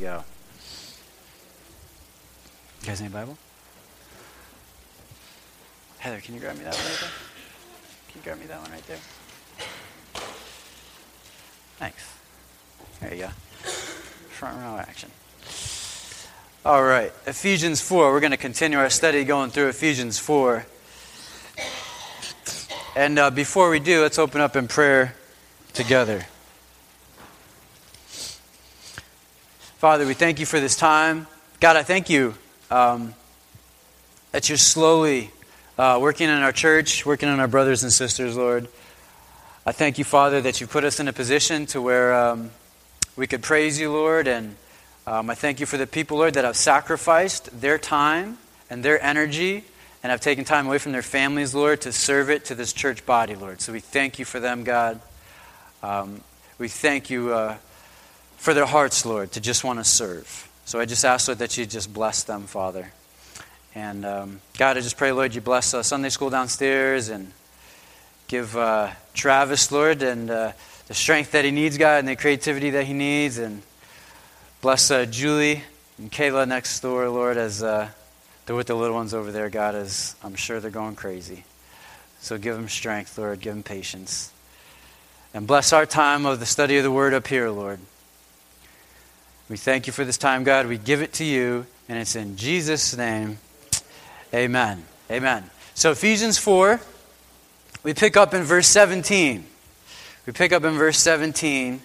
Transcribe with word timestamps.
go. 0.00 0.22
You 2.80 2.86
guys 2.86 3.00
need 3.00 3.08
a 3.08 3.10
Bible? 3.10 3.36
Heather, 5.98 6.20
can 6.20 6.34
you 6.34 6.40
grab 6.40 6.56
me 6.56 6.62
that 6.62 6.74
one 6.74 6.84
right 6.84 6.98
there? 7.00 7.10
Can 8.06 8.14
you 8.14 8.22
grab 8.22 8.38
me 8.38 8.46
that 8.46 8.62
one 8.62 8.70
right 8.70 8.86
there? 8.86 8.98
Thanks. 11.78 12.14
There 13.00 13.12
you 13.12 13.22
go. 13.22 13.28
Front 14.30 14.60
row 14.60 14.76
action. 14.76 15.10
All 16.64 16.84
right, 16.84 17.12
Ephesians 17.26 17.80
4. 17.80 18.12
We're 18.12 18.20
going 18.20 18.30
to 18.30 18.36
continue 18.36 18.78
our 18.78 18.90
study 18.90 19.24
going 19.24 19.50
through 19.50 19.66
Ephesians 19.66 20.16
4. 20.16 20.64
And 22.94 23.18
uh, 23.18 23.30
before 23.32 23.68
we 23.68 23.80
do, 23.80 24.02
let's 24.02 24.20
open 24.20 24.40
up 24.40 24.54
in 24.54 24.68
prayer 24.68 25.16
together. 25.72 26.24
Father, 29.78 30.06
we 30.06 30.14
thank 30.14 30.40
you 30.40 30.46
for 30.46 30.58
this 30.58 30.74
time. 30.74 31.28
God, 31.60 31.76
I 31.76 31.84
thank 31.84 32.10
you 32.10 32.34
um, 32.68 33.14
that 34.32 34.48
you're 34.48 34.58
slowly 34.58 35.30
uh, 35.78 36.00
working 36.02 36.28
in 36.28 36.34
our 36.34 36.50
church, 36.50 37.06
working 37.06 37.28
on 37.28 37.38
our 37.38 37.46
brothers 37.46 37.84
and 37.84 37.92
sisters, 37.92 38.36
Lord. 38.36 38.66
I 39.64 39.70
thank 39.70 39.96
you, 39.96 40.02
Father, 40.02 40.40
that 40.40 40.60
you 40.60 40.66
put 40.66 40.82
us 40.82 40.98
in 40.98 41.06
a 41.06 41.12
position 41.12 41.64
to 41.66 41.80
where 41.80 42.12
um, 42.12 42.50
we 43.14 43.28
could 43.28 43.40
praise 43.40 43.78
you, 43.78 43.92
Lord. 43.92 44.26
And 44.26 44.56
um, 45.06 45.30
I 45.30 45.36
thank 45.36 45.60
you 45.60 45.66
for 45.66 45.76
the 45.76 45.86
people, 45.86 46.16
Lord, 46.16 46.34
that 46.34 46.44
have 46.44 46.56
sacrificed 46.56 47.60
their 47.60 47.78
time 47.78 48.38
and 48.68 48.82
their 48.82 49.00
energy 49.00 49.62
and 50.02 50.10
have 50.10 50.20
taken 50.20 50.44
time 50.44 50.66
away 50.66 50.78
from 50.78 50.90
their 50.90 51.02
families, 51.02 51.54
Lord, 51.54 51.82
to 51.82 51.92
serve 51.92 52.30
it 52.30 52.46
to 52.46 52.56
this 52.56 52.72
church 52.72 53.06
body, 53.06 53.36
Lord. 53.36 53.60
So 53.60 53.72
we 53.72 53.78
thank 53.78 54.18
you 54.18 54.24
for 54.24 54.40
them, 54.40 54.64
God. 54.64 55.00
Um, 55.84 56.22
we 56.58 56.66
thank 56.66 57.10
you. 57.10 57.32
Uh, 57.32 57.58
for 58.38 58.54
their 58.54 58.66
hearts, 58.66 59.04
Lord, 59.04 59.32
to 59.32 59.40
just 59.40 59.64
want 59.64 59.78
to 59.78 59.84
serve. 59.84 60.48
So 60.64 60.80
I 60.80 60.86
just 60.86 61.04
ask, 61.04 61.28
Lord, 61.28 61.38
that 61.40 61.56
you 61.58 61.66
just 61.66 61.92
bless 61.92 62.22
them, 62.22 62.44
Father. 62.44 62.92
And 63.74 64.06
um, 64.06 64.40
God, 64.56 64.76
I 64.76 64.80
just 64.80 64.96
pray, 64.96 65.12
Lord, 65.12 65.34
you 65.34 65.40
bless 65.40 65.74
uh, 65.74 65.82
Sunday 65.82 66.08
school 66.08 66.30
downstairs 66.30 67.10
and 67.10 67.32
give 68.28 68.56
uh, 68.56 68.90
Travis, 69.14 69.70
Lord, 69.70 70.02
and 70.02 70.30
uh, 70.30 70.52
the 70.86 70.94
strength 70.94 71.32
that 71.32 71.44
he 71.44 71.50
needs, 71.50 71.78
God, 71.78 71.98
and 71.98 72.08
the 72.08 72.16
creativity 72.16 72.70
that 72.70 72.84
he 72.84 72.92
needs. 72.92 73.38
And 73.38 73.62
bless 74.62 74.90
uh, 74.90 75.04
Julie 75.04 75.62
and 75.98 76.10
Kayla 76.10 76.46
next 76.46 76.80
door, 76.80 77.08
Lord, 77.08 77.36
as 77.36 77.62
uh, 77.62 77.88
they're 78.46 78.56
with 78.56 78.68
the 78.68 78.74
little 78.74 78.96
ones 78.96 79.14
over 79.14 79.32
there, 79.32 79.50
God, 79.50 79.74
as 79.74 80.16
I'm 80.22 80.34
sure 80.34 80.60
they're 80.60 80.70
going 80.70 80.96
crazy. 80.96 81.44
So 82.20 82.38
give 82.38 82.56
them 82.56 82.68
strength, 82.68 83.18
Lord. 83.18 83.40
Give 83.40 83.54
them 83.54 83.62
patience. 83.62 84.32
And 85.34 85.46
bless 85.46 85.72
our 85.72 85.86
time 85.86 86.26
of 86.26 86.40
the 86.40 86.46
study 86.46 86.78
of 86.78 86.84
the 86.84 86.90
Word 86.90 87.14
up 87.14 87.26
here, 87.26 87.50
Lord. 87.50 87.80
We 89.48 89.56
thank 89.56 89.86
you 89.86 89.94
for 89.94 90.04
this 90.04 90.18
time, 90.18 90.44
God. 90.44 90.66
We 90.66 90.76
give 90.76 91.00
it 91.00 91.14
to 91.14 91.24
you, 91.24 91.64
and 91.88 91.98
it's 91.98 92.16
in 92.16 92.36
Jesus' 92.36 92.94
name. 92.94 93.38
Amen. 94.34 94.84
Amen. 95.10 95.50
So, 95.74 95.92
Ephesians 95.92 96.36
4, 96.36 96.78
we 97.82 97.94
pick 97.94 98.18
up 98.18 98.34
in 98.34 98.42
verse 98.42 98.66
17. 98.68 99.46
We 100.26 100.32
pick 100.34 100.52
up 100.52 100.64
in 100.64 100.74
verse 100.74 100.98
17, 100.98 101.80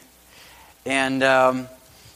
and 0.86 1.24
um, 1.24 1.70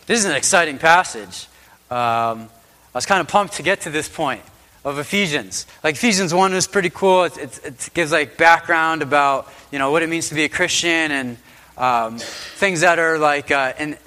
this 0.05 0.19
is 0.19 0.25
an 0.25 0.35
exciting 0.35 0.79
passage. 0.79 1.47
Um, 1.89 2.49
I 2.93 2.95
was 2.95 3.05
kind 3.05 3.21
of 3.21 3.29
pumped 3.29 3.53
to 3.53 3.63
get 3.63 3.79
to 3.81 3.89
this 3.89 4.09
point 4.09 4.41
of 4.83 4.99
Ephesians. 4.99 5.65
Like 5.81 5.95
Ephesians 5.95 6.33
1 6.33 6.53
is 6.55 6.67
pretty 6.67 6.89
cool. 6.89 7.23
It, 7.23 7.37
it, 7.37 7.59
it 7.63 7.89
gives 7.93 8.11
like 8.11 8.35
background 8.35 9.01
about, 9.01 9.49
you 9.71 9.79
know, 9.79 9.91
what 9.91 10.03
it 10.03 10.09
means 10.09 10.27
to 10.27 10.35
be 10.35 10.43
a 10.43 10.49
Christian 10.49 11.09
and 11.09 11.37
um, 11.77 12.17
things 12.17 12.81
that 12.81 12.99
are 12.99 13.17
like 13.17 13.49
uh, 13.49 13.71
in, 13.79 13.97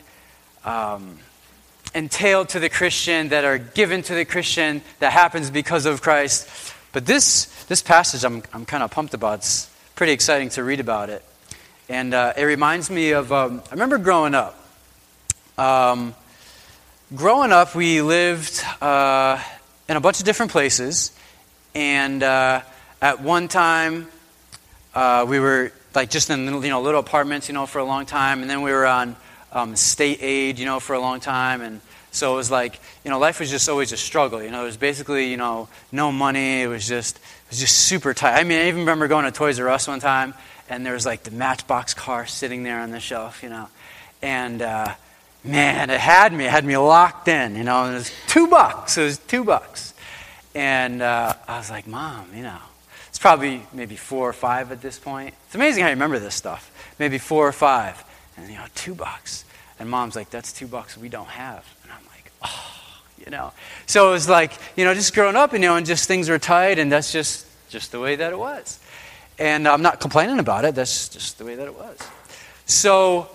um, 0.66 1.18
entailed 1.94 2.50
to 2.50 2.60
the 2.60 2.68
Christian, 2.68 3.28
that 3.28 3.44
are 3.44 3.58
given 3.58 4.02
to 4.02 4.14
the 4.14 4.24
Christian, 4.24 4.82
that 5.00 5.12
happens 5.12 5.50
because 5.50 5.86
of 5.86 6.02
Christ. 6.02 6.48
But 6.92 7.06
this, 7.06 7.46
this 7.64 7.82
passage 7.82 8.24
I'm, 8.24 8.42
I'm 8.52 8.64
kind 8.64 8.82
of 8.82 8.90
pumped 8.90 9.14
about. 9.14 9.40
It's 9.40 9.70
pretty 9.94 10.12
exciting 10.12 10.48
to 10.50 10.64
read 10.64 10.80
about 10.80 11.10
it. 11.10 11.24
And 11.88 12.14
uh, 12.14 12.32
it 12.36 12.44
reminds 12.44 12.90
me 12.90 13.10
of, 13.10 13.32
um, 13.32 13.62
I 13.68 13.74
remember 13.74 13.98
growing 13.98 14.34
up. 14.34 14.56
Um, 15.58 16.14
growing 17.14 17.52
up, 17.52 17.74
we 17.74 18.00
lived 18.00 18.62
uh, 18.80 19.42
in 19.88 19.96
a 19.96 20.00
bunch 20.00 20.20
of 20.20 20.24
different 20.24 20.52
places. 20.52 21.12
And 21.74 22.22
uh, 22.22 22.62
at 23.02 23.20
one 23.20 23.48
time, 23.48 24.06
uh, 24.94 25.26
we 25.28 25.38
were 25.38 25.72
like 25.94 26.10
just 26.10 26.30
in 26.30 26.46
you 26.46 26.68
know, 26.68 26.80
little 26.80 27.00
apartments, 27.00 27.48
you 27.48 27.54
know, 27.54 27.66
for 27.66 27.78
a 27.78 27.84
long 27.84 28.06
time. 28.06 28.42
And 28.42 28.50
then 28.50 28.62
we 28.62 28.70
were 28.70 28.86
on 28.86 29.16
um, 29.52 29.76
state 29.76 30.18
aid, 30.22 30.58
you 30.58 30.64
know, 30.64 30.80
for 30.80 30.94
a 30.94 31.00
long 31.00 31.20
time. 31.20 31.60
And 31.60 31.80
so 32.10 32.32
it 32.34 32.36
was 32.36 32.50
like, 32.50 32.80
you 33.04 33.10
know, 33.10 33.18
life 33.18 33.40
was 33.40 33.50
just 33.50 33.68
always 33.68 33.92
a 33.92 33.96
struggle. 33.96 34.42
You 34.42 34.50
know, 34.50 34.62
it 34.62 34.66
was 34.66 34.76
basically, 34.76 35.30
you 35.30 35.36
know, 35.36 35.68
no 35.92 36.10
money. 36.12 36.62
It 36.62 36.66
was 36.66 36.86
just, 36.86 37.16
it 37.16 37.50
was 37.50 37.60
just 37.60 37.76
super 37.78 38.14
tight. 38.14 38.38
I 38.38 38.44
mean, 38.44 38.58
I 38.58 38.68
even 38.68 38.80
remember 38.80 39.08
going 39.08 39.24
to 39.24 39.30
Toys 39.30 39.58
R 39.60 39.68
Us 39.68 39.88
one 39.88 40.00
time, 40.00 40.34
and 40.68 40.84
there 40.84 40.94
was 40.94 41.06
like 41.06 41.22
the 41.22 41.30
Matchbox 41.30 41.94
car 41.94 42.26
sitting 42.26 42.62
there 42.62 42.80
on 42.80 42.90
the 42.90 43.00
shelf, 43.00 43.42
you 43.42 43.48
know. 43.48 43.68
And 44.22 44.62
uh, 44.62 44.94
man, 45.44 45.90
it 45.90 46.00
had 46.00 46.32
me. 46.32 46.44
It 46.44 46.50
had 46.50 46.64
me 46.64 46.76
locked 46.76 47.28
in, 47.28 47.56
you 47.56 47.64
know. 47.64 47.84
And 47.84 47.94
it 47.94 47.98
was 47.98 48.12
two 48.26 48.48
bucks. 48.48 48.98
It 48.98 49.04
was 49.04 49.18
two 49.18 49.44
bucks. 49.44 49.94
And 50.54 51.00
uh, 51.00 51.34
I 51.46 51.58
was 51.58 51.70
like, 51.70 51.86
Mom, 51.86 52.26
you 52.34 52.42
know, 52.42 52.58
it's 53.08 53.20
probably 53.20 53.62
maybe 53.72 53.94
four 53.94 54.28
or 54.28 54.32
five 54.32 54.72
at 54.72 54.82
this 54.82 54.98
point. 54.98 55.34
It's 55.46 55.54
amazing 55.54 55.82
how 55.82 55.88
you 55.88 55.94
remember 55.94 56.18
this 56.18 56.34
stuff. 56.34 56.70
Maybe 56.98 57.18
four 57.18 57.46
or 57.46 57.52
five 57.52 58.04
and 58.36 58.48
you 58.48 58.56
know, 58.56 58.66
two 58.74 58.94
bucks. 58.94 59.44
And 59.78 59.88
mom's 59.88 60.14
like, 60.14 60.30
that's 60.30 60.52
two 60.52 60.66
bucks 60.66 60.96
we 60.96 61.08
don't 61.08 61.28
have. 61.28 61.64
And 61.82 61.92
I'm 61.92 62.04
like, 62.06 62.30
oh, 62.42 63.02
you 63.24 63.30
know. 63.30 63.52
So 63.86 64.10
it 64.10 64.12
was 64.12 64.28
like, 64.28 64.52
you 64.76 64.84
know, 64.84 64.94
just 64.94 65.14
growing 65.14 65.36
up, 65.36 65.52
you 65.52 65.58
know, 65.58 65.76
and 65.76 65.86
just 65.86 66.06
things 66.06 66.28
were 66.28 66.38
tight, 66.38 66.78
and 66.78 66.90
that's 66.92 67.12
just 67.12 67.46
just 67.70 67.92
the 67.92 68.00
way 68.00 68.16
that 68.16 68.32
it 68.32 68.38
was. 68.38 68.78
And 69.38 69.66
uh, 69.66 69.72
I'm 69.72 69.82
not 69.82 70.00
complaining 70.00 70.38
about 70.38 70.64
it. 70.64 70.74
That's 70.74 71.08
just 71.08 71.38
the 71.38 71.44
way 71.44 71.54
that 71.54 71.66
it 71.66 71.74
was. 71.74 71.98
So 72.66 73.28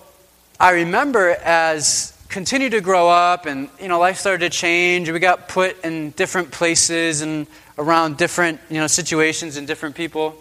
I 0.60 0.70
remember 0.70 1.30
as 1.42 2.16
continued 2.28 2.72
to 2.72 2.80
grow 2.80 3.08
up 3.08 3.46
and 3.46 3.68
you 3.80 3.88
know 3.88 3.98
life 3.98 4.18
started 4.18 4.40
to 4.40 4.50
change 4.50 5.08
we 5.10 5.18
got 5.18 5.48
put 5.48 5.82
in 5.84 6.10
different 6.10 6.50
places 6.50 7.22
and 7.22 7.46
around 7.78 8.16
different 8.16 8.60
you 8.68 8.78
know 8.78 8.86
situations 8.86 9.56
and 9.56 9.66
different 9.66 9.94
people 9.94 10.36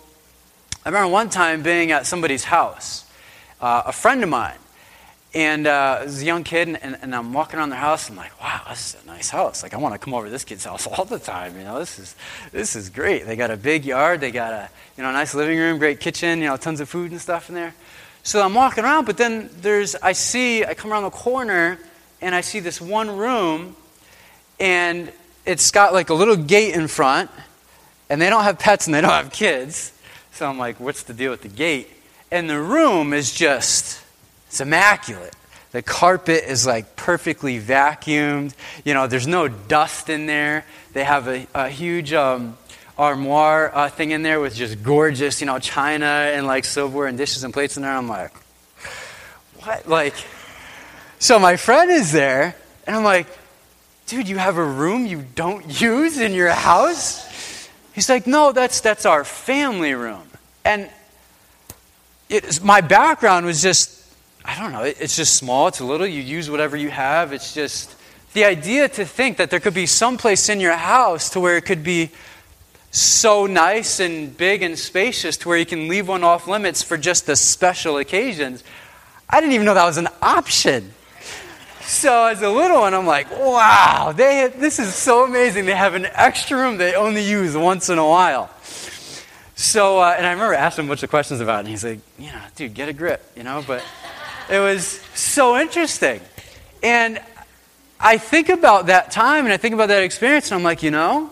i 0.83 0.89
remember 0.89 1.07
one 1.07 1.29
time 1.29 1.61
being 1.61 1.91
at 1.91 2.05
somebody's 2.05 2.43
house 2.43 3.04
uh, 3.61 3.83
a 3.85 3.91
friend 3.91 4.23
of 4.23 4.29
mine. 4.29 4.57
And 5.33 5.67
uh, 5.67 5.97
I 5.99 6.03
was 6.05 6.21
a 6.21 6.25
young 6.25 6.45
kid, 6.45 6.69
and, 6.69 6.81
and, 6.81 6.97
and, 7.01 7.13
I'm 7.13 7.33
walking 7.33 7.59
around 7.59 7.69
their 7.69 7.79
house. 7.79 8.07
And 8.07 8.17
I'm 8.17 8.23
like, 8.23 8.41
wow, 8.41 8.61
this 8.69 8.95
is 8.95 9.03
a 9.03 9.05
nice 9.05 9.29
house. 9.29 9.63
Like, 9.63 9.73
I 9.73 9.77
want 9.77 9.93
to 9.93 9.99
come 9.99 10.13
over 10.13 10.27
to 10.27 10.31
this 10.31 10.45
kid's 10.45 10.63
house 10.63 10.87
all 10.97 11.03
the 11.03 11.19
time. 11.19 11.57
You 11.57 11.65
know, 11.65 11.77
this 11.77 11.99
is 11.99 12.15
this 12.53 12.75
is 12.77 12.89
great. 12.89 13.25
They 13.25 13.35
got 13.35 13.51
a 13.51 13.57
big 13.57 13.83
yard. 13.83 14.21
They 14.21 14.31
got 14.31 14.53
a 14.53 14.69
you 14.95 15.03
know 15.03 15.11
nice 15.11 15.35
living 15.35 15.57
room, 15.57 15.77
great 15.77 15.99
kitchen. 15.99 16.39
You 16.39 16.47
know, 16.47 16.57
tons 16.57 16.79
of 16.79 16.87
food 16.87 17.11
and 17.11 17.19
stuff 17.19 17.49
in 17.49 17.55
there. 17.55 17.75
So 18.23 18.41
I'm 18.41 18.53
walking 18.53 18.85
around, 18.85 19.05
but 19.05 19.17
then 19.17 19.49
there's 19.59 19.93
I 19.95 20.13
see 20.13 20.63
I 20.63 20.73
come 20.73 20.93
around 20.93 21.03
the 21.03 21.09
corner, 21.09 21.79
and 22.21 22.33
I 22.33 22.39
see 22.39 22.61
this 22.61 22.79
one 22.79 23.17
room, 23.17 23.75
and 24.57 25.11
it's 25.45 25.69
got 25.69 25.93
like 25.93 26.09
a 26.09 26.13
little 26.13 26.37
gate 26.37 26.75
in 26.75 26.87
front, 26.87 27.29
and 28.09 28.21
they 28.21 28.29
don't 28.29 28.43
have 28.43 28.57
pets 28.57 28.87
and 28.87 28.93
they 28.93 29.01
don't 29.01 29.11
have 29.11 29.33
kids. 29.33 29.91
So 30.31 30.49
I'm 30.49 30.57
like, 30.57 30.79
what's 30.79 31.03
the 31.03 31.13
deal 31.13 31.31
with 31.31 31.41
the 31.41 31.49
gate? 31.49 31.89
And 32.31 32.49
the 32.49 32.59
room 32.59 33.13
is 33.13 33.33
just, 33.33 34.01
it's 34.47 34.61
immaculate. 34.61 35.35
The 35.71 35.81
carpet 35.81 36.45
is 36.47 36.65
like 36.65 36.95
perfectly 36.95 37.59
vacuumed. 37.59 38.53
You 38.83 38.93
know, 38.93 39.07
there's 39.07 39.27
no 39.27 39.47
dust 39.47 40.09
in 40.09 40.25
there. 40.25 40.65
They 40.93 41.03
have 41.03 41.27
a, 41.27 41.47
a 41.53 41.69
huge 41.69 42.13
um, 42.13 42.57
armoire 42.97 43.75
uh, 43.75 43.89
thing 43.89 44.11
in 44.11 44.23
there 44.23 44.39
with 44.39 44.55
just 44.55 44.81
gorgeous, 44.81 45.41
you 45.41 45.47
know, 45.47 45.59
china 45.59 46.05
and 46.05 46.47
like 46.47 46.65
silverware 46.65 47.07
and 47.07 47.17
dishes 47.17 47.43
and 47.43 47.53
plates 47.53 47.75
in 47.77 47.83
there. 47.83 47.91
I'm 47.91 48.07
like, 48.07 48.31
what? 49.63 49.87
Like, 49.87 50.15
so 51.19 51.39
my 51.39 51.57
friend 51.57 51.91
is 51.91 52.11
there, 52.11 52.55
and 52.87 52.95
I'm 52.95 53.03
like, 53.03 53.27
dude, 54.07 54.27
you 54.27 54.37
have 54.37 54.57
a 54.57 54.63
room 54.63 55.05
you 55.05 55.25
don't 55.35 55.81
use 55.81 56.19
in 56.19 56.33
your 56.33 56.51
house? 56.51 57.69
He's 57.93 58.09
like, 58.09 58.27
no, 58.27 58.51
that's, 58.51 58.81
that's 58.81 59.05
our 59.05 59.23
family 59.23 59.93
room. 59.93 60.23
And 60.63 60.89
it, 62.29 62.63
my 62.63 62.81
background 62.81 63.45
was 63.45 63.61
just, 63.61 64.13
I 64.43 64.59
don't 64.59 64.71
know, 64.71 64.83
it, 64.83 64.97
it's 64.99 65.15
just 65.15 65.35
small, 65.35 65.67
it's 65.67 65.79
a 65.79 65.85
little, 65.85 66.07
you 66.07 66.21
use 66.21 66.49
whatever 66.49 66.75
you 66.75 66.89
have. 66.89 67.33
It's 67.33 67.53
just 67.53 67.95
the 68.33 68.45
idea 68.45 68.89
to 68.89 69.05
think 69.05 69.37
that 69.37 69.49
there 69.49 69.59
could 69.59 69.73
be 69.73 69.85
some 69.85 70.17
place 70.17 70.49
in 70.49 70.59
your 70.59 70.75
house 70.75 71.29
to 71.31 71.39
where 71.39 71.57
it 71.57 71.65
could 71.65 71.83
be 71.83 72.11
so 72.91 73.45
nice 73.45 73.99
and 73.99 74.35
big 74.37 74.63
and 74.63 74.79
spacious 74.79 75.35
to 75.37 75.49
where 75.49 75.57
you 75.57 75.65
can 75.65 75.87
leave 75.87 76.07
one 76.07 76.23
off 76.23 76.47
limits 76.47 76.81
for 76.81 76.97
just 76.97 77.25
the 77.25 77.35
special 77.35 77.97
occasions. 77.97 78.63
I 79.29 79.41
didn't 79.41 79.53
even 79.53 79.65
know 79.65 79.73
that 79.73 79.85
was 79.85 79.97
an 79.97 80.07
option. 80.21 80.93
So 81.81 82.25
as 82.25 82.41
a 82.41 82.49
little 82.49 82.79
one, 82.79 82.93
I'm 82.93 83.05
like, 83.05 83.29
wow, 83.31 84.13
they, 84.15 84.51
this 84.55 84.79
is 84.79 84.93
so 84.95 85.25
amazing. 85.25 85.65
They 85.65 85.75
have 85.75 85.93
an 85.93 86.07
extra 86.13 86.57
room 86.57 86.77
they 86.77 86.95
only 86.95 87.23
use 87.23 87.55
once 87.55 87.89
in 87.89 87.97
a 87.97 88.07
while. 88.07 88.49
So, 89.55 89.99
uh, 89.99 90.15
and 90.17 90.27
I 90.27 90.31
remember 90.31 90.53
asking 90.53 90.83
him 90.83 90.89
a 90.89 90.91
bunch 90.91 91.03
of 91.03 91.09
questions 91.09 91.39
about 91.39 91.57
it, 91.57 91.59
and 91.59 91.67
he's 91.69 91.83
like, 91.83 91.99
you 92.19 92.27
know, 92.27 92.41
dude, 92.55 92.73
get 92.73 92.89
a 92.89 92.93
grip, 92.93 93.23
you 93.35 93.43
know? 93.43 93.63
But 93.65 93.83
it 94.49 94.59
was 94.59 94.85
so 95.13 95.57
interesting. 95.57 96.19
And 96.83 97.21
I 97.99 98.17
think 98.17 98.49
about 98.49 98.87
that 98.87 99.11
time 99.11 99.45
and 99.45 99.53
I 99.53 99.57
think 99.57 99.73
about 99.73 99.87
that 99.87 100.03
experience, 100.03 100.51
and 100.51 100.55
I'm 100.55 100.63
like, 100.63 100.83
you 100.83 100.91
know, 100.91 101.29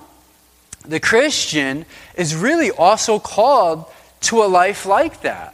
the 0.86 1.00
Christian 1.00 1.86
is 2.16 2.36
really 2.36 2.72
also 2.72 3.20
called 3.20 3.86
to 4.22 4.44
a 4.44 4.48
life 4.48 4.86
like 4.86 5.22
that, 5.22 5.54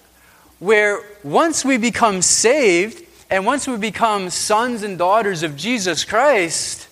where 0.59 1.01
once 1.23 1.65
we 1.65 1.77
become 1.77 2.21
saved 2.21 3.03
and 3.31 3.45
once 3.45 3.67
we 3.67 3.77
become 3.77 4.29
sons 4.29 4.83
and 4.83 4.97
daughters 4.97 5.41
of 5.41 5.55
Jesus 5.55 6.03
Christ, 6.03 6.87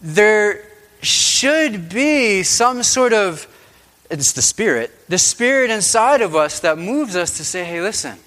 there 0.00 0.64
should 1.00 1.88
be 1.88 2.42
some 2.42 2.82
sort 2.82 3.12
of, 3.12 3.46
it's 4.10 4.32
the 4.32 4.42
Spirit, 4.42 4.90
the 5.08 5.18
Spirit 5.18 5.70
inside 5.70 6.20
of 6.20 6.34
us 6.34 6.60
that 6.60 6.78
moves 6.78 7.14
us 7.14 7.36
to 7.36 7.44
say, 7.44 7.64
hey, 7.64 7.80
listen, 7.80 8.18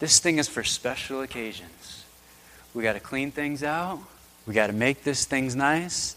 this 0.00 0.18
thing 0.18 0.38
is 0.38 0.48
for 0.48 0.64
special 0.64 1.22
occasions. 1.22 2.04
We 2.74 2.82
got 2.82 2.94
to 2.94 3.00
clean 3.00 3.30
things 3.30 3.62
out, 3.62 4.00
we 4.46 4.54
got 4.54 4.66
to 4.66 4.72
make 4.72 5.04
this 5.04 5.24
things 5.24 5.54
nice. 5.54 6.16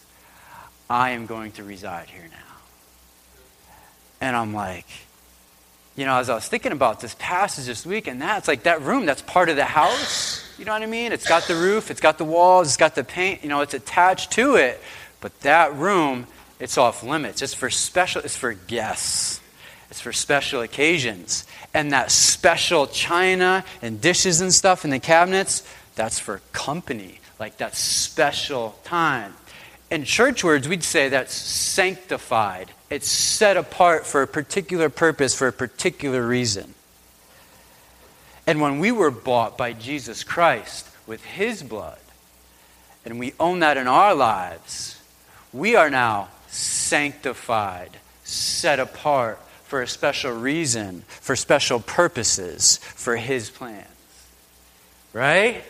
I 0.89 1.12
am 1.12 1.25
going 1.25 1.51
to 1.54 1.63
reside 1.63 2.09
here 2.09 2.27
now. 2.31 2.56
And 4.21 4.36
I'm 4.36 4.54
like, 4.54 4.88
you 5.95 6.06
know, 6.06 6.18
as 6.18 6.30
I 6.30 6.36
was 6.36 6.48
thinking 6.48 6.71
about 6.71 7.00
this 7.00 7.15
passage 7.19 7.65
this 7.65 7.86
week 7.86 8.07
and 8.07 8.21
that's 8.21 8.48
like 8.48 8.63
that 8.63 8.81
room, 8.81 9.06
that's 9.06 9.21
part 9.21 9.50
of 9.50 9.56
the 9.56 9.65
house. 9.65 10.44
You 10.57 10.65
know 10.65 10.71
what 10.71 10.81
I 10.81 10.86
mean? 10.86 11.12
It's 11.12 11.27
got 11.27 11.44
the 11.44 11.56
roof, 11.56 11.92
it's 11.92 12.00
got 12.00 12.18
the 12.18 12.24
walls, 12.24 12.68
it's 12.68 12.77
got 12.77 12.95
the 12.95 13.03
paint, 13.03 13.44
you 13.44 13.50
know, 13.50 13.62
it's 13.62 13.74
attached 13.74 14.31
to 14.33 14.56
it. 14.56 14.81
But 15.21 15.39
that 15.42 15.74
room, 15.75 16.27
it's 16.59 16.77
off 16.77 17.04
limits. 17.04 17.42
It's 17.42 17.54
for 17.54 17.69
special, 17.69 18.21
it's 18.21 18.36
for 18.36 18.54
guests. 18.54 19.42
It's 19.89 20.01
for 20.01 20.12
special 20.12 20.62
occasions. 20.62 21.45
And 21.74 21.92
that 21.92 22.12
special 22.12 22.88
china 22.88 23.63
and 23.81 24.01
dishes 24.01 24.42
and 24.42 24.54
stuff 24.54 24.83
in 24.83 24.92
the 24.92 25.00
cabinets, 25.00 25.63
that's 25.95 26.19
for 26.19 26.42
company. 26.51 27.19
Like 27.39 27.57
that 27.57 27.75
special 27.75 28.77
time. 28.83 29.36
In 29.89 30.04
church 30.04 30.44
words, 30.44 30.68
we'd 30.68 30.83
say 30.83 31.09
that's 31.09 31.33
sanctified. 31.33 32.71
It's 32.89 33.10
set 33.10 33.56
apart 33.56 34.06
for 34.06 34.21
a 34.21 34.27
particular 34.27 34.89
purpose, 34.89 35.36
for 35.36 35.48
a 35.48 35.53
particular 35.53 36.25
reason. 36.25 36.74
And 38.45 38.60
when 38.60 38.80
we 38.80 38.92
were 38.92 39.12
bought 39.12 39.57
by 39.57 39.74
Jesus 39.74 40.24
Christ 40.24 40.89
with 41.06 41.24
his 41.24 41.63
blood, 41.63 42.00
and 43.06 43.19
we 43.19 43.33
own 43.39 43.60
that 43.60 43.77
in 43.77 43.88
our 43.88 44.13
lives, 44.13 45.01
we 45.53 45.75
are 45.75 45.89
now 45.89 46.30
sanctified, 46.48 47.98
set 48.24 48.80
apart 48.80 49.40
for 49.66 49.82
a 49.82 49.88
special 49.88 50.32
reason, 50.32 51.04
for 51.08 51.36
special 51.36 51.80
purposes, 51.80 52.78
for 52.78 53.18
his 53.18 53.50
plans. 53.50 53.88
Right? 55.14 55.64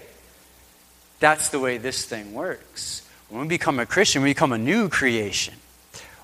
That's 1.19 1.49
the 1.49 1.59
way 1.59 1.77
this 1.77 2.05
thing 2.05 2.33
works. 2.33 3.07
When 3.29 3.41
we 3.41 3.47
become 3.47 3.79
a 3.79 3.85
Christian, 3.85 4.21
we 4.21 4.29
become 4.29 4.51
a 4.51 4.57
new 4.57 4.87
creation. 4.87 5.55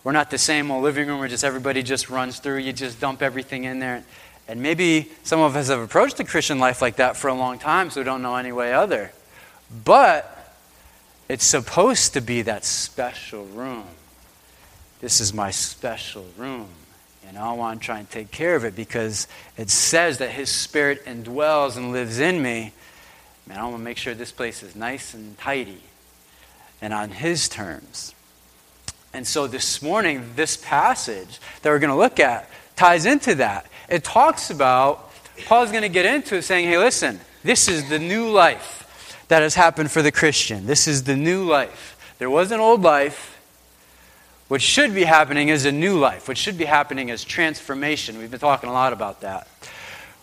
We're 0.03 0.11
not 0.11 0.29
the 0.29 0.37
same 0.37 0.69
old 0.69 0.83
living 0.83 1.07
room 1.07 1.19
where 1.19 1.27
just 1.27 1.43
everybody 1.43 1.81
just 1.81 2.09
runs 2.09 2.39
through, 2.39 2.57
you 2.57 2.73
just 2.73 2.99
dump 2.99 3.21
everything 3.21 3.63
in 3.63 3.79
there. 3.79 4.03
And 4.47 4.61
maybe 4.61 5.09
some 5.23 5.39
of 5.39 5.55
us 5.55 5.69
have 5.69 5.79
approached 5.79 6.17
the 6.17 6.25
Christian 6.25 6.59
life 6.59 6.81
like 6.81 6.97
that 6.97 7.15
for 7.15 7.29
a 7.29 7.33
long 7.33 7.57
time, 7.57 7.89
so 7.89 8.01
we 8.01 8.05
don't 8.05 8.21
know 8.21 8.35
any 8.35 8.51
way 8.51 8.73
other. 8.73 9.11
But 9.85 10.29
it's 11.29 11.45
supposed 11.45 12.13
to 12.13 12.21
be 12.21 12.41
that 12.43 12.65
special 12.65 13.45
room. 13.45 13.85
This 15.03 15.19
is 15.19 15.33
my 15.33 15.51
special 15.51 16.25
room. 16.37 16.69
And 17.27 17.37
I 17.37 17.51
want 17.51 17.81
to 17.81 17.85
try 17.85 17.99
and 17.99 18.09
take 18.09 18.31
care 18.31 18.55
of 18.55 18.63
it 18.63 18.73
because 18.73 19.27
it 19.57 19.69
says 19.69 20.19
that 20.19 20.29
His 20.29 20.49
Spirit 20.49 21.03
indwells 21.03 21.75
and 21.75 21.91
lives 21.91 22.21
in 22.21 22.41
me. 22.41 22.71
Man, 23.45 23.59
I 23.59 23.63
want 23.63 23.75
to 23.75 23.81
make 23.81 23.97
sure 23.97 24.13
this 24.13 24.31
place 24.31 24.63
is 24.63 24.77
nice 24.77 25.13
and 25.13 25.37
tidy 25.37 25.81
and 26.81 26.93
on 26.93 27.09
His 27.09 27.49
terms. 27.49 28.15
And 29.13 29.27
so 29.27 29.45
this 29.45 29.81
morning, 29.81 30.31
this 30.37 30.55
passage 30.55 31.41
that 31.63 31.69
we're 31.69 31.79
going 31.79 31.89
to 31.89 31.97
look 31.97 32.21
at 32.21 32.49
ties 32.77 33.05
into 33.05 33.35
that. 33.35 33.65
It 33.89 34.05
talks 34.05 34.51
about, 34.51 35.11
Paul's 35.47 35.71
going 35.71 35.83
to 35.83 35.89
get 35.89 36.05
into 36.05 36.37
it 36.37 36.43
saying, 36.43 36.69
hey, 36.69 36.77
listen, 36.77 37.19
this 37.43 37.67
is 37.67 37.89
the 37.89 37.99
new 37.99 38.29
life 38.29 39.25
that 39.27 39.41
has 39.41 39.55
happened 39.55 39.91
for 39.91 40.01
the 40.01 40.13
Christian. 40.13 40.65
This 40.65 40.87
is 40.87 41.03
the 41.03 41.17
new 41.17 41.43
life. 41.43 42.15
There 42.19 42.29
was 42.29 42.53
an 42.53 42.61
old 42.61 42.83
life. 42.83 43.32
What 44.47 44.61
should 44.61 44.93
be 44.93 45.03
happening 45.03 45.49
is 45.49 45.65
a 45.65 45.71
new 45.71 45.97
life. 45.97 46.27
What 46.27 46.37
should 46.37 46.57
be 46.57 46.65
happening 46.65 47.09
is 47.09 47.23
transformation. 47.23 48.17
We've 48.17 48.29
been 48.29 48.39
talking 48.39 48.69
a 48.69 48.73
lot 48.73 48.93
about 48.93 49.21
that. 49.21 49.47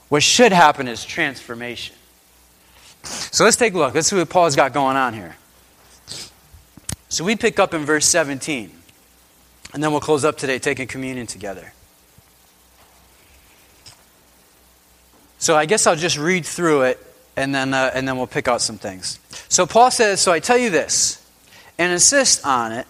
What 0.08 0.22
should 0.22 0.52
happen 0.52 0.88
is 0.88 1.04
transformation. 1.04 1.96
So 3.02 3.44
let's 3.44 3.56
take 3.56 3.74
a 3.74 3.78
look. 3.78 3.94
Let's 3.94 4.08
see 4.08 4.16
what 4.16 4.28
Paul's 4.28 4.56
got 4.56 4.72
going 4.72 4.96
on 4.96 5.14
here. 5.14 5.36
So 7.08 7.24
we 7.24 7.34
pick 7.34 7.58
up 7.58 7.74
in 7.74 7.84
verse 7.84 8.06
17. 8.06 8.70
And 9.72 9.82
then 9.82 9.92
we'll 9.92 10.00
close 10.00 10.24
up 10.24 10.36
today 10.36 10.58
taking 10.58 10.86
communion 10.86 11.26
together. 11.26 11.72
So 15.38 15.56
I 15.56 15.64
guess 15.64 15.86
I'll 15.86 15.96
just 15.96 16.18
read 16.18 16.44
through 16.44 16.82
it 16.82 17.06
and 17.36 17.54
then, 17.54 17.72
uh, 17.72 17.90
and 17.94 18.06
then 18.06 18.16
we'll 18.16 18.26
pick 18.26 18.48
out 18.48 18.60
some 18.60 18.78
things. 18.78 19.18
So 19.48 19.64
Paul 19.64 19.90
says, 19.90 20.20
So 20.20 20.32
I 20.32 20.40
tell 20.40 20.58
you 20.58 20.70
this, 20.70 21.24
and 21.78 21.92
insist 21.92 22.44
on 22.44 22.72
it 22.72 22.86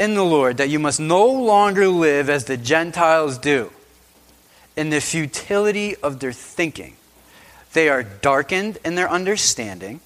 in 0.00 0.14
the 0.14 0.24
Lord, 0.24 0.56
that 0.56 0.70
you 0.70 0.78
must 0.78 0.98
no 0.98 1.26
longer 1.26 1.86
live 1.86 2.30
as 2.30 2.46
the 2.46 2.56
Gentiles 2.56 3.36
do, 3.36 3.70
in 4.74 4.88
the 4.88 5.00
futility 5.00 5.94
of 5.96 6.20
their 6.20 6.32
thinking. 6.32 6.96
They 7.74 7.90
are 7.90 8.02
darkened 8.02 8.78
in 8.82 8.94
their 8.94 9.10
understanding, 9.10 10.00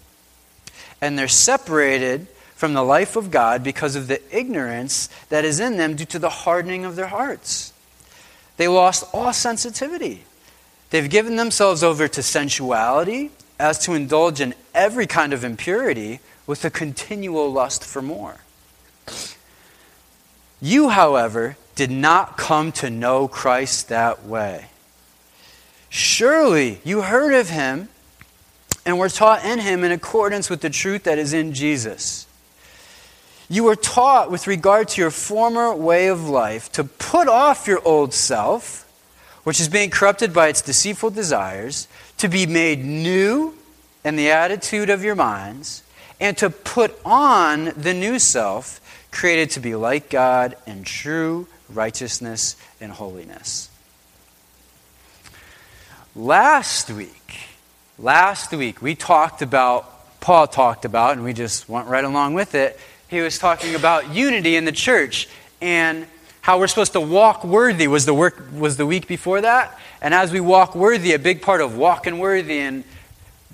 and 1.00 1.16
they're 1.16 1.28
separated 1.28 2.26
from 2.56 2.74
the 2.74 2.82
life 2.82 3.14
of 3.14 3.30
God 3.30 3.62
because 3.62 3.94
of 3.94 4.08
the 4.08 4.20
ignorance 4.36 5.08
that 5.28 5.44
is 5.44 5.60
in 5.60 5.76
them 5.76 5.94
due 5.94 6.06
to 6.06 6.18
the 6.18 6.28
hardening 6.28 6.84
of 6.84 6.96
their 6.96 7.06
hearts. 7.06 7.72
They 8.56 8.66
lost 8.66 9.04
all 9.14 9.32
sensitivity. 9.32 10.24
They've 10.90 11.08
given 11.08 11.36
themselves 11.36 11.84
over 11.84 12.08
to 12.08 12.22
sensuality 12.22 13.30
as 13.60 13.78
to 13.80 13.94
indulge 13.94 14.40
in 14.40 14.54
every 14.74 15.06
kind 15.06 15.32
of 15.32 15.44
impurity 15.44 16.18
with 16.48 16.64
a 16.64 16.70
continual 16.70 17.52
lust 17.52 17.84
for 17.84 18.02
more. 18.02 18.38
You, 20.64 20.88
however, 20.88 21.58
did 21.74 21.90
not 21.90 22.38
come 22.38 22.72
to 22.72 22.88
know 22.88 23.28
Christ 23.28 23.90
that 23.90 24.24
way. 24.24 24.68
Surely 25.90 26.80
you 26.84 27.02
heard 27.02 27.34
of 27.34 27.50
him 27.50 27.90
and 28.86 28.98
were 28.98 29.10
taught 29.10 29.44
in 29.44 29.58
him 29.58 29.84
in 29.84 29.92
accordance 29.92 30.48
with 30.48 30.62
the 30.62 30.70
truth 30.70 31.04
that 31.04 31.18
is 31.18 31.34
in 31.34 31.52
Jesus. 31.52 32.26
You 33.50 33.64
were 33.64 33.76
taught 33.76 34.30
with 34.30 34.46
regard 34.46 34.88
to 34.88 35.02
your 35.02 35.10
former 35.10 35.74
way 35.74 36.06
of 36.06 36.30
life 36.30 36.72
to 36.72 36.84
put 36.84 37.28
off 37.28 37.66
your 37.66 37.86
old 37.86 38.14
self, 38.14 38.90
which 39.42 39.60
is 39.60 39.68
being 39.68 39.90
corrupted 39.90 40.32
by 40.32 40.48
its 40.48 40.62
deceitful 40.62 41.10
desires, 41.10 41.88
to 42.16 42.26
be 42.26 42.46
made 42.46 42.82
new 42.82 43.54
in 44.02 44.16
the 44.16 44.30
attitude 44.30 44.88
of 44.88 45.04
your 45.04 45.14
minds, 45.14 45.82
and 46.18 46.38
to 46.38 46.48
put 46.48 46.98
on 47.04 47.66
the 47.76 47.92
new 47.92 48.18
self, 48.18 48.80
created 49.14 49.50
to 49.50 49.60
be 49.60 49.74
like 49.74 50.10
God 50.10 50.56
in 50.66 50.82
true 50.82 51.46
righteousness 51.68 52.56
and 52.80 52.92
holiness. 52.92 53.70
Last 56.16 56.90
week, 56.90 57.48
last 57.98 58.52
week, 58.52 58.82
we 58.82 58.94
talked 58.94 59.40
about, 59.40 60.20
Paul 60.20 60.46
talked 60.46 60.84
about, 60.84 61.12
and 61.16 61.24
we 61.24 61.32
just 61.32 61.68
went 61.68 61.86
right 61.86 62.04
along 62.04 62.34
with 62.34 62.54
it. 62.54 62.78
He 63.08 63.20
was 63.20 63.38
talking 63.38 63.74
about 63.74 64.14
unity 64.14 64.56
in 64.56 64.64
the 64.64 64.72
church 64.72 65.28
and 65.60 66.06
how 66.40 66.58
we're 66.58 66.66
supposed 66.66 66.92
to 66.92 67.00
walk 67.00 67.44
worthy. 67.44 67.86
Was 67.86 68.06
the 68.06 68.14
work 68.14 68.48
was 68.52 68.76
the 68.76 68.86
week 68.86 69.06
before 69.06 69.40
that? 69.40 69.78
And 70.02 70.12
as 70.12 70.32
we 70.32 70.40
walk 70.40 70.74
worthy 70.74 71.12
a 71.12 71.18
big 71.18 71.40
part 71.40 71.60
of 71.60 71.76
walking 71.76 72.18
worthy 72.18 72.58
and 72.58 72.84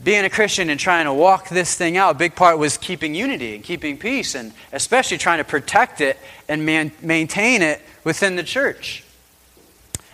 being 0.03 0.25
a 0.25 0.31
christian 0.31 0.71
and 0.71 0.81
trying 0.81 1.05
to 1.05 1.13
walk 1.13 1.49
this 1.49 1.75
thing 1.75 1.97
out 1.97 2.15
a 2.15 2.19
big 2.19 2.35
part 2.35 2.59
was 2.59 2.77
keeping 2.77 3.15
unity 3.15 3.55
and 3.55 3.65
keeping 3.65 3.97
peace 3.99 4.35
and 4.35 4.53
especially 4.73 5.19
trying 5.19 5.39
to 5.39 5.45
protect 5.45 6.01
it 6.01 6.19
and 6.49 6.65
man, 6.65 6.91
maintain 7.03 7.63
it 7.63 7.81
within 8.05 8.37
the 8.37 8.43
church 8.43 9.05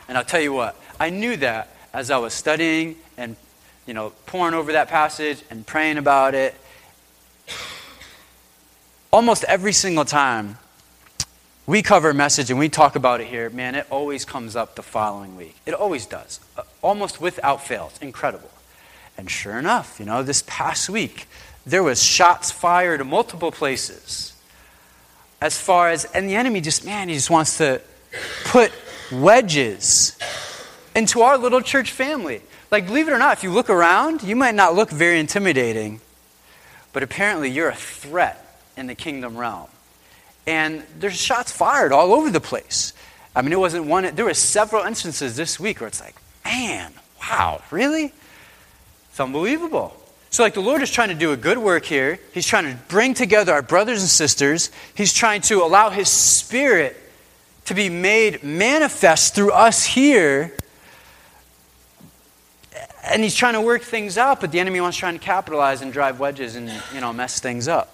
and 0.08 0.16
i'll 0.18 0.24
tell 0.24 0.40
you 0.40 0.52
what 0.52 0.76
i 0.98 1.10
knew 1.10 1.36
that 1.36 1.68
as 1.92 2.10
i 2.10 2.18
was 2.18 2.32
studying 2.32 2.96
and 3.16 3.36
you 3.86 3.94
know 3.94 4.12
pouring 4.26 4.54
over 4.54 4.72
that 4.72 4.88
passage 4.88 5.42
and 5.50 5.66
praying 5.66 5.98
about 5.98 6.34
it 6.34 6.54
almost 9.12 9.44
every 9.44 9.72
single 9.72 10.04
time 10.04 10.58
we 11.66 11.82
cover 11.82 12.10
a 12.10 12.14
message 12.14 12.50
and 12.50 12.58
we 12.58 12.68
talk 12.68 12.94
about 12.94 13.20
it 13.20 13.26
here, 13.26 13.50
man, 13.50 13.74
it 13.74 13.86
always 13.90 14.24
comes 14.24 14.54
up 14.54 14.76
the 14.76 14.82
following 14.82 15.36
week. 15.36 15.56
It 15.66 15.74
always 15.74 16.06
does, 16.06 16.38
uh, 16.56 16.62
almost 16.80 17.20
without 17.20 17.66
fail. 17.66 17.88
It's 17.90 17.98
incredible. 17.98 18.50
And 19.18 19.30
sure 19.30 19.58
enough, 19.58 19.98
you 19.98 20.06
know, 20.06 20.22
this 20.22 20.42
past 20.46 20.90
week, 20.90 21.26
there 21.64 21.82
was 21.82 22.02
shots 22.02 22.50
fired 22.50 23.00
in 23.00 23.08
multiple 23.08 23.50
places. 23.50 24.34
As 25.40 25.58
far 25.58 25.90
as, 25.90 26.04
and 26.06 26.28
the 26.28 26.36
enemy 26.36 26.60
just, 26.60 26.84
man, 26.84 27.08
he 27.08 27.14
just 27.14 27.30
wants 27.30 27.58
to 27.58 27.80
put 28.44 28.72
wedges 29.12 30.16
into 30.94 31.20
our 31.22 31.36
little 31.36 31.60
church 31.60 31.90
family. 31.92 32.42
Like, 32.70 32.86
believe 32.86 33.08
it 33.08 33.12
or 33.12 33.18
not, 33.18 33.36
if 33.36 33.44
you 33.44 33.50
look 33.50 33.70
around, 33.70 34.22
you 34.22 34.36
might 34.36 34.54
not 34.54 34.74
look 34.74 34.90
very 34.90 35.20
intimidating. 35.20 36.00
but 36.96 37.02
apparently 37.02 37.50
you're 37.50 37.68
a 37.68 37.74
threat 37.74 38.58
in 38.74 38.86
the 38.86 38.94
kingdom 38.94 39.36
realm. 39.36 39.68
And 40.46 40.82
there's 40.98 41.20
shots 41.20 41.52
fired 41.52 41.92
all 41.92 42.14
over 42.14 42.30
the 42.30 42.40
place. 42.40 42.94
I 43.34 43.42
mean, 43.42 43.52
it 43.52 43.58
wasn't 43.58 43.84
one, 43.84 44.14
there 44.14 44.24
were 44.24 44.32
several 44.32 44.82
instances 44.82 45.36
this 45.36 45.60
week 45.60 45.82
where 45.82 45.88
it's 45.88 46.00
like, 46.00 46.14
man, 46.42 46.94
wow, 47.20 47.60
really? 47.70 48.14
It's 49.16 49.20
unbelievable. 49.22 49.96
So, 50.28 50.42
like, 50.42 50.52
the 50.52 50.60
Lord 50.60 50.82
is 50.82 50.90
trying 50.90 51.08
to 51.08 51.14
do 51.14 51.32
a 51.32 51.38
good 51.38 51.56
work 51.56 51.86
here. 51.86 52.18
He's 52.34 52.46
trying 52.46 52.64
to 52.70 52.78
bring 52.88 53.14
together 53.14 53.50
our 53.54 53.62
brothers 53.62 54.02
and 54.02 54.10
sisters. 54.10 54.70
He's 54.94 55.14
trying 55.14 55.40
to 55.42 55.62
allow 55.62 55.88
His 55.88 56.10
Spirit 56.10 56.94
to 57.64 57.72
be 57.72 57.88
made 57.88 58.42
manifest 58.44 59.34
through 59.34 59.52
us 59.52 59.86
here. 59.86 60.52
And 63.10 63.22
He's 63.22 63.34
trying 63.34 63.54
to 63.54 63.62
work 63.62 63.80
things 63.80 64.18
out, 64.18 64.42
but 64.42 64.52
the 64.52 64.60
enemy 64.60 64.82
wants 64.82 64.98
trying 64.98 65.14
to 65.14 65.24
capitalize 65.24 65.80
and 65.80 65.94
drive 65.94 66.20
wedges 66.20 66.54
and, 66.54 66.70
you 66.92 67.00
know, 67.00 67.14
mess 67.14 67.40
things 67.40 67.68
up. 67.68 67.90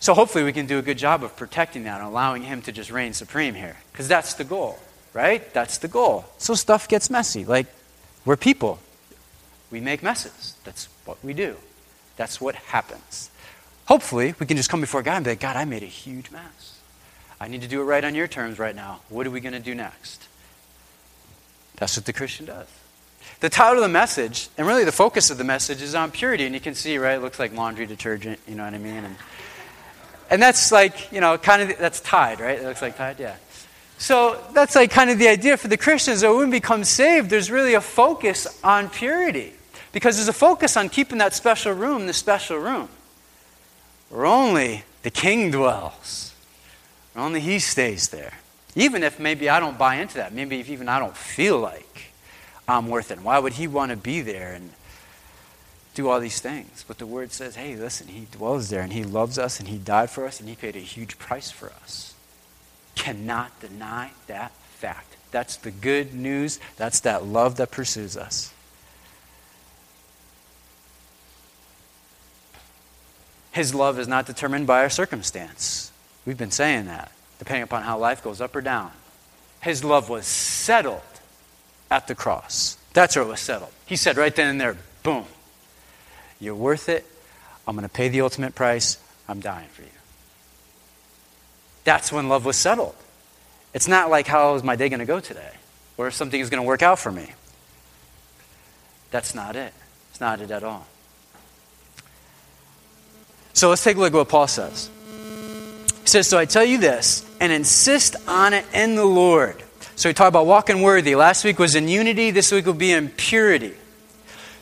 So, 0.00 0.12
hopefully, 0.12 0.42
we 0.42 0.52
can 0.52 0.66
do 0.66 0.80
a 0.80 0.82
good 0.82 0.98
job 0.98 1.22
of 1.22 1.36
protecting 1.36 1.84
that 1.84 2.00
and 2.00 2.08
allowing 2.08 2.42
Him 2.42 2.62
to 2.62 2.72
just 2.72 2.90
reign 2.90 3.12
supreme 3.12 3.54
here. 3.54 3.76
Because 3.92 4.08
that's 4.08 4.34
the 4.34 4.42
goal, 4.42 4.80
right? 5.12 5.54
That's 5.54 5.78
the 5.78 5.86
goal. 5.86 6.24
So, 6.38 6.54
stuff 6.54 6.88
gets 6.88 7.10
messy. 7.10 7.44
Like, 7.44 7.68
we're 8.24 8.36
people. 8.36 8.78
We 9.70 9.80
make 9.80 10.02
messes. 10.02 10.56
That's 10.64 10.88
what 11.04 11.22
we 11.22 11.32
do. 11.32 11.56
That's 12.16 12.40
what 12.40 12.54
happens. 12.54 13.30
Hopefully, 13.86 14.34
we 14.38 14.46
can 14.46 14.56
just 14.56 14.70
come 14.70 14.80
before 14.80 15.02
God 15.02 15.16
and 15.16 15.24
be 15.24 15.32
like, 15.32 15.40
God, 15.40 15.56
I 15.56 15.64
made 15.64 15.82
a 15.82 15.86
huge 15.86 16.30
mess. 16.30 16.78
I 17.40 17.48
need 17.48 17.62
to 17.62 17.68
do 17.68 17.80
it 17.80 17.84
right 17.84 18.04
on 18.04 18.14
your 18.14 18.28
terms 18.28 18.58
right 18.58 18.74
now. 18.74 19.00
What 19.08 19.26
are 19.26 19.30
we 19.30 19.40
going 19.40 19.52
to 19.52 19.60
do 19.60 19.74
next? 19.74 20.26
That's 21.76 21.96
what 21.96 22.06
the 22.06 22.12
Christian 22.12 22.46
does. 22.46 22.68
The 23.40 23.50
title 23.50 23.78
of 23.78 23.82
the 23.82 23.88
message, 23.88 24.48
and 24.56 24.66
really 24.66 24.84
the 24.84 24.92
focus 24.92 25.30
of 25.30 25.38
the 25.38 25.44
message, 25.44 25.82
is 25.82 25.94
on 25.94 26.10
purity. 26.10 26.46
And 26.46 26.54
you 26.54 26.60
can 26.60 26.74
see, 26.74 26.96
right, 26.96 27.16
it 27.16 27.20
looks 27.20 27.38
like 27.38 27.52
laundry 27.52 27.86
detergent, 27.86 28.38
you 28.46 28.54
know 28.54 28.64
what 28.64 28.74
I 28.74 28.78
mean? 28.78 29.04
And, 29.04 29.16
and 30.30 30.40
that's 30.40 30.72
like, 30.72 31.12
you 31.12 31.20
know, 31.20 31.36
kind 31.36 31.62
of, 31.62 31.76
that's 31.78 32.00
Tide, 32.00 32.40
right? 32.40 32.58
It 32.58 32.64
looks 32.64 32.80
like 32.80 32.96
Tide, 32.96 33.18
yeah. 33.18 33.36
So 34.04 34.38
that's 34.52 34.76
like 34.76 34.90
kind 34.90 35.08
of 35.08 35.18
the 35.18 35.28
idea 35.28 35.56
for 35.56 35.68
the 35.68 35.78
Christians 35.78 36.20
that 36.20 36.28
when 36.28 36.50
we 36.50 36.58
become 36.58 36.84
saved, 36.84 37.30
there's 37.30 37.50
really 37.50 37.72
a 37.72 37.80
focus 37.80 38.60
on 38.62 38.90
purity. 38.90 39.54
Because 39.92 40.16
there's 40.16 40.28
a 40.28 40.34
focus 40.34 40.76
on 40.76 40.90
keeping 40.90 41.16
that 41.18 41.32
special 41.32 41.72
room 41.72 42.06
the 42.06 42.12
special 42.12 42.58
room. 42.58 42.90
Where 44.10 44.26
only 44.26 44.84
the 45.04 45.10
king 45.10 45.50
dwells. 45.50 46.34
Where 47.14 47.24
only 47.24 47.40
he 47.40 47.58
stays 47.58 48.10
there. 48.10 48.34
Even 48.76 49.02
if 49.02 49.18
maybe 49.18 49.48
I 49.48 49.58
don't 49.58 49.78
buy 49.78 49.94
into 49.94 50.16
that. 50.16 50.34
Maybe 50.34 50.60
if 50.60 50.68
even 50.68 50.86
I 50.86 50.98
don't 50.98 51.16
feel 51.16 51.58
like 51.58 52.12
I'm 52.68 52.88
worth 52.88 53.10
it. 53.10 53.22
Why 53.22 53.38
would 53.38 53.54
he 53.54 53.66
want 53.66 53.90
to 53.90 53.96
be 53.96 54.20
there 54.20 54.52
and 54.52 54.68
do 55.94 56.10
all 56.10 56.20
these 56.20 56.40
things? 56.40 56.84
But 56.86 56.98
the 56.98 57.06
word 57.06 57.32
says, 57.32 57.56
hey, 57.56 57.74
listen, 57.74 58.08
he 58.08 58.26
dwells 58.32 58.68
there 58.68 58.82
and 58.82 58.92
he 58.92 59.02
loves 59.02 59.38
us 59.38 59.58
and 59.58 59.66
he 59.66 59.78
died 59.78 60.10
for 60.10 60.26
us 60.26 60.40
and 60.40 60.48
he 60.50 60.56
paid 60.56 60.76
a 60.76 60.80
huge 60.80 61.18
price 61.18 61.50
for 61.50 61.72
us. 61.82 62.13
Cannot 62.94 63.58
deny 63.60 64.10
that 64.26 64.52
fact. 64.52 65.16
That's 65.30 65.56
the 65.56 65.70
good 65.70 66.14
news. 66.14 66.60
That's 66.76 67.00
that 67.00 67.24
love 67.24 67.56
that 67.56 67.70
pursues 67.70 68.16
us. 68.16 68.52
His 73.52 73.74
love 73.74 73.98
is 73.98 74.08
not 74.08 74.26
determined 74.26 74.66
by 74.66 74.82
our 74.82 74.90
circumstance. 74.90 75.92
We've 76.26 76.36
been 76.36 76.50
saying 76.50 76.86
that, 76.86 77.12
depending 77.38 77.62
upon 77.62 77.82
how 77.82 77.98
life 77.98 78.22
goes 78.22 78.40
up 78.40 78.56
or 78.56 78.60
down. 78.60 78.90
His 79.60 79.84
love 79.84 80.08
was 80.08 80.26
settled 80.26 81.00
at 81.90 82.08
the 82.08 82.14
cross. 82.14 82.76
That's 82.92 83.14
where 83.16 83.24
it 83.24 83.28
was 83.28 83.40
settled. 83.40 83.70
He 83.86 83.96
said 83.96 84.16
right 84.16 84.34
then 84.34 84.48
and 84.48 84.60
there, 84.60 84.76
boom, 85.02 85.24
you're 86.40 86.54
worth 86.54 86.88
it. 86.88 87.06
I'm 87.66 87.76
going 87.76 87.88
to 87.88 87.94
pay 87.94 88.08
the 88.08 88.20
ultimate 88.22 88.54
price. 88.54 88.98
I'm 89.28 89.40
dying 89.40 89.68
for 89.68 89.82
you. 89.82 89.88
That's 91.84 92.10
when 92.10 92.28
love 92.28 92.44
was 92.44 92.56
settled. 92.56 92.94
It's 93.72 93.88
not 93.88 94.10
like, 94.10 94.26
how 94.26 94.54
is 94.54 94.62
my 94.62 94.76
day 94.76 94.88
going 94.88 95.00
to 95.00 95.06
go 95.06 95.20
today? 95.20 95.50
Or 95.96 96.08
if 96.08 96.14
something 96.14 96.40
is 96.40 96.50
going 96.50 96.62
to 96.62 96.66
work 96.66 96.82
out 96.82 96.98
for 96.98 97.12
me. 97.12 97.32
That's 99.10 99.34
not 99.34 99.54
it. 99.54 99.72
It's 100.10 100.20
not 100.20 100.40
it 100.40 100.50
at 100.50 100.64
all. 100.64 100.86
So 103.52 103.68
let's 103.68 103.84
take 103.84 103.96
a 103.96 104.00
look 104.00 104.12
at 104.12 104.16
what 104.16 104.28
Paul 104.28 104.48
says. 104.48 104.90
He 106.02 106.08
says, 106.08 106.26
So 106.26 106.38
I 106.38 106.44
tell 106.44 106.64
you 106.64 106.78
this, 106.78 107.24
and 107.40 107.52
insist 107.52 108.16
on 108.26 108.52
it 108.52 108.64
in 108.74 108.96
the 108.96 109.04
Lord. 109.04 109.62
So 109.96 110.08
we 110.08 110.14
talked 110.14 110.28
about 110.28 110.46
walking 110.46 110.82
worthy. 110.82 111.14
Last 111.14 111.44
week 111.44 111.58
was 111.58 111.76
in 111.76 111.86
unity, 111.86 112.32
this 112.32 112.50
week 112.50 112.66
will 112.66 112.74
be 112.74 112.90
in 112.90 113.08
purity. 113.08 113.74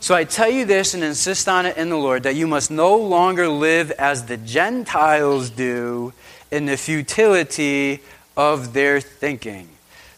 So 0.01 0.15
I 0.15 0.25
tell 0.25 0.51
you 0.51 0.65
this 0.65 0.95
and 0.95 1.03
insist 1.03 1.49
on 1.49 1.65
it 1.65 1.77
in 1.77 1.89
the 1.89 1.97
Lord 1.97 2.25
that 2.25 2.35
you 2.35 2.47
must 2.47 2.71
no 2.71 2.97
longer 2.97 3.49
live 3.49 3.91
as 3.93 4.27
the 4.27 4.37
Gentiles 4.37 5.49
do 5.49 6.13
in 6.53 6.67
the 6.67 6.77
futility 6.77 8.01
of 8.37 8.73
their 8.73 9.01
thinking. 9.01 9.69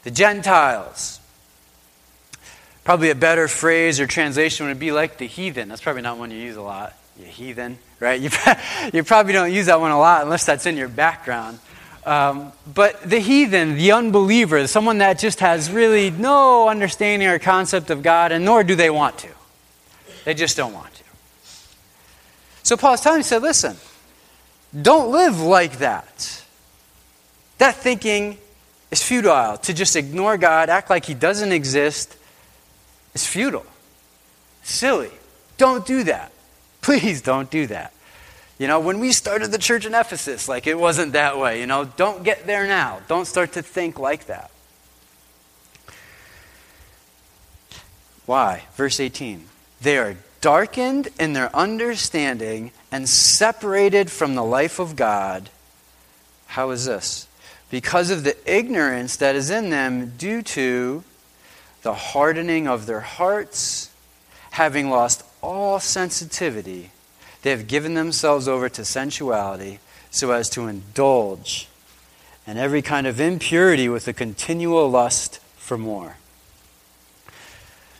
The 0.02 0.10
Gentiles. 0.10 1.20
Probably 2.84 3.08
a 3.08 3.14
better 3.14 3.48
phrase 3.48 3.98
or 4.00 4.06
translation 4.06 4.66
would 4.66 4.78
be 4.78 4.92
like 4.92 5.16
the 5.16 5.26
heathen. 5.26 5.68
That's 5.68 5.80
probably 5.80 6.02
not 6.02 6.18
one 6.18 6.30
you 6.30 6.36
use 6.36 6.56
a 6.56 6.62
lot 6.62 6.94
you 7.18 7.26
heathen, 7.26 7.78
right? 8.00 8.20
You, 8.20 8.30
you 8.92 9.04
probably 9.04 9.32
don't 9.32 9.52
use 9.52 9.66
that 9.66 9.80
one 9.80 9.90
a 9.90 9.98
lot 9.98 10.22
unless 10.22 10.44
that's 10.44 10.66
in 10.66 10.76
your 10.76 10.88
background. 10.88 11.58
Um, 12.04 12.52
but 12.72 13.00
the 13.02 13.18
heathen, 13.18 13.76
the 13.76 13.92
unbeliever, 13.92 14.66
someone 14.66 14.98
that 14.98 15.18
just 15.18 15.40
has 15.40 15.70
really 15.70 16.10
no 16.10 16.68
understanding 16.68 17.28
or 17.28 17.38
concept 17.38 17.90
of 17.90 18.02
God, 18.02 18.30
and 18.30 18.44
nor 18.44 18.62
do 18.62 18.74
they 18.74 18.90
want 18.90 19.18
to. 19.18 19.28
They 20.24 20.34
just 20.34 20.56
don't 20.56 20.74
want 20.74 20.92
to. 20.94 21.02
So 22.62 22.76
Paul's 22.76 23.00
telling 23.00 23.18
me, 23.18 23.22
he 23.22 23.28
said, 23.28 23.42
listen, 23.42 23.76
don't 24.80 25.12
live 25.12 25.40
like 25.40 25.78
that. 25.78 26.42
That 27.58 27.76
thinking 27.76 28.38
is 28.90 29.02
futile. 29.02 29.56
To 29.58 29.72
just 29.72 29.96
ignore 29.96 30.36
God, 30.36 30.68
act 30.68 30.90
like 30.90 31.04
He 31.04 31.14
doesn't 31.14 31.52
exist, 31.52 32.16
is 33.14 33.26
futile. 33.26 33.66
Silly. 34.62 35.10
Don't 35.56 35.86
do 35.86 36.04
that. 36.04 36.32
Please 36.82 37.22
don't 37.22 37.50
do 37.50 37.66
that. 37.68 37.92
You 38.58 38.68
know, 38.68 38.80
when 38.80 39.00
we 39.00 39.12
started 39.12 39.50
the 39.50 39.58
church 39.58 39.84
in 39.84 39.94
Ephesus, 39.94 40.48
like 40.48 40.66
it 40.66 40.78
wasn't 40.78 41.12
that 41.12 41.38
way. 41.38 41.60
You 41.60 41.66
know, 41.66 41.84
don't 41.84 42.22
get 42.22 42.46
there 42.46 42.66
now. 42.66 43.00
Don't 43.08 43.26
start 43.26 43.52
to 43.52 43.62
think 43.62 43.98
like 43.98 44.26
that. 44.26 44.50
Why? 48.26 48.64
Verse 48.74 49.00
18. 49.00 49.44
They 49.80 49.98
are 49.98 50.16
darkened 50.40 51.08
in 51.18 51.32
their 51.32 51.54
understanding 51.54 52.70
and 52.94 53.08
separated 53.08 54.08
from 54.08 54.36
the 54.36 54.44
life 54.44 54.78
of 54.78 54.94
God. 54.94 55.50
How 56.46 56.70
is 56.70 56.84
this? 56.84 57.26
Because 57.68 58.08
of 58.08 58.22
the 58.22 58.36
ignorance 58.46 59.16
that 59.16 59.34
is 59.34 59.50
in 59.50 59.70
them 59.70 60.12
due 60.16 60.42
to 60.42 61.02
the 61.82 61.92
hardening 61.92 62.68
of 62.68 62.86
their 62.86 63.00
hearts, 63.00 63.90
having 64.52 64.90
lost 64.90 65.24
all 65.42 65.80
sensitivity, 65.80 66.92
they 67.42 67.50
have 67.50 67.66
given 67.66 67.94
themselves 67.94 68.46
over 68.46 68.68
to 68.68 68.84
sensuality 68.84 69.80
so 70.12 70.30
as 70.30 70.48
to 70.50 70.68
indulge 70.68 71.66
in 72.46 72.58
every 72.58 72.80
kind 72.80 73.08
of 73.08 73.18
impurity 73.18 73.88
with 73.88 74.06
a 74.06 74.12
continual 74.12 74.88
lust 74.88 75.40
for 75.56 75.76
more. 75.76 76.16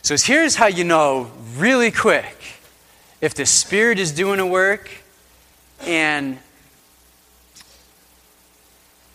So 0.02 0.14
here's 0.16 0.54
how 0.54 0.68
you 0.68 0.84
know 0.84 1.32
really 1.56 1.90
quick 1.90 2.53
if 3.24 3.32
the 3.34 3.46
Spirit 3.46 3.98
is 3.98 4.12
doing 4.12 4.38
a 4.38 4.46
work 4.46 4.90
and 5.86 6.38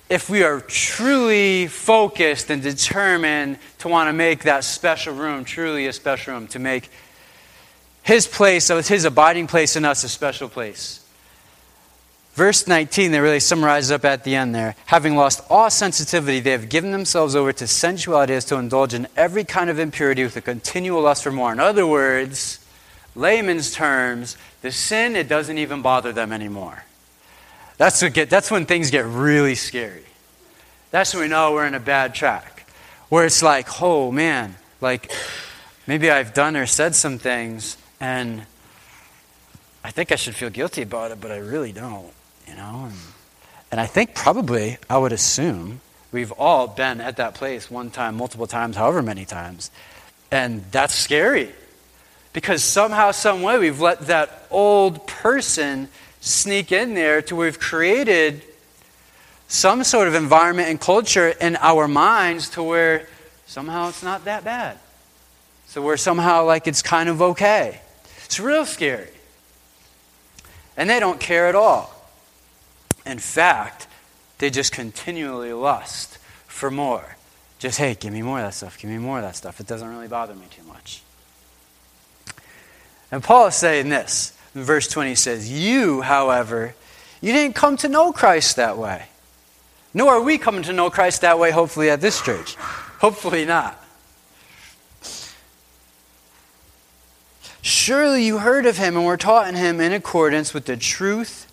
if 0.09 0.31
we 0.31 0.41
are 0.41 0.61
truly 0.61 1.67
focused 1.67 2.49
and 2.49 2.63
determined 2.63 3.59
to 3.77 3.87
want 3.87 4.07
to 4.07 4.13
make 4.13 4.45
that 4.45 4.63
special 4.63 5.13
room 5.13 5.45
truly 5.45 5.85
a 5.85 5.93
special 5.93 6.33
room, 6.33 6.47
to 6.47 6.57
make 6.57 6.89
his 8.01 8.25
place, 8.25 8.69
his 8.87 9.05
abiding 9.05 9.45
place 9.45 9.75
in 9.75 9.85
us, 9.85 10.03
a 10.03 10.09
special 10.09 10.49
place. 10.49 11.05
Verse 12.33 12.65
19, 12.65 13.11
that 13.11 13.19
really 13.19 13.39
summarizes 13.39 13.91
up 13.91 14.05
at 14.05 14.23
the 14.23 14.33
end 14.33 14.55
there. 14.55 14.75
Having 14.87 15.17
lost 15.17 15.43
all 15.51 15.69
sensitivity, 15.69 16.39
they 16.39 16.51
have 16.51 16.67
given 16.67 16.91
themselves 16.91 17.35
over 17.35 17.53
to 17.53 17.67
sensuality 17.67 18.33
as 18.33 18.45
to 18.45 18.55
indulge 18.55 18.95
in 18.95 19.07
every 19.15 19.43
kind 19.43 19.69
of 19.69 19.77
impurity 19.77 20.23
with 20.23 20.35
a 20.35 20.41
continual 20.41 21.03
lust 21.03 21.21
for 21.21 21.31
more. 21.31 21.51
In 21.51 21.59
other 21.59 21.85
words, 21.85 22.65
layman's 23.15 23.73
terms, 23.73 24.37
the 24.61 24.71
sin, 24.71 25.15
it 25.15 25.27
doesn't 25.27 25.57
even 25.57 25.81
bother 25.81 26.11
them 26.11 26.31
anymore. 26.31 26.83
That's, 27.77 28.01
what 28.01 28.13
get, 28.13 28.29
that's 28.29 28.51
when 28.51 28.65
things 28.65 28.91
get 28.91 29.05
really 29.05 29.55
scary. 29.55 30.03
That's 30.91 31.13
when 31.13 31.23
we 31.23 31.29
know 31.29 31.53
we're 31.53 31.65
in 31.65 31.75
a 31.75 31.79
bad 31.79 32.13
track. 32.13 32.67
Where 33.09 33.25
it's 33.25 33.41
like, 33.41 33.81
oh 33.81 34.11
man, 34.11 34.55
like 34.81 35.11
maybe 35.87 36.11
I've 36.11 36.33
done 36.33 36.55
or 36.55 36.65
said 36.65 36.95
some 36.95 37.17
things 37.17 37.77
and 37.99 38.45
I 39.83 39.91
think 39.91 40.11
I 40.11 40.15
should 40.15 40.35
feel 40.35 40.49
guilty 40.49 40.81
about 40.81 41.11
it, 41.11 41.21
but 41.21 41.31
I 41.31 41.37
really 41.37 41.71
don't, 41.71 42.11
you 42.47 42.55
know? 42.55 42.87
And, 42.89 42.97
and 43.71 43.79
I 43.79 43.85
think 43.85 44.13
probably, 44.13 44.77
I 44.89 44.97
would 44.97 45.13
assume, 45.13 45.81
we've 46.11 46.31
all 46.33 46.67
been 46.67 47.01
at 47.01 47.17
that 47.17 47.33
place 47.33 47.71
one 47.71 47.89
time, 47.89 48.15
multiple 48.15 48.47
times, 48.47 48.75
however 48.75 49.01
many 49.01 49.25
times. 49.25 49.71
And 50.31 50.63
that's 50.71 50.93
scary. 50.93 51.53
Because 52.33 52.63
somehow, 52.63 53.11
some 53.11 53.41
way, 53.41 53.57
we've 53.57 53.81
let 53.81 54.01
that 54.07 54.47
old 54.51 55.07
person 55.07 55.89
sneak 56.21 56.71
in 56.71 56.93
there 56.93 57.21
to 57.23 57.35
where 57.35 57.47
we've 57.47 57.59
created 57.59 58.43
some 59.47 59.83
sort 59.83 60.07
of 60.07 60.13
environment 60.13 60.69
and 60.69 60.79
culture 60.79 61.29
in 61.29 61.55
our 61.57 61.87
minds 61.87 62.49
to 62.51 62.61
where 62.61 63.07
somehow 63.47 63.89
it's 63.89 64.03
not 64.03 64.25
that 64.25 64.43
bad. 64.43 64.77
So 65.67 65.81
we're 65.81 65.97
somehow 65.97 66.45
like 66.45 66.67
it's 66.67 66.81
kind 66.81 67.09
of 67.09 67.21
okay. 67.21 67.81
It's 68.25 68.39
real 68.39 68.65
scary. 68.65 69.09
And 70.77 70.89
they 70.89 70.99
don't 70.99 71.19
care 71.19 71.47
at 71.47 71.55
all. 71.55 71.95
In 73.05 73.17
fact, 73.17 73.87
they 74.37 74.49
just 74.49 74.71
continually 74.71 75.51
lust 75.51 76.19
for 76.47 76.69
more. 76.69 77.15
Just, 77.57 77.79
hey, 77.79 77.95
give 77.95 78.13
me 78.13 78.21
more 78.21 78.39
of 78.39 78.45
that 78.45 78.53
stuff, 78.53 78.77
give 78.79 78.89
me 78.89 78.97
more 78.97 79.17
of 79.17 79.23
that 79.23 79.35
stuff. 79.35 79.59
It 79.59 79.67
doesn't 79.67 79.87
really 79.87 80.07
bother 80.07 80.35
me 80.35 80.45
too 80.49 80.63
much. 80.63 80.68
And 83.11 83.23
Paul 83.23 83.47
is 83.47 83.55
saying 83.55 83.89
this. 83.89 84.37
In 84.55 84.63
verse 84.63 84.87
20 84.87 85.15
says, 85.15 85.51
You, 85.51 86.01
however, 86.01 86.75
you 87.21 87.33
didn't 87.33 87.55
come 87.55 87.77
to 87.77 87.87
know 87.87 88.11
Christ 88.11 88.55
that 88.55 88.77
way. 88.77 89.05
Nor 89.93 90.13
are 90.13 90.21
we 90.21 90.37
coming 90.37 90.63
to 90.63 90.73
know 90.73 90.89
Christ 90.89 91.21
that 91.21 91.39
way, 91.39 91.51
hopefully, 91.51 91.89
at 91.89 92.01
this 92.01 92.21
church. 92.21 92.55
Hopefully 92.55 93.45
not. 93.45 93.83
Surely 97.61 98.23
you 98.23 98.39
heard 98.39 98.65
of 98.65 98.77
him 98.77 98.95
and 98.95 99.05
were 99.05 99.17
taught 99.17 99.47
in 99.47 99.55
him 99.55 99.79
in 99.81 99.91
accordance 99.91 100.53
with 100.53 100.65
the 100.65 100.77
truth 100.77 101.47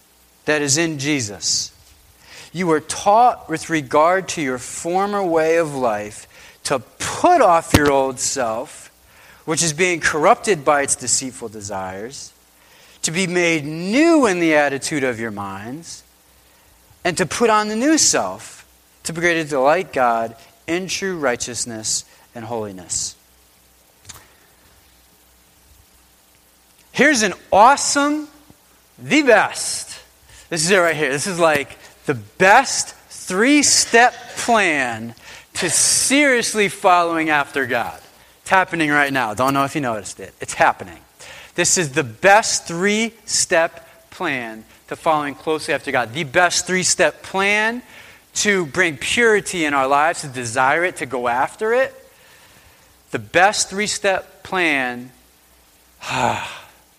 that 0.44 0.62
is 0.62 0.78
in 0.78 0.98
Jesus. 0.98 1.72
You 2.52 2.66
were 2.66 2.80
taught 2.80 3.48
with 3.48 3.68
regard 3.68 4.28
to 4.28 4.42
your 4.42 4.58
former 4.58 5.22
way 5.22 5.56
of 5.56 5.74
life 5.74 6.26
to 6.64 6.78
put 6.78 7.40
off 7.40 7.74
your 7.74 7.90
old 7.90 8.18
self, 8.18 8.85
which 9.46 9.62
is 9.62 9.72
being 9.72 10.00
corrupted 10.00 10.64
by 10.64 10.82
its 10.82 10.94
deceitful 10.94 11.48
desires, 11.48 12.32
to 13.00 13.10
be 13.10 13.26
made 13.26 13.64
new 13.64 14.26
in 14.26 14.40
the 14.40 14.54
attitude 14.54 15.04
of 15.04 15.18
your 15.18 15.30
minds, 15.30 16.02
and 17.04 17.16
to 17.16 17.24
put 17.24 17.48
on 17.48 17.68
the 17.68 17.76
new 17.76 17.96
self, 17.96 18.66
to 19.04 19.12
be 19.12 19.20
created 19.20 19.44
to 19.44 19.50
delight 19.50 19.92
God 19.92 20.36
in 20.66 20.88
true 20.88 21.16
righteousness 21.16 22.04
and 22.34 22.44
holiness. 22.44 23.16
Here's 26.90 27.22
an 27.22 27.34
awesome, 27.52 28.28
the 28.98 29.22
best. 29.22 30.00
This 30.48 30.64
is 30.64 30.70
it 30.70 30.78
right 30.78 30.96
here. 30.96 31.10
This 31.10 31.26
is 31.26 31.38
like 31.38 31.78
the 32.06 32.14
best 32.14 32.94
three 33.08 33.62
step 33.62 34.14
plan 34.38 35.14
to 35.54 35.70
seriously 35.70 36.68
following 36.68 37.30
after 37.30 37.66
God. 37.66 38.00
It's 38.46 38.50
happening 38.52 38.90
right 38.90 39.12
now. 39.12 39.34
Don't 39.34 39.54
know 39.54 39.64
if 39.64 39.74
you 39.74 39.80
noticed 39.80 40.20
it. 40.20 40.32
It's 40.40 40.54
happening. 40.54 41.00
This 41.56 41.76
is 41.76 41.90
the 41.94 42.04
best 42.04 42.68
three 42.68 43.12
step 43.24 44.08
plan 44.10 44.64
to 44.86 44.94
following 44.94 45.34
closely 45.34 45.74
after 45.74 45.90
God. 45.90 46.14
The 46.14 46.22
best 46.22 46.64
three 46.64 46.84
step 46.84 47.24
plan 47.24 47.82
to 48.34 48.66
bring 48.66 48.98
purity 48.98 49.64
in 49.64 49.74
our 49.74 49.88
lives, 49.88 50.20
to 50.20 50.28
desire 50.28 50.84
it, 50.84 50.94
to 50.98 51.06
go 51.06 51.26
after 51.26 51.74
it. 51.74 51.92
The 53.10 53.18
best 53.18 53.68
three 53.68 53.88
step 53.88 54.44
plan. 54.44 55.10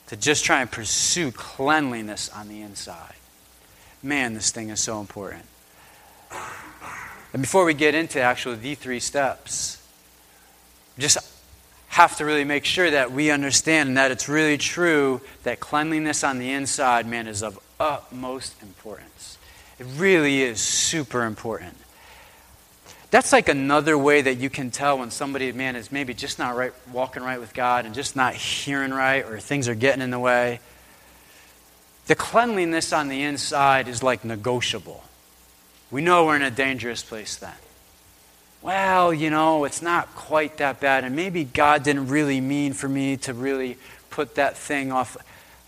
To 0.08 0.16
just 0.16 0.46
try 0.46 0.62
and 0.62 0.72
pursue 0.72 1.34
cleanliness 1.34 2.30
on 2.30 2.48
the 2.48 2.62
inside. 2.62 3.16
Man, 4.02 4.34
this 4.34 4.52
thing 4.52 4.70
is 4.70 4.80
so 4.82 5.02
important. 5.02 5.44
And 7.34 7.42
before 7.42 7.66
we 7.66 7.74
get 7.74 7.94
into 7.94 8.22
actually 8.22 8.56
the 8.56 8.76
three 8.76 9.02
steps, 9.02 9.82
just 10.98 11.18
have 11.88 12.18
to 12.18 12.26
really 12.26 12.44
make 12.44 12.66
sure 12.66 12.90
that 12.92 13.12
we 13.12 13.32
understand 13.32 13.90
and 13.90 13.98
that 13.98 14.12
it's 14.12 14.30
really 14.30 14.58
true 14.58 15.22
that 15.44 15.60
cleanliness 15.60 16.24
on 16.24 16.38
the 16.40 16.52
inside, 16.52 17.08
man, 17.08 17.28
is 17.28 17.42
of 17.42 17.60
utmost 17.80 18.62
importance. 18.62 19.38
It 19.80 19.88
really 19.98 20.42
is 20.42 20.60
super 20.60 21.24
important. 21.24 21.76
That's 23.10 23.32
like 23.32 23.48
another 23.48 23.98
way 23.98 24.22
that 24.22 24.36
you 24.36 24.50
can 24.50 24.70
tell 24.70 25.00
when 25.00 25.12
somebody, 25.12 25.52
man, 25.54 25.76
is 25.76 25.92
maybe 25.92 26.14
just 26.14 26.40
not 26.40 26.58
right, 26.58 26.74
walking 26.92 27.24
right 27.24 27.40
with 27.40 27.54
God 27.54 27.86
and 27.86 27.96
just 27.96 28.16
not 28.16 28.34
hearing 28.34 28.92
right 28.92 29.24
or 29.26 29.40
things 29.40 29.70
are 29.70 29.76
getting 29.76 30.02
in 30.02 30.12
the 30.12 30.20
way. 30.20 30.60
The 32.08 32.16
cleanliness 32.16 32.92
on 32.92 33.08
the 33.08 33.24
inside 33.24 33.88
is 33.88 34.04
like 34.04 34.26
negotiable. 34.26 35.04
We 35.90 36.02
know 36.02 36.26
we're 36.26 36.36
in 36.36 36.42
a 36.42 36.52
dangerous 36.52 37.02
place 37.02 37.38
then. 37.38 37.54
Well, 38.68 39.14
you 39.14 39.30
know, 39.30 39.64
it's 39.64 39.82
not 39.82 40.14
quite 40.14 40.58
that 40.58 40.82
bad, 40.82 41.06
and 41.06 41.16
maybe 41.16 41.46
God 41.46 41.84
didn't 41.84 42.10
really 42.10 42.42
mean 42.42 42.74
for 42.74 42.90
me 42.90 43.16
to 43.16 43.34
really 43.34 43.78
put 44.10 44.36
that 44.36 44.58
thing 44.58 44.92
off. 44.92 45.16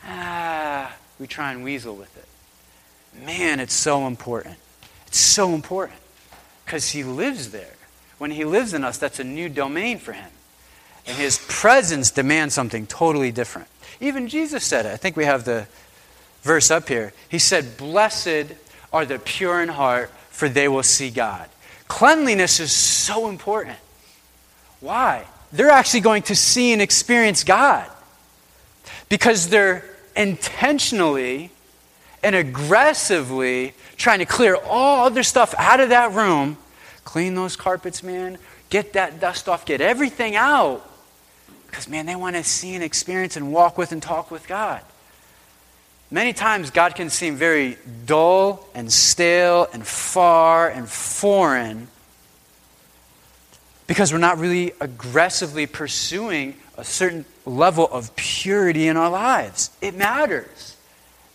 Ah, 0.03 0.93
we 1.17 1.25
try 1.25 1.53
and 1.53 1.63
weasel 1.63 1.95
with 1.95 2.13
it. 2.17 3.25
Man, 3.25 3.61
it's 3.61 3.73
so 3.73 4.05
important. 4.05 4.57
It's 5.07 5.17
so 5.17 5.55
important 5.55 5.97
because 6.65 6.89
He 6.89 7.05
lives 7.05 7.51
there. 7.51 7.75
When 8.17 8.31
He 8.31 8.43
lives 8.43 8.73
in 8.73 8.83
us, 8.83 8.97
that's 8.97 9.21
a 9.21 9.23
new 9.23 9.47
domain 9.47 9.97
for 9.97 10.11
Him. 10.11 10.31
And 11.07 11.15
His 11.15 11.39
presence 11.47 12.11
demands 12.11 12.53
something 12.53 12.85
totally 12.85 13.31
different. 13.31 13.69
Even 14.01 14.27
Jesus 14.27 14.65
said 14.65 14.85
it. 14.85 14.91
I 14.91 14.97
think 14.97 15.15
we 15.15 15.23
have 15.23 15.45
the 15.45 15.67
verse 16.41 16.69
up 16.69 16.89
here. 16.89 17.13
He 17.29 17.39
said, 17.39 17.77
Blessed 17.77 18.47
are 18.91 19.05
the 19.05 19.19
pure 19.19 19.61
in 19.61 19.69
heart, 19.69 20.09
for 20.31 20.49
they 20.49 20.67
will 20.67 20.83
see 20.83 21.09
God. 21.09 21.47
Cleanliness 21.89 22.61
is 22.61 22.71
so 22.71 23.27
important. 23.27 23.77
Why? 24.79 25.25
They're 25.51 25.71
actually 25.71 26.01
going 26.01 26.23
to 26.23 26.35
see 26.35 26.71
and 26.71 26.81
experience 26.81 27.43
God 27.43 27.89
because 29.09 29.49
they're 29.49 29.83
intentionally 30.15 31.51
and 32.23 32.35
aggressively 32.35 33.73
trying 33.97 34.19
to 34.19 34.25
clear 34.25 34.55
all 34.55 35.05
other 35.05 35.23
stuff 35.23 35.53
out 35.57 35.79
of 35.79 35.89
that 35.89 36.13
room, 36.13 36.57
clean 37.03 37.35
those 37.35 37.55
carpets, 37.55 38.03
man, 38.03 38.37
get 38.69 38.93
that 38.93 39.19
dust 39.19 39.49
off, 39.49 39.65
get 39.65 39.81
everything 39.81 40.35
out. 40.35 40.85
Because, 41.65 41.87
man, 41.87 42.05
they 42.05 42.15
want 42.15 42.35
to 42.35 42.43
see 42.43 42.75
and 42.75 42.83
experience 42.83 43.35
and 43.35 43.51
walk 43.51 43.77
with 43.77 43.91
and 43.91 44.01
talk 44.01 44.31
with 44.31 44.47
God. 44.47 44.81
Many 46.11 46.33
times, 46.33 46.71
God 46.71 46.95
can 46.95 47.09
seem 47.09 47.35
very 47.35 47.77
dull 48.05 48.67
and 48.73 48.91
stale 48.91 49.67
and 49.71 49.85
far 49.85 50.67
and 50.67 50.89
foreign 50.89 51.87
because 53.85 54.11
we're 54.11 54.19
not 54.19 54.39
really 54.39 54.73
aggressively 54.79 55.67
pursuing 55.67 56.55
a 56.77 56.83
certain 56.83 57.25
level 57.45 57.87
of 57.91 58.15
purity 58.15 58.87
in 58.87 58.97
our 58.97 59.09
lives. 59.09 59.71
It 59.81 59.95
matters. 59.95 60.77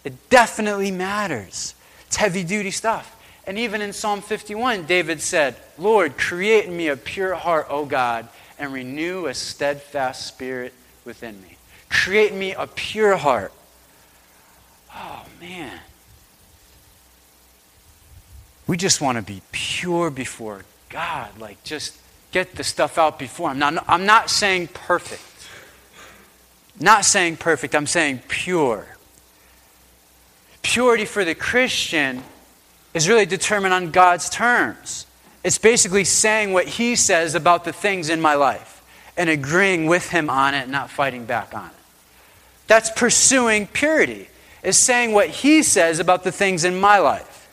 It 0.05 0.31
definitely 0.31 0.91
matters. 0.91 1.75
It's 2.07 2.17
heavy 2.17 2.45
duty 2.45 2.71
stuff. 2.71 3.11
And 3.47 3.59
even 3.59 3.83
in 3.83 3.93
Psalm 3.93 4.23
51, 4.23 4.87
David 4.87 5.21
said, 5.21 5.57
Lord, 5.79 6.17
create 6.17 6.67
in 6.67 6.77
me 6.77 6.89
a 6.89 6.97
pure 6.97 7.35
heart, 7.35 7.67
O 7.69 7.85
God, 7.85 8.29
and 8.59 8.73
renew 8.73 9.27
a 9.27 9.35
steadfast 9.35 10.27
spirit 10.27 10.73
within 11.05 11.41
me. 11.43 11.57
Create 11.91 12.33
in 12.33 12.39
me 12.39 12.55
a 12.55 12.67
pure 12.67 13.17
heart. 13.17 13.53
Oh, 14.95 15.25
man. 15.41 15.81
We 18.67 18.77
just 18.77 19.01
want 19.01 19.17
to 19.17 19.23
be 19.23 19.43
pure 19.53 20.11
before 20.11 20.65
God. 20.89 21.39
Like, 21.39 21.63
just 21.65 21.99
get 22.33 22.55
the 22.55 22.65
stuff 22.65 22.99
out 22.99 23.19
before 23.19 23.51
Him. 23.51 23.59
Now, 23.59 23.83
I'm 23.87 24.07
not 24.07 24.31
saying 24.31 24.69
perfect. 24.69 25.23
Not 26.81 27.05
saying 27.05 27.37
perfect, 27.37 27.75
I'm 27.75 27.87
saying 27.87 28.23
pure. 28.29 28.87
Purity 30.63 31.05
for 31.05 31.25
the 31.25 31.35
Christian 31.35 32.23
is 32.95 33.09
really 33.09 33.27
determined 33.27 33.75
on 33.75 33.91
God's 33.91 34.29
terms. 34.29 35.07
It's 35.45 35.59
basically 35.59 36.05
saying 36.05 36.53
what 36.53 36.67
He 36.67 36.97
says 36.97 37.35
about 37.35 37.65
the 37.65 37.73
things 37.73 38.09
in 38.09 38.21
my 38.21 38.35
life 38.35 38.83
and 39.17 39.31
agreeing 39.31 39.87
with 39.87 40.11
Him 40.11 40.31
on 40.31 40.55
it, 40.55 40.69
not 40.69 40.91
fighting 40.91 41.27
back 41.27 41.55
on 41.55 41.67
it. 41.67 41.77
That's 42.67 42.91
pursuing 42.91 43.67
purity, 43.67 44.29
is 44.65 44.79
saying 44.79 45.13
what 45.13 45.29
He 45.29 45.63
says 45.63 45.99
about 45.99 46.25
the 46.25 46.33
things 46.33 46.65
in 46.65 46.81
my 46.81 46.99
life, 46.99 47.49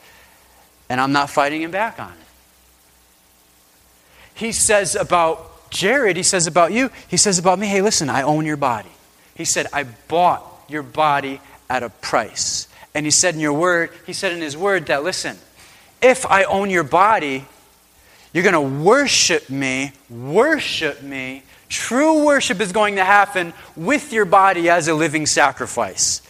and 0.89 0.99
I'm 0.99 1.11
not 1.11 1.29
fighting 1.29 1.61
Him 1.61 1.71
back 1.71 1.99
on 1.99 2.11
it. 2.11 2.17
He 4.33 4.51
says 4.51 4.95
about 4.95 5.69
Jared, 5.69 6.17
He 6.17 6.23
says 6.23 6.47
about 6.47 6.71
you, 6.71 6.89
He 7.07 7.17
says 7.17 7.37
about 7.37 7.59
me, 7.59 7.67
hey, 7.67 7.81
listen, 7.81 8.09
I 8.09 8.23
own 8.23 8.45
your 8.45 8.57
body. 8.57 8.89
He 9.35 9.45
said, 9.45 9.67
I 9.73 9.83
bought 9.83 10.43
your 10.67 10.83
body 10.83 11.41
at 11.69 11.83
a 11.83 11.89
price. 11.89 12.67
And 12.93 13.05
he 13.05 13.11
said 13.11 13.35
in 13.35 13.39
your 13.39 13.53
word, 13.53 13.91
he 14.05 14.13
said 14.13 14.33
in 14.33 14.41
his 14.41 14.57
word 14.57 14.87
that, 14.87 15.03
listen, 15.03 15.37
if 16.01 16.25
I 16.25 16.43
own 16.43 16.69
your 16.69 16.83
body, 16.83 17.45
you're 18.33 18.43
going 18.43 18.53
to 18.53 18.83
worship 18.83 19.49
me, 19.49 19.93
worship 20.09 21.01
me. 21.01 21.43
True 21.69 22.25
worship 22.25 22.59
is 22.59 22.73
going 22.73 22.95
to 22.95 23.05
happen 23.05 23.53
with 23.77 24.11
your 24.11 24.25
body 24.25 24.69
as 24.69 24.87
a 24.89 24.93
living 24.93 25.25
sacrifice. 25.25 26.21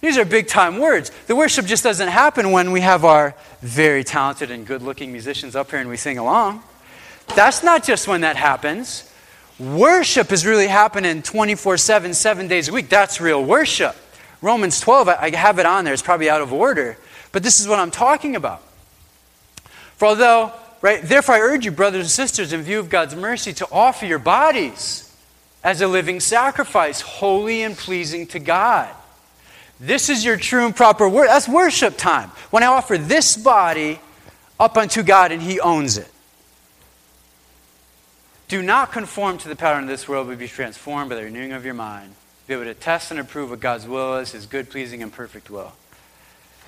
These 0.00 0.16
are 0.16 0.24
big 0.24 0.46
time 0.46 0.78
words. 0.78 1.10
The 1.26 1.34
worship 1.34 1.66
just 1.66 1.82
doesn't 1.82 2.08
happen 2.08 2.52
when 2.52 2.70
we 2.70 2.80
have 2.80 3.04
our 3.04 3.34
very 3.60 4.04
talented 4.04 4.50
and 4.50 4.66
good 4.66 4.82
looking 4.82 5.10
musicians 5.10 5.56
up 5.56 5.70
here 5.70 5.80
and 5.80 5.88
we 5.88 5.96
sing 5.96 6.18
along. 6.18 6.62
That's 7.34 7.62
not 7.62 7.84
just 7.84 8.06
when 8.06 8.20
that 8.20 8.36
happens. 8.36 9.12
Worship 9.58 10.30
is 10.30 10.46
really 10.46 10.68
happening 10.68 11.20
24 11.22 11.78
7, 11.78 12.14
seven 12.14 12.46
days 12.46 12.68
a 12.68 12.72
week. 12.72 12.88
That's 12.88 13.20
real 13.20 13.44
worship. 13.44 13.96
Romans 14.40 14.80
12, 14.80 15.08
I 15.08 15.30
have 15.34 15.58
it 15.58 15.66
on 15.66 15.84
there. 15.84 15.92
It's 15.92 16.02
probably 16.02 16.30
out 16.30 16.40
of 16.40 16.52
order. 16.52 16.96
But 17.32 17.42
this 17.42 17.60
is 17.60 17.66
what 17.66 17.80
I'm 17.80 17.90
talking 17.90 18.36
about. 18.36 18.62
For 19.96 20.06
although, 20.06 20.52
right, 20.80 21.02
therefore 21.02 21.34
I 21.34 21.40
urge 21.40 21.64
you, 21.64 21.72
brothers 21.72 22.02
and 22.02 22.10
sisters, 22.10 22.52
in 22.52 22.62
view 22.62 22.78
of 22.78 22.88
God's 22.88 23.16
mercy, 23.16 23.52
to 23.54 23.66
offer 23.72 24.06
your 24.06 24.20
bodies 24.20 25.12
as 25.64 25.80
a 25.80 25.88
living 25.88 26.20
sacrifice, 26.20 27.00
holy 27.00 27.64
and 27.64 27.76
pleasing 27.76 28.28
to 28.28 28.38
God. 28.38 28.88
This 29.80 30.08
is 30.08 30.24
your 30.24 30.36
true 30.36 30.66
and 30.66 30.74
proper 30.74 31.08
worship. 31.08 31.30
That's 31.30 31.48
worship 31.48 31.96
time. 31.96 32.30
When 32.50 32.62
I 32.62 32.66
offer 32.66 32.98
this 32.98 33.36
body 33.36 34.00
up 34.58 34.76
unto 34.76 35.02
God 35.02 35.32
and 35.32 35.40
He 35.40 35.60
owns 35.60 35.98
it. 35.98 36.10
Do 38.48 38.62
not 38.62 38.92
conform 38.92 39.38
to 39.38 39.48
the 39.48 39.56
pattern 39.56 39.84
of 39.84 39.88
this 39.88 40.08
world, 40.08 40.26
but 40.26 40.38
be 40.38 40.48
transformed 40.48 41.10
by 41.10 41.16
the 41.16 41.24
renewing 41.24 41.52
of 41.52 41.64
your 41.64 41.74
mind. 41.74 42.14
Be 42.46 42.54
able 42.54 42.64
to 42.64 42.74
test 42.74 43.10
and 43.10 43.20
approve 43.20 43.50
what 43.50 43.60
God's 43.60 43.86
will 43.86 44.16
is, 44.16 44.32
his 44.32 44.46
good, 44.46 44.70
pleasing, 44.70 45.02
and 45.02 45.12
perfect 45.12 45.50
will. 45.50 45.72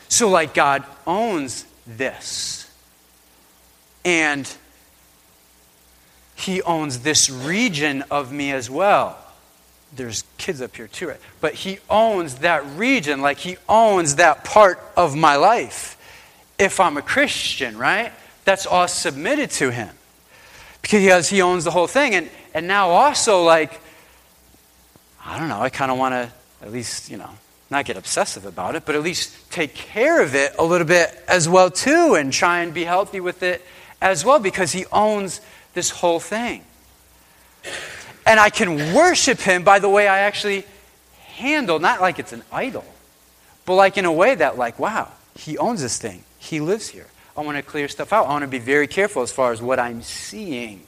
So, 0.08 0.28
like, 0.28 0.52
God 0.52 0.84
owns 1.06 1.64
this. 1.86 2.70
And 4.04 4.50
he 6.34 6.60
owns 6.62 7.00
this 7.00 7.30
region 7.30 8.02
of 8.10 8.30
me 8.30 8.52
as 8.52 8.68
well. 8.68 9.18
There's 9.94 10.24
kids 10.38 10.62
up 10.62 10.76
here 10.76 10.88
too, 10.88 11.08
right? 11.08 11.20
But 11.40 11.54
he 11.54 11.78
owns 11.88 12.36
that 12.36 12.64
region, 12.76 13.22
like 13.22 13.38
he 13.38 13.56
owns 13.68 14.16
that 14.16 14.44
part 14.44 14.80
of 14.96 15.16
my 15.16 15.36
life. 15.36 15.96
If 16.58 16.78
I'm 16.78 16.96
a 16.96 17.02
Christian, 17.02 17.76
right? 17.76 18.12
That's 18.44 18.66
all 18.66 18.86
submitted 18.88 19.50
to 19.52 19.70
him 19.70 19.90
because 20.82 21.28
he 21.28 21.42
owns 21.42 21.64
the 21.64 21.70
whole 21.70 21.86
thing. 21.86 22.14
And, 22.14 22.30
and 22.54 22.66
now 22.66 22.90
also, 22.90 23.42
like, 23.42 23.80
I 25.24 25.38
don't 25.38 25.48
know, 25.48 25.60
I 25.60 25.70
kind 25.70 25.90
of 25.90 25.98
want 25.98 26.14
to 26.14 26.30
at 26.62 26.72
least, 26.72 27.10
you 27.10 27.16
know, 27.16 27.30
not 27.70 27.84
get 27.84 27.96
obsessive 27.96 28.44
about 28.44 28.74
it, 28.74 28.84
but 28.84 28.94
at 28.94 29.02
least 29.02 29.50
take 29.50 29.74
care 29.74 30.22
of 30.22 30.34
it 30.34 30.54
a 30.58 30.64
little 30.64 30.86
bit 30.86 31.16
as 31.28 31.48
well, 31.48 31.70
too, 31.70 32.14
and 32.14 32.32
try 32.32 32.60
and 32.60 32.74
be 32.74 32.84
healthy 32.84 33.20
with 33.20 33.42
it 33.42 33.64
as 34.00 34.24
well 34.24 34.40
because 34.40 34.72
he 34.72 34.86
owns 34.92 35.40
this 35.74 35.90
whole 35.90 36.20
thing. 36.20 36.64
And 38.26 38.38
I 38.38 38.50
can 38.50 38.94
worship 38.94 39.40
him 39.40 39.64
by 39.64 39.78
the 39.78 39.88
way 39.88 40.06
I 40.06 40.20
actually 40.20 40.64
handle, 41.34 41.78
not 41.78 42.00
like 42.00 42.18
it's 42.18 42.32
an 42.32 42.42
idol, 42.52 42.84
but 43.64 43.74
like 43.74 43.96
in 43.96 44.04
a 44.04 44.12
way 44.12 44.34
that, 44.34 44.58
like, 44.58 44.78
wow, 44.78 45.08
he 45.34 45.58
owns 45.58 45.80
this 45.80 45.98
thing, 45.98 46.22
he 46.38 46.60
lives 46.60 46.88
here. 46.88 47.06
I 47.36 47.42
want 47.42 47.56
to 47.56 47.62
clear 47.62 47.88
stuff 47.88 48.12
out. 48.12 48.26
I 48.26 48.30
want 48.30 48.42
to 48.42 48.48
be 48.48 48.58
very 48.58 48.86
careful 48.86 49.22
as 49.22 49.32
far 49.32 49.52
as 49.52 49.62
what 49.62 49.78
I'm 49.78 50.02
seeing, 50.02 50.82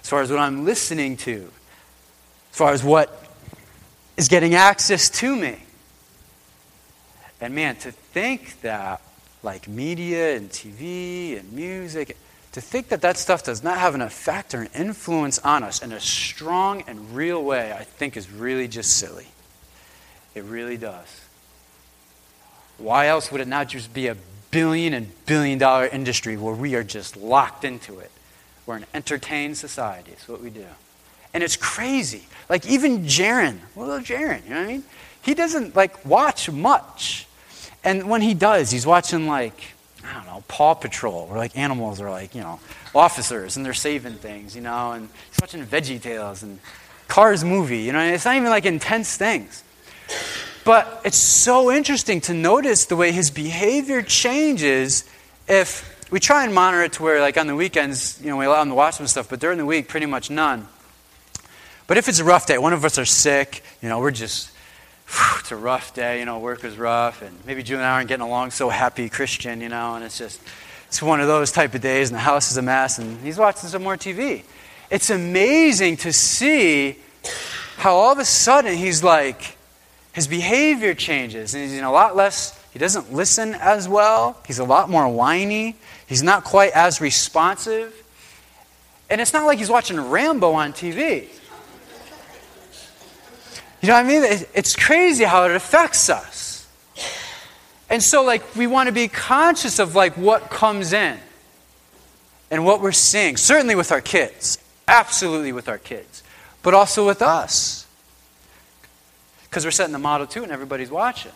as 0.00 0.08
far 0.08 0.20
as 0.20 0.30
what 0.30 0.40
I'm 0.40 0.64
listening 0.64 1.16
to, 1.18 1.50
as 2.50 2.56
far 2.56 2.72
as 2.72 2.84
what 2.84 3.26
is 4.16 4.28
getting 4.28 4.54
access 4.54 5.08
to 5.08 5.34
me. 5.34 5.56
And 7.40 7.54
man, 7.54 7.76
to 7.76 7.90
think 7.90 8.60
that, 8.60 9.00
like 9.42 9.66
media 9.66 10.36
and 10.36 10.50
TV 10.50 11.38
and 11.38 11.52
music, 11.52 12.16
to 12.52 12.60
think 12.60 12.88
that 12.88 13.00
that 13.02 13.16
stuff 13.16 13.42
does 13.42 13.62
not 13.62 13.78
have 13.78 13.94
an 13.94 14.02
effect 14.02 14.54
or 14.54 14.62
an 14.62 14.68
influence 14.74 15.38
on 15.40 15.62
us 15.62 15.82
in 15.82 15.92
a 15.92 16.00
strong 16.00 16.82
and 16.86 17.14
real 17.14 17.42
way, 17.42 17.72
I 17.72 17.84
think 17.84 18.16
is 18.16 18.30
really 18.30 18.68
just 18.68 18.96
silly. 18.96 19.26
It 20.34 20.44
really 20.44 20.76
does. 20.76 21.20
Why 22.78 23.06
else 23.06 23.30
would 23.32 23.40
it 23.40 23.48
not 23.48 23.68
just 23.68 23.94
be 23.94 24.08
a 24.08 24.16
billion 24.52 24.92
and 24.92 25.10
billion 25.26 25.58
dollar 25.58 25.86
industry 25.86 26.36
where 26.36 26.54
we 26.54 26.76
are 26.76 26.84
just 26.84 27.16
locked 27.16 27.64
into 27.64 27.98
it. 27.98 28.12
We're 28.64 28.76
an 28.76 28.86
entertained 28.94 29.56
society. 29.56 30.12
It's 30.12 30.28
what 30.28 30.40
we 30.40 30.50
do. 30.50 30.66
And 31.34 31.42
it's 31.42 31.56
crazy. 31.56 32.22
Like 32.48 32.64
even 32.66 33.06
Jaron, 33.06 33.58
little 33.74 33.98
Jaron, 33.98 34.44
you 34.44 34.50
know 34.50 34.60
what 34.60 34.68
I 34.68 34.72
mean? 34.72 34.84
He 35.22 35.34
doesn't 35.34 35.74
like 35.74 36.04
watch 36.06 36.48
much. 36.48 37.26
And 37.82 38.08
when 38.08 38.20
he 38.20 38.34
does, 38.34 38.70
he's 38.70 38.86
watching 38.86 39.26
like, 39.26 39.74
I 40.04 40.14
don't 40.14 40.26
know, 40.26 40.44
Paw 40.48 40.74
Patrol, 40.74 41.26
where 41.26 41.38
like 41.38 41.56
animals 41.56 42.00
are 42.00 42.10
like, 42.10 42.34
you 42.34 42.40
know, 42.40 42.60
officers 42.94 43.56
and 43.56 43.64
they're 43.64 43.74
saving 43.74 44.14
things, 44.14 44.56
you 44.56 44.62
know, 44.62 44.92
and 44.92 45.08
he's 45.30 45.40
watching 45.40 45.64
Veggie 45.64 46.00
Tales 46.00 46.42
and 46.42 46.58
Cars 47.08 47.44
movie, 47.44 47.80
you 47.80 47.92
know, 47.92 48.00
it's 48.00 48.24
not 48.24 48.36
even 48.36 48.48
like 48.48 48.64
intense 48.64 49.16
things. 49.16 49.62
But 50.64 51.00
it's 51.04 51.18
so 51.18 51.72
interesting 51.72 52.20
to 52.22 52.34
notice 52.34 52.86
the 52.86 52.96
way 52.96 53.12
his 53.12 53.30
behavior 53.30 54.02
changes 54.02 55.04
if 55.48 55.88
we 56.10 56.20
try 56.20 56.44
and 56.44 56.54
monitor 56.54 56.84
it 56.84 56.92
to 56.94 57.02
where, 57.02 57.20
like 57.20 57.36
on 57.36 57.46
the 57.46 57.56
weekends, 57.56 58.20
you 58.22 58.30
know, 58.30 58.36
we 58.36 58.44
allow 58.44 58.62
him 58.62 58.68
to 58.68 58.74
watch 58.74 58.94
some 58.94 59.06
stuff, 59.06 59.28
but 59.28 59.40
during 59.40 59.58
the 59.58 59.66
week, 59.66 59.88
pretty 59.88 60.06
much 60.06 60.30
none. 60.30 60.68
But 61.86 61.98
if 61.98 62.08
it's 62.08 62.20
a 62.20 62.24
rough 62.24 62.46
day, 62.46 62.58
one 62.58 62.72
of 62.72 62.84
us 62.84 62.98
are 62.98 63.04
sick, 63.04 63.64
you 63.82 63.88
know, 63.88 63.98
we're 63.98 64.12
just, 64.12 64.51
whew, 65.12 65.38
it's 65.40 65.52
a 65.52 65.56
rough 65.56 65.94
day, 65.94 66.18
you 66.20 66.24
know, 66.24 66.38
work 66.38 66.64
is 66.64 66.76
rough, 66.76 67.22
and 67.22 67.36
maybe 67.46 67.62
June 67.62 67.78
and 67.78 67.86
I 67.86 67.92
aren't 67.92 68.08
getting 68.08 68.24
along 68.24 68.50
so 68.50 68.68
happy 68.68 69.08
Christian, 69.08 69.60
you 69.60 69.68
know, 69.68 69.94
and 69.94 70.04
it's 70.04 70.18
just, 70.18 70.40
it's 70.88 71.02
one 71.02 71.20
of 71.20 71.26
those 71.26 71.52
type 71.52 71.74
of 71.74 71.80
days, 71.80 72.10
and 72.10 72.16
the 72.16 72.20
house 72.22 72.50
is 72.50 72.56
a 72.56 72.62
mess, 72.62 72.98
and 72.98 73.20
he's 73.20 73.38
watching 73.38 73.68
some 73.68 73.82
more 73.82 73.96
TV. 73.96 74.42
It's 74.90 75.10
amazing 75.10 75.98
to 75.98 76.12
see 76.12 76.96
how 77.76 77.94
all 77.94 78.12
of 78.12 78.18
a 78.18 78.24
sudden 78.24 78.76
he's 78.76 79.02
like, 79.02 79.56
his 80.12 80.26
behavior 80.26 80.94
changes. 80.94 81.54
And 81.54 81.64
he's 81.64 81.72
in 81.72 81.84
a 81.84 81.90
lot 81.90 82.14
less, 82.14 82.58
he 82.72 82.78
doesn't 82.78 83.12
listen 83.12 83.54
as 83.54 83.88
well. 83.88 84.38
He's 84.46 84.58
a 84.58 84.64
lot 84.64 84.90
more 84.90 85.08
whiny. 85.08 85.76
He's 86.06 86.22
not 86.22 86.44
quite 86.44 86.72
as 86.72 87.00
responsive. 87.00 87.94
And 89.10 89.20
it's 89.20 89.32
not 89.32 89.46
like 89.46 89.58
he's 89.58 89.70
watching 89.70 89.98
Rambo 90.00 90.52
on 90.52 90.72
TV. 90.72 91.28
You 93.82 93.88
know 93.88 93.94
what 93.94 94.06
I 94.06 94.08
mean? 94.08 94.46
It's 94.54 94.76
crazy 94.76 95.24
how 95.24 95.44
it 95.44 95.50
affects 95.50 96.08
us. 96.08 96.66
And 97.90 98.02
so, 98.02 98.22
like, 98.22 98.56
we 98.56 98.66
want 98.66 98.86
to 98.86 98.92
be 98.92 99.08
conscious 99.08 99.78
of, 99.78 99.94
like, 99.94 100.16
what 100.16 100.48
comes 100.48 100.92
in 100.92 101.18
and 102.50 102.64
what 102.64 102.80
we're 102.80 102.92
seeing. 102.92 103.36
Certainly 103.36 103.74
with 103.74 103.92
our 103.92 104.00
kids. 104.00 104.58
Absolutely 104.88 105.52
with 105.52 105.68
our 105.68 105.78
kids. 105.78 106.22
But 106.62 106.74
also 106.74 107.06
with 107.06 107.22
us 107.22 107.82
because 109.52 109.66
we're 109.66 109.70
setting 109.70 109.92
the 109.92 109.98
model 109.98 110.26
too 110.26 110.42
and 110.42 110.50
everybody's 110.50 110.90
watching. 110.90 111.32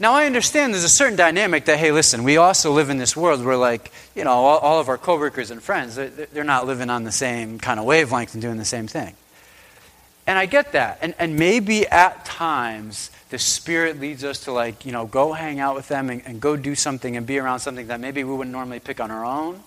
Now, 0.00 0.14
I 0.14 0.26
understand 0.26 0.74
there's 0.74 0.82
a 0.82 0.88
certain 0.88 1.16
dynamic 1.16 1.66
that, 1.66 1.78
hey, 1.78 1.92
listen, 1.92 2.24
we 2.24 2.36
also 2.36 2.72
live 2.72 2.90
in 2.90 2.98
this 2.98 3.16
world 3.16 3.44
where, 3.44 3.56
like, 3.56 3.92
you 4.16 4.24
know, 4.24 4.30
all, 4.30 4.58
all 4.58 4.80
of 4.80 4.88
our 4.88 4.98
coworkers 4.98 5.52
and 5.52 5.62
friends, 5.62 5.94
they're, 5.94 6.08
they're 6.08 6.44
not 6.44 6.66
living 6.66 6.90
on 6.90 7.04
the 7.04 7.12
same 7.12 7.58
kind 7.60 7.78
of 7.78 7.86
wavelength 7.86 8.34
and 8.34 8.42
doing 8.42 8.56
the 8.56 8.64
same 8.64 8.88
thing. 8.88 9.14
And 10.28 10.38
I 10.38 10.46
get 10.46 10.72
that. 10.72 10.98
And, 11.02 11.14
and 11.18 11.34
maybe 11.34 11.88
at 11.88 12.24
times 12.24 13.10
the 13.30 13.38
Spirit 13.38 13.98
leads 13.98 14.22
us 14.22 14.44
to, 14.44 14.52
like, 14.52 14.86
you 14.86 14.92
know, 14.92 15.06
go 15.06 15.32
hang 15.32 15.58
out 15.58 15.74
with 15.74 15.88
them 15.88 16.08
and, 16.08 16.22
and 16.24 16.40
go 16.40 16.54
do 16.54 16.76
something 16.76 17.16
and 17.16 17.26
be 17.26 17.38
around 17.38 17.58
something 17.58 17.88
that 17.88 17.98
maybe 17.98 18.22
we 18.22 18.32
wouldn't 18.32 18.52
normally 18.52 18.78
pick 18.78 19.00
on 19.00 19.10
our 19.10 19.24
own. 19.24 19.60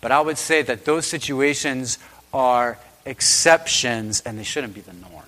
But 0.00 0.10
I 0.10 0.20
would 0.20 0.38
say 0.38 0.62
that 0.62 0.84
those 0.84 1.06
situations 1.06 1.98
are 2.32 2.78
exceptions 3.04 4.20
and 4.22 4.36
they 4.36 4.42
shouldn't 4.42 4.74
be 4.74 4.80
the 4.80 4.92
norm 4.92 5.22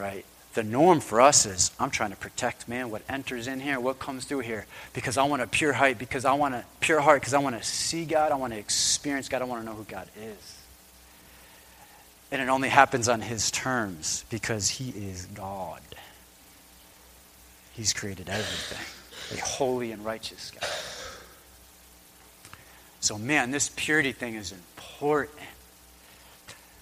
right? 0.00 0.24
The 0.54 0.64
norm 0.64 1.00
for 1.00 1.20
us 1.20 1.46
is 1.46 1.70
I'm 1.78 1.90
trying 1.90 2.10
to 2.10 2.16
protect, 2.16 2.68
man, 2.68 2.90
what 2.90 3.02
enters 3.08 3.46
in 3.46 3.60
here, 3.60 3.78
what 3.78 3.98
comes 4.00 4.24
through 4.24 4.40
here, 4.40 4.66
because 4.92 5.16
I 5.16 5.22
want 5.24 5.42
a 5.42 5.46
pure 5.46 5.72
heart, 5.72 5.98
because 5.98 6.24
I 6.24 6.32
want 6.32 6.54
a 6.54 6.64
pure 6.80 7.00
heart, 7.00 7.20
because 7.20 7.34
I 7.34 7.38
want 7.38 7.56
to 7.56 7.62
see 7.62 8.04
God, 8.04 8.32
I 8.32 8.34
want 8.34 8.52
to 8.52 8.58
experience 8.58 9.28
God, 9.28 9.42
I 9.42 9.44
want 9.44 9.62
to 9.62 9.66
know 9.66 9.76
who 9.76 9.84
God 9.84 10.08
is. 10.20 10.59
And 12.32 12.40
it 12.40 12.48
only 12.48 12.68
happens 12.68 13.08
on 13.08 13.20
His 13.20 13.50
terms 13.50 14.24
because 14.30 14.68
He 14.68 14.90
is 14.90 15.26
God. 15.26 15.80
He's 17.72 17.92
created 17.92 18.28
everything, 18.28 19.38
a 19.38 19.40
holy 19.42 19.92
and 19.92 20.04
righteous 20.04 20.50
God. 20.50 20.68
So, 23.00 23.16
man, 23.16 23.50
this 23.50 23.70
purity 23.74 24.12
thing 24.12 24.34
is 24.34 24.52
important 24.52 25.38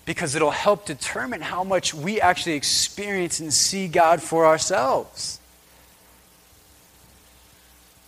because 0.04 0.34
it'll 0.34 0.50
help 0.50 0.87
determine 0.87 1.40
how 1.40 1.62
much 1.62 1.94
we 1.94 2.20
actually 2.20 2.54
experience 2.54 3.40
and 3.40 3.52
see 3.52 3.87
God 3.88 4.22
for 4.22 4.46
ourselves. 4.46 5.38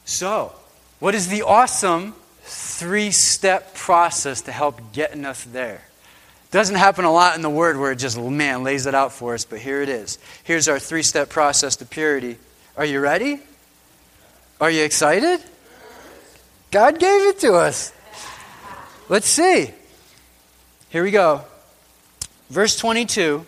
So, 0.05 0.53
what 0.99 1.15
is 1.15 1.29
the 1.29 1.43
awesome 1.43 2.15
three 2.43 3.11
step 3.11 3.75
process 3.75 4.41
to 4.43 4.53
help 4.53 4.93
getting 4.93 5.25
us 5.25 5.45
there? 5.45 5.83
Doesn't 6.51 6.77
happen 6.77 7.05
a 7.05 7.13
lot 7.13 7.37
in 7.37 7.43
the 7.43 7.51
Word 7.51 7.79
where 7.79 7.93
it 7.93 7.97
just, 7.97 8.19
man, 8.19 8.65
lays 8.65 8.87
it 8.87 8.95
out 8.95 9.13
for 9.13 9.35
us, 9.35 9.45
but 9.45 9.61
here 9.61 9.83
it 9.83 9.89
is. 9.89 10.19
Here's 10.43 10.67
our 10.69 10.79
three 10.79 11.03
step 11.03 11.29
process 11.29 11.77
to 11.77 11.85
purity. 11.85 12.39
Are 12.77 12.85
you 12.85 13.01
ready? 13.01 13.41
Are 14.61 14.71
you 14.71 14.83
excited? 14.85 15.41
God 16.71 16.99
gave 16.99 17.23
it 17.29 17.39
to 17.41 17.55
us. 17.55 17.93
Let's 19.09 19.27
see. 19.27 19.71
Here 20.89 21.03
we 21.03 21.11
go. 21.11 21.43
Verse 22.49 22.77
22, 22.77 23.47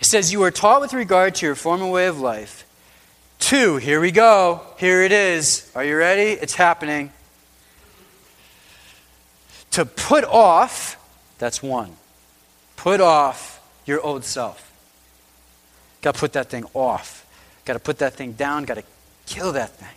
it 0.00 0.06
says, 0.06 0.32
You 0.32 0.42
are 0.42 0.50
taught 0.50 0.80
with 0.80 0.94
regard 0.94 1.34
to 1.36 1.46
your 1.46 1.54
former 1.54 1.86
way 1.86 2.06
of 2.06 2.18
life. 2.18 2.66
Two, 3.38 3.76
here 3.76 4.00
we 4.00 4.10
go. 4.10 4.62
Here 4.78 5.02
it 5.02 5.12
is. 5.12 5.70
Are 5.74 5.84
you 5.84 5.96
ready? 5.96 6.32
It's 6.32 6.54
happening. 6.54 7.12
to 9.72 9.84
put 9.84 10.24
off, 10.24 10.96
that's 11.38 11.62
one. 11.62 11.92
Put 12.76 13.00
off 13.00 13.60
your 13.86 14.00
old 14.00 14.24
self. 14.24 14.72
Got 16.02 16.14
to 16.14 16.20
put 16.20 16.32
that 16.34 16.48
thing 16.48 16.64
off. 16.74 17.26
Got 17.64 17.74
to 17.74 17.78
put 17.80 17.98
that 17.98 18.14
thing 18.14 18.32
down. 18.32 18.64
Got 18.64 18.74
to 18.74 18.84
kill 19.26 19.52
that 19.52 19.70
thing. 19.70 19.88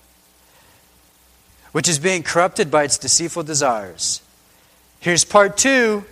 Which 1.71 1.88
is 1.88 1.99
being 1.99 2.23
corrupted 2.23 2.71
by 2.71 2.84
its 2.84 2.97
deceitful 2.97 3.43
desires. 3.43 4.21
Here's 4.99 5.23
part 5.23 5.58
two 5.58 6.06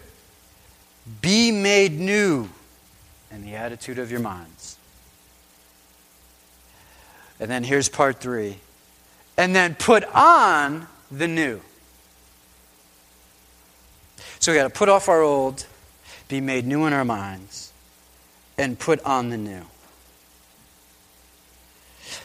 be 1.22 1.52
made 1.52 1.94
new 1.94 2.50
in 3.32 3.44
the 3.44 3.56
attitude 3.56 3.98
of 3.98 4.12
your 4.12 4.20
minds. 4.20 4.78
And 7.40 7.50
then 7.50 7.64
here's 7.64 7.90
part 7.90 8.20
three. 8.20 8.58
And 9.38 9.56
then 9.56 9.76
put 9.76 10.04
on 10.14 10.88
the 11.12 11.28
new. 11.28 11.62
So 14.48 14.54
we 14.54 14.60
got 14.60 14.64
to 14.64 14.70
put 14.70 14.88
off 14.88 15.10
our 15.10 15.22
old, 15.22 15.66
be 16.30 16.40
made 16.40 16.66
new 16.66 16.86
in 16.86 16.94
our 16.94 17.04
minds, 17.04 17.74
and 18.58 18.80
put 18.80 19.04
on 19.04 19.28
the 19.28 19.36
new. 19.36 19.64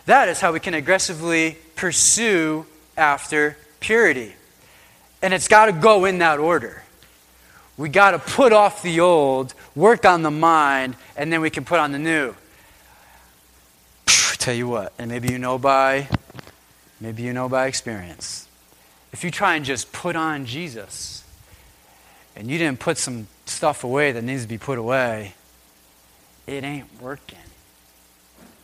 That 0.07 0.29
is 0.29 0.39
how 0.39 0.53
we 0.53 0.61
can 0.61 0.73
aggressively 0.73 1.57
pursue 1.75 2.65
after 2.97 3.57
purity. 3.81 4.35
And 5.21 5.35
it's 5.35 5.49
got 5.49 5.67
to 5.67 5.73
go 5.73 6.05
in 6.05 6.19
that 6.19 6.39
order. 6.39 6.85
We 7.77 7.89
got 7.89 8.13
to 8.13 8.21
put 8.21 8.53
off 8.53 8.85
the 8.85 9.01
old, 9.01 9.53
work 9.75 10.05
on 10.05 10.23
the 10.23 10.31
mind, 10.31 10.95
and 11.17 11.33
then 11.33 11.41
we 11.41 11.51
can 11.51 11.65
put 11.65 11.81
on 11.81 11.91
the 11.91 11.99
new. 11.99 12.37
tell 14.07 14.55
you 14.55 14.69
what, 14.69 14.93
and 14.97 15.11
maybe 15.11 15.33
you 15.33 15.39
know 15.41 15.59
by 15.59 16.07
maybe 17.01 17.25
you 17.25 17.33
know 17.33 17.49
by 17.49 17.67
experience. 17.67 18.47
If 19.13 19.25
you 19.25 19.33
try 19.33 19.57
and 19.57 19.65
just 19.65 19.93
put 19.93 20.15
on 20.15 20.47
Jesus 20.47 21.22
and 22.37 22.51
you 22.51 22.59
didn't 22.59 22.81
put 22.81 22.99
some 22.99 23.27
stuff 23.47 23.85
away 23.85 24.13
that 24.13 24.23
needs 24.23 24.43
to 24.43 24.49
be 24.49 24.59
put 24.59 24.79
away, 24.79 25.35
it 26.47 26.65
ain't 26.65 27.01
working. 27.01 27.39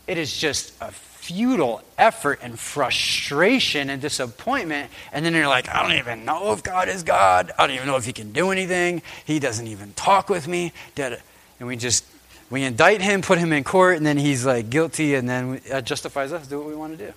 It 0.07 0.19
is 0.19 0.37
just 0.37 0.73
a 0.81 0.91
futile 0.91 1.83
effort 1.99 2.39
and 2.43 2.59
frustration 2.59 3.91
and 3.91 4.01
disappointment. 4.01 4.91
And 5.13 5.25
then 5.25 5.35
you're 5.35 5.47
like, 5.47 5.69
I 5.69 5.83
don't 5.83 5.99
even 5.99 6.25
know 6.25 6.53
if 6.53 6.63
God 6.63 6.89
is 6.89 7.03
God. 7.03 7.53
I 7.59 7.67
don't 7.67 7.77
even 7.77 7.87
know 7.87 7.97
if 7.97 8.07
He 8.07 8.15
can 8.15 8.33
do 8.33 8.51
anything. 8.51 9.03
He 9.27 9.39
doesn't 9.39 9.67
even 9.67 9.93
talk 9.93 10.31
with 10.31 10.49
me. 10.49 10.73
And 10.97 11.19
we 11.61 11.77
just, 11.77 12.07
we 12.49 12.63
indict 12.63 13.03
Him, 13.03 13.21
put 13.21 13.39
Him 13.39 13.53
in 13.53 13.65
court, 13.65 13.99
and 13.99 14.07
then 14.07 14.17
He's 14.17 14.47
like 14.47 14.71
guilty, 14.71 15.15
and 15.15 15.29
then 15.29 15.61
that 15.69 15.85
justifies 15.85 16.33
us 16.33 16.47
do 16.47 16.59
what 16.59 16.69
we 16.69 16.75
want 16.75 16.99
to 16.99 17.07
do. 17.09 17.13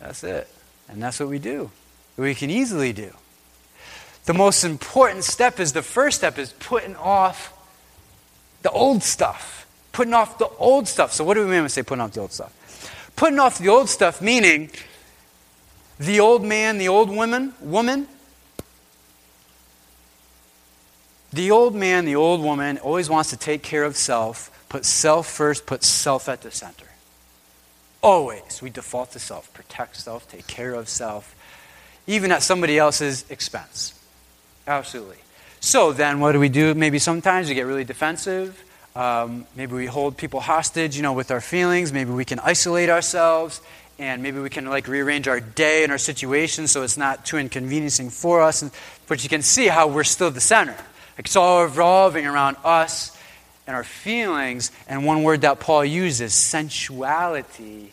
That's 0.00 0.24
it. 0.24 0.48
And 0.88 1.00
that's 1.00 1.20
what 1.20 1.28
we 1.28 1.38
do. 1.38 1.70
We 2.16 2.34
can 2.34 2.50
easily 2.50 2.92
do. 2.92 3.12
The 4.24 4.34
most 4.34 4.62
important 4.64 5.24
step 5.24 5.58
is 5.58 5.72
the 5.72 5.82
first 5.82 6.18
step 6.18 6.38
is 6.38 6.52
putting 6.52 6.94
off 6.96 7.52
the 8.62 8.70
old 8.70 9.02
stuff. 9.02 9.66
Putting 9.90 10.14
off 10.14 10.38
the 10.38 10.48
old 10.58 10.88
stuff. 10.88 11.12
So, 11.12 11.24
what 11.24 11.34
do 11.34 11.40
we 11.40 11.46
mean 11.46 11.56
when 11.56 11.62
we 11.64 11.68
say 11.68 11.82
putting 11.82 12.00
off 12.00 12.12
the 12.12 12.20
old 12.20 12.32
stuff? 12.32 13.12
Putting 13.16 13.38
off 13.38 13.58
the 13.58 13.68
old 13.68 13.88
stuff, 13.88 14.22
meaning 14.22 14.70
the 15.98 16.20
old 16.20 16.44
man, 16.44 16.78
the 16.78 16.88
old 16.88 17.10
woman, 17.10 17.54
woman. 17.60 18.06
The 21.32 21.50
old 21.50 21.74
man, 21.74 22.04
the 22.04 22.16
old 22.16 22.42
woman 22.42 22.78
always 22.78 23.08
wants 23.10 23.30
to 23.30 23.36
take 23.36 23.62
care 23.62 23.84
of 23.84 23.96
self, 23.96 24.50
put 24.68 24.84
self 24.84 25.26
first, 25.26 25.66
put 25.66 25.82
self 25.82 26.28
at 26.28 26.42
the 26.42 26.50
center. 26.50 26.86
Always. 28.02 28.60
We 28.62 28.70
default 28.70 29.12
to 29.12 29.18
self, 29.18 29.52
protect 29.52 29.96
self, 29.96 30.28
take 30.28 30.46
care 30.46 30.74
of 30.74 30.88
self, 30.88 31.34
even 32.06 32.32
at 32.32 32.42
somebody 32.42 32.78
else's 32.78 33.24
expense. 33.30 33.98
Absolutely. 34.66 35.16
So 35.60 35.92
then, 35.92 36.20
what 36.20 36.32
do 36.32 36.40
we 36.40 36.48
do? 36.48 36.74
Maybe 36.74 36.98
sometimes 36.98 37.48
we 37.48 37.54
get 37.54 37.66
really 37.66 37.84
defensive. 37.84 38.62
Um, 38.94 39.46
maybe 39.56 39.74
we 39.74 39.86
hold 39.86 40.16
people 40.16 40.40
hostage, 40.40 40.96
you 40.96 41.02
know, 41.02 41.12
with 41.12 41.30
our 41.30 41.40
feelings. 41.40 41.92
Maybe 41.92 42.10
we 42.10 42.24
can 42.24 42.38
isolate 42.40 42.90
ourselves, 42.90 43.60
and 43.98 44.22
maybe 44.22 44.38
we 44.38 44.50
can 44.50 44.66
like 44.66 44.86
rearrange 44.86 45.28
our 45.28 45.40
day 45.40 45.82
and 45.82 45.90
our 45.90 45.98
situation 45.98 46.66
so 46.66 46.82
it's 46.82 46.96
not 46.96 47.24
too 47.24 47.38
inconveniencing 47.38 48.10
for 48.10 48.42
us. 48.42 48.68
But 49.08 49.22
you 49.22 49.30
can 49.30 49.42
see 49.42 49.66
how 49.66 49.88
we're 49.88 50.04
still 50.04 50.30
the 50.30 50.40
center. 50.40 50.76
Like 51.16 51.26
it's 51.26 51.36
all 51.36 51.62
revolving 51.62 52.26
around 52.26 52.56
us 52.64 53.16
and 53.66 53.74
our 53.74 53.84
feelings. 53.84 54.70
And 54.88 55.06
one 55.06 55.22
word 55.22 55.42
that 55.42 55.60
Paul 55.60 55.84
uses, 55.84 56.34
sensuality. 56.34 57.92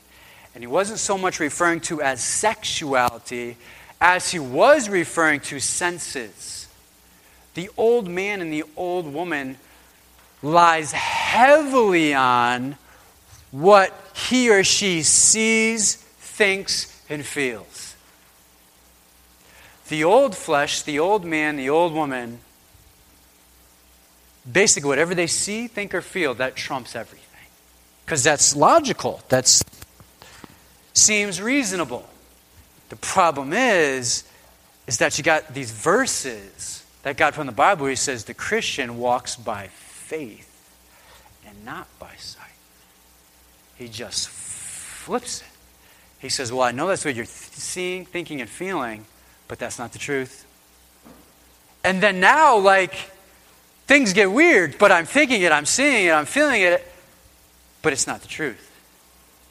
And 0.54 0.64
he 0.64 0.68
wasn't 0.68 1.00
so 1.00 1.18
much 1.18 1.40
referring 1.40 1.82
to 1.82 2.02
as 2.02 2.22
sexuality 2.22 3.58
as 4.02 4.32
he 4.32 4.40
was 4.40 4.90
referring 4.90 5.42
to 5.42 5.60
senses. 5.60 6.59
The 7.60 7.70
old 7.76 8.08
man 8.08 8.40
and 8.40 8.54
the 8.54 8.64
old 8.78 9.14
woman 9.14 9.58
lies 10.42 10.94
heavily 10.94 12.14
on 12.14 12.78
what 13.52 13.94
he 14.16 14.50
or 14.50 14.64
she 14.64 15.04
sees, 15.04 15.96
thinks, 15.96 17.04
and 17.10 17.26
feels. 17.26 17.98
The 19.90 20.06
old 20.06 20.38
flesh, 20.38 20.84
the 20.84 21.00
old 21.00 21.26
man, 21.26 21.58
the 21.58 21.70
old 21.70 21.92
woman, 21.92 22.40
basically 24.50 24.88
whatever 24.88 25.14
they 25.14 25.28
see, 25.28 25.68
think, 25.68 25.94
or 25.94 26.02
feel, 26.02 26.34
that 26.36 26.56
trumps 26.56 26.96
everything. 26.96 27.50
Because 28.06 28.24
that's 28.24 28.56
logical. 28.56 29.20
That 29.28 29.52
seems 30.94 31.42
reasonable. 31.42 32.08
The 32.88 32.96
problem 32.96 33.52
is, 33.52 34.24
is 34.88 35.00
that 35.00 35.18
you 35.18 35.26
got 35.26 35.54
these 35.54 35.72
verses 35.72 36.79
that 37.04 37.18
God 37.18 37.34
from 37.34 37.48
the 37.48 37.54
Bible 37.54 37.86
he 37.88 37.96
says 37.96 38.26
the 38.26 38.34
Christian 38.34 38.98
walks 38.98 39.36
by 39.36 39.68
faith 39.68 40.46
and 41.48 41.66
not 41.66 41.88
by 42.00 42.16
sight. 42.18 42.46
He 43.76 43.88
just 43.88 44.28
flips 44.30 45.42
it. 45.42 45.48
He 46.20 46.30
says, 46.30 46.52
Well, 46.52 46.64
I 46.64 46.72
know 46.72 46.88
that's 46.88 47.06
what 47.06 47.16
you're 47.16 47.26
th- 47.26 47.52
seeing, 47.54 48.06
thinking, 48.06 48.42
and 48.42 48.50
feeling, 48.50 49.06
but 49.48 49.58
that's 49.58 49.80
not 49.80 49.94
the 49.94 50.00
truth. 50.00 50.46
And 51.84 52.04
then 52.04 52.20
now, 52.20 52.58
like, 52.58 52.94
things 53.88 54.12
get 54.12 54.32
weird, 54.32 54.78
but 54.78 54.92
I'm 54.92 55.06
thinking 55.06 55.42
it, 55.42 55.52
I'm 55.54 55.66
seeing 55.66 56.08
it, 56.08 56.12
I'm 56.12 56.26
feeling 56.26 56.62
it, 56.62 56.86
but 57.82 57.94
it's 57.94 58.06
not 58.06 58.22
the 58.22 58.28
truth. 58.28 58.66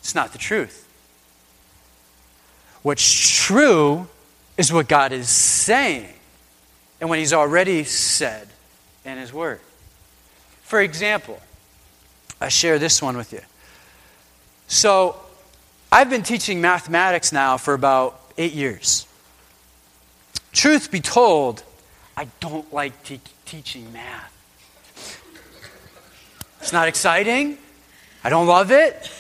It's 0.01 0.15
not 0.15 0.33
the 0.33 0.39
truth. 0.39 0.87
What's 2.83 3.37
true 3.45 4.07
is 4.59 4.73
what 4.73 4.89
God 4.89 5.13
is 5.13 5.29
saying 5.31 6.13
and 7.01 7.09
what 7.09 7.19
He's 7.19 7.33
already 7.33 7.85
said 7.85 8.49
in 9.05 9.19
His 9.19 9.33
Word. 9.33 9.61
For 10.63 10.81
example, 10.81 11.41
I 12.41 12.49
share 12.49 12.79
this 12.79 13.01
one 13.01 13.17
with 13.17 13.33
you. 13.33 13.41
So, 14.67 15.17
I've 15.91 16.11
been 16.11 16.23
teaching 16.23 16.61
mathematics 16.61 17.33
now 17.33 17.57
for 17.57 17.73
about 17.73 18.21
eight 18.37 18.53
years. 18.53 19.07
Truth 20.53 20.91
be 20.91 21.01
told, 21.01 21.63
I 22.17 22.29
don't 22.41 22.71
like 22.73 23.03
te- 23.05 23.21
teaching 23.47 23.93
math. 23.93 24.35
It's 26.61 26.73
not 26.73 26.89
exciting. 26.89 27.57
I 28.23 28.31
don't 28.31 28.47
love 28.47 28.71
it. 28.71 29.11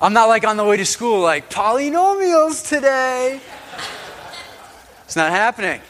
I'm 0.00 0.12
not 0.12 0.28
like 0.28 0.46
on 0.46 0.56
the 0.56 0.64
way 0.64 0.76
to 0.76 0.84
school, 0.84 1.20
like 1.20 1.50
polynomials 1.50 2.68
today. 2.68 3.40
It's 5.04 5.16
not 5.16 5.30
happening. 5.30 5.80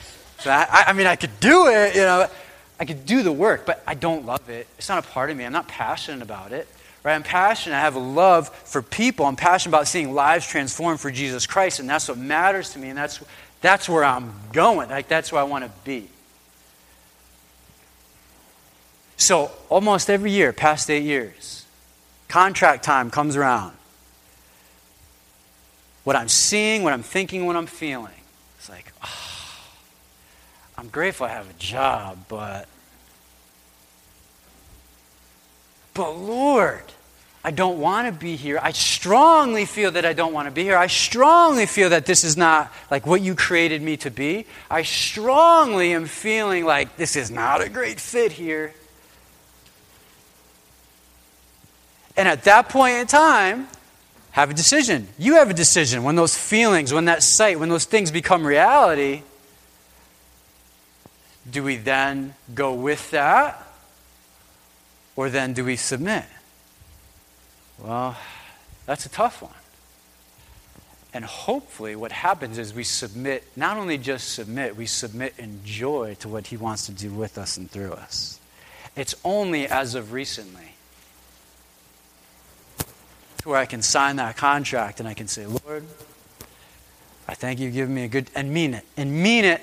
So 0.41 0.51
I, 0.51 0.85
I 0.89 0.93
mean, 0.93 1.07
I 1.07 1.17
could 1.17 1.39
do 1.41 1.69
it, 1.69 1.95
you 1.95 2.03
know. 2.03 2.29
I 2.79 2.87
could 2.87 3.05
do 3.05 3.23
the 3.23 3.33
work, 3.33 3.67
but 3.67 3.83
I 3.87 3.95
don't 3.95 4.25
love 4.25 4.49
it. 4.49 4.67
It's 4.79 4.89
not 4.89 5.05
a 5.05 5.09
part 5.09 5.31
of 5.31 5.37
me. 5.37 5.45
I'm 5.45 5.53
not 5.53 5.69
passionate 5.69 6.23
about 6.23 6.53
it. 6.53 6.67
Right? 7.03 7.15
I'm 7.15 7.23
passionate. 7.23 7.77
I 7.77 7.81
have 7.81 7.95
a 7.95 8.01
love 8.01 8.49
for 8.49 8.81
people. 8.81 9.27
I'm 9.27 9.37
passionate 9.37 9.77
about 9.77 9.87
seeing 9.87 10.15
lives 10.15 10.47
transformed 10.47 10.99
for 11.01 11.11
Jesus 11.11 11.47
Christ, 11.47 11.81
and 11.81 11.89
that's 11.89 12.09
what 12.09 12.17
matters 12.17 12.71
to 12.71 12.79
me, 12.79 12.89
and 12.89 12.97
that's, 12.97 13.23
that's 13.61 13.89
where 13.89 14.03
I'm 14.03 14.33
going. 14.53 14.89
Like, 14.89 15.09
that's 15.09 15.31
where 15.31 15.41
I 15.43 15.45
want 15.45 15.65
to 15.65 15.71
be. 15.85 16.09
So, 19.19 19.51
almost 19.69 20.09
every 20.09 20.31
year, 20.31 20.53
past 20.55 20.89
eight 20.91 21.03
years, 21.03 21.67
contract 22.29 22.83
time 22.83 23.11
comes 23.11 23.37
around. 23.37 23.77
What 26.05 26.17
I'm 26.17 26.29
seeing, 26.29 26.83
what 26.83 26.95
I'm 26.95 27.03
thinking, 27.03 27.45
what 27.45 27.57
I'm 27.57 27.67
feeling. 27.67 28.15
It's 28.59 28.71
like, 28.71 28.91
oh, 29.05 29.20
I'm 30.81 30.89
grateful 30.89 31.27
I 31.27 31.29
have 31.29 31.51
a 31.51 31.59
job, 31.59 32.17
but. 32.27 32.67
But 35.93 36.13
Lord, 36.13 36.85
I 37.45 37.51
don't 37.51 37.79
want 37.81 38.07
to 38.07 38.19
be 38.19 38.35
here. 38.35 38.59
I 38.63 38.73
strongly 38.73 39.67
feel 39.67 39.91
that 39.91 40.07
I 40.07 40.15
don't 40.15 40.33
want 40.33 40.47
to 40.47 40.51
be 40.51 40.63
here. 40.63 40.79
I 40.79 40.87
strongly 40.87 41.67
feel 41.67 41.91
that 41.91 42.07
this 42.07 42.25
is 42.25 42.39
not 42.39 42.73
like 42.91 43.07
what 43.07 43.21
you 43.21 43.35
created 43.35 43.83
me 43.83 43.99
to 43.99 44.11
be. 44.11 44.47
I 44.71 44.81
strongly 44.81 45.93
am 45.93 46.07
feeling 46.07 46.65
like 46.65 46.97
this 46.97 47.15
is 47.15 47.31
not 47.31 47.61
a 47.61 47.69
great 47.69 48.01
fit 48.01 48.33
here. 48.33 48.73
And 52.17 52.27
at 52.27 52.45
that 52.45 52.71
point 52.71 52.97
in 52.97 53.07
time, 53.07 53.69
have 54.31 54.49
a 54.49 54.55
decision. 54.55 55.09
You 55.19 55.35
have 55.35 55.51
a 55.51 55.55
decision 55.55 56.05
when 56.05 56.17
those 56.17 56.39
feelings, 56.39 56.91
when 56.91 57.05
that 57.05 57.23
sight, 57.23 57.61
when 57.61 57.69
those 57.69 57.85
things 57.85 58.11
become 58.11 58.47
reality. 58.47 59.25
Do 61.49 61.63
we 61.63 61.77
then 61.77 62.35
go 62.55 62.75
with 62.75 63.11
that? 63.13 63.67
Or 65.17 65.29
then 65.31 65.53
do 65.53 65.65
we 65.65 65.77
submit? 65.77 66.25
Well, 67.79 68.17
that's 68.87 69.07
a 69.07 69.09
tough 69.09 69.43
one. 69.43 69.53
And 71.13 71.25
hopefully, 71.25 71.97
what 71.97 72.13
happens 72.13 72.57
is 72.57 72.73
we 72.73 72.85
submit, 72.85 73.45
not 73.57 73.77
only 73.77 73.99
just 73.99 74.33
submit, 74.33 74.77
we 74.77 74.87
submit 74.87 75.35
in 75.39 75.61
joy 75.65 76.17
to 76.21 76.29
what 76.29 76.47
He 76.49 76.57
wants 76.57 76.87
to 76.87 76.93
do 76.93 77.11
with 77.11 77.37
us 77.37 77.57
and 77.57 77.71
through 77.71 77.93
us. 77.93 78.39
It's 78.95 79.15
only 79.25 79.67
as 79.67 79.95
of 79.95 80.13
recently 80.13 80.75
where 83.45 83.59
I 83.59 83.67
can 83.67 83.83
sign 83.83 84.17
that 84.17 84.37
contract 84.37 85.01
and 85.01 85.09
I 85.09 85.15
can 85.15 85.27
say, 85.27 85.47
Lord, 85.47 85.85
I 87.27 87.35
thank 87.35 87.59
you 87.59 87.71
for 87.71 87.75
giving 87.75 87.95
me 87.95 88.05
a 88.05 88.09
good, 88.09 88.31
and 88.35 88.53
mean 88.53 88.75
it, 88.75 88.85
and 88.97 89.23
mean 89.23 89.45
it. 89.45 89.61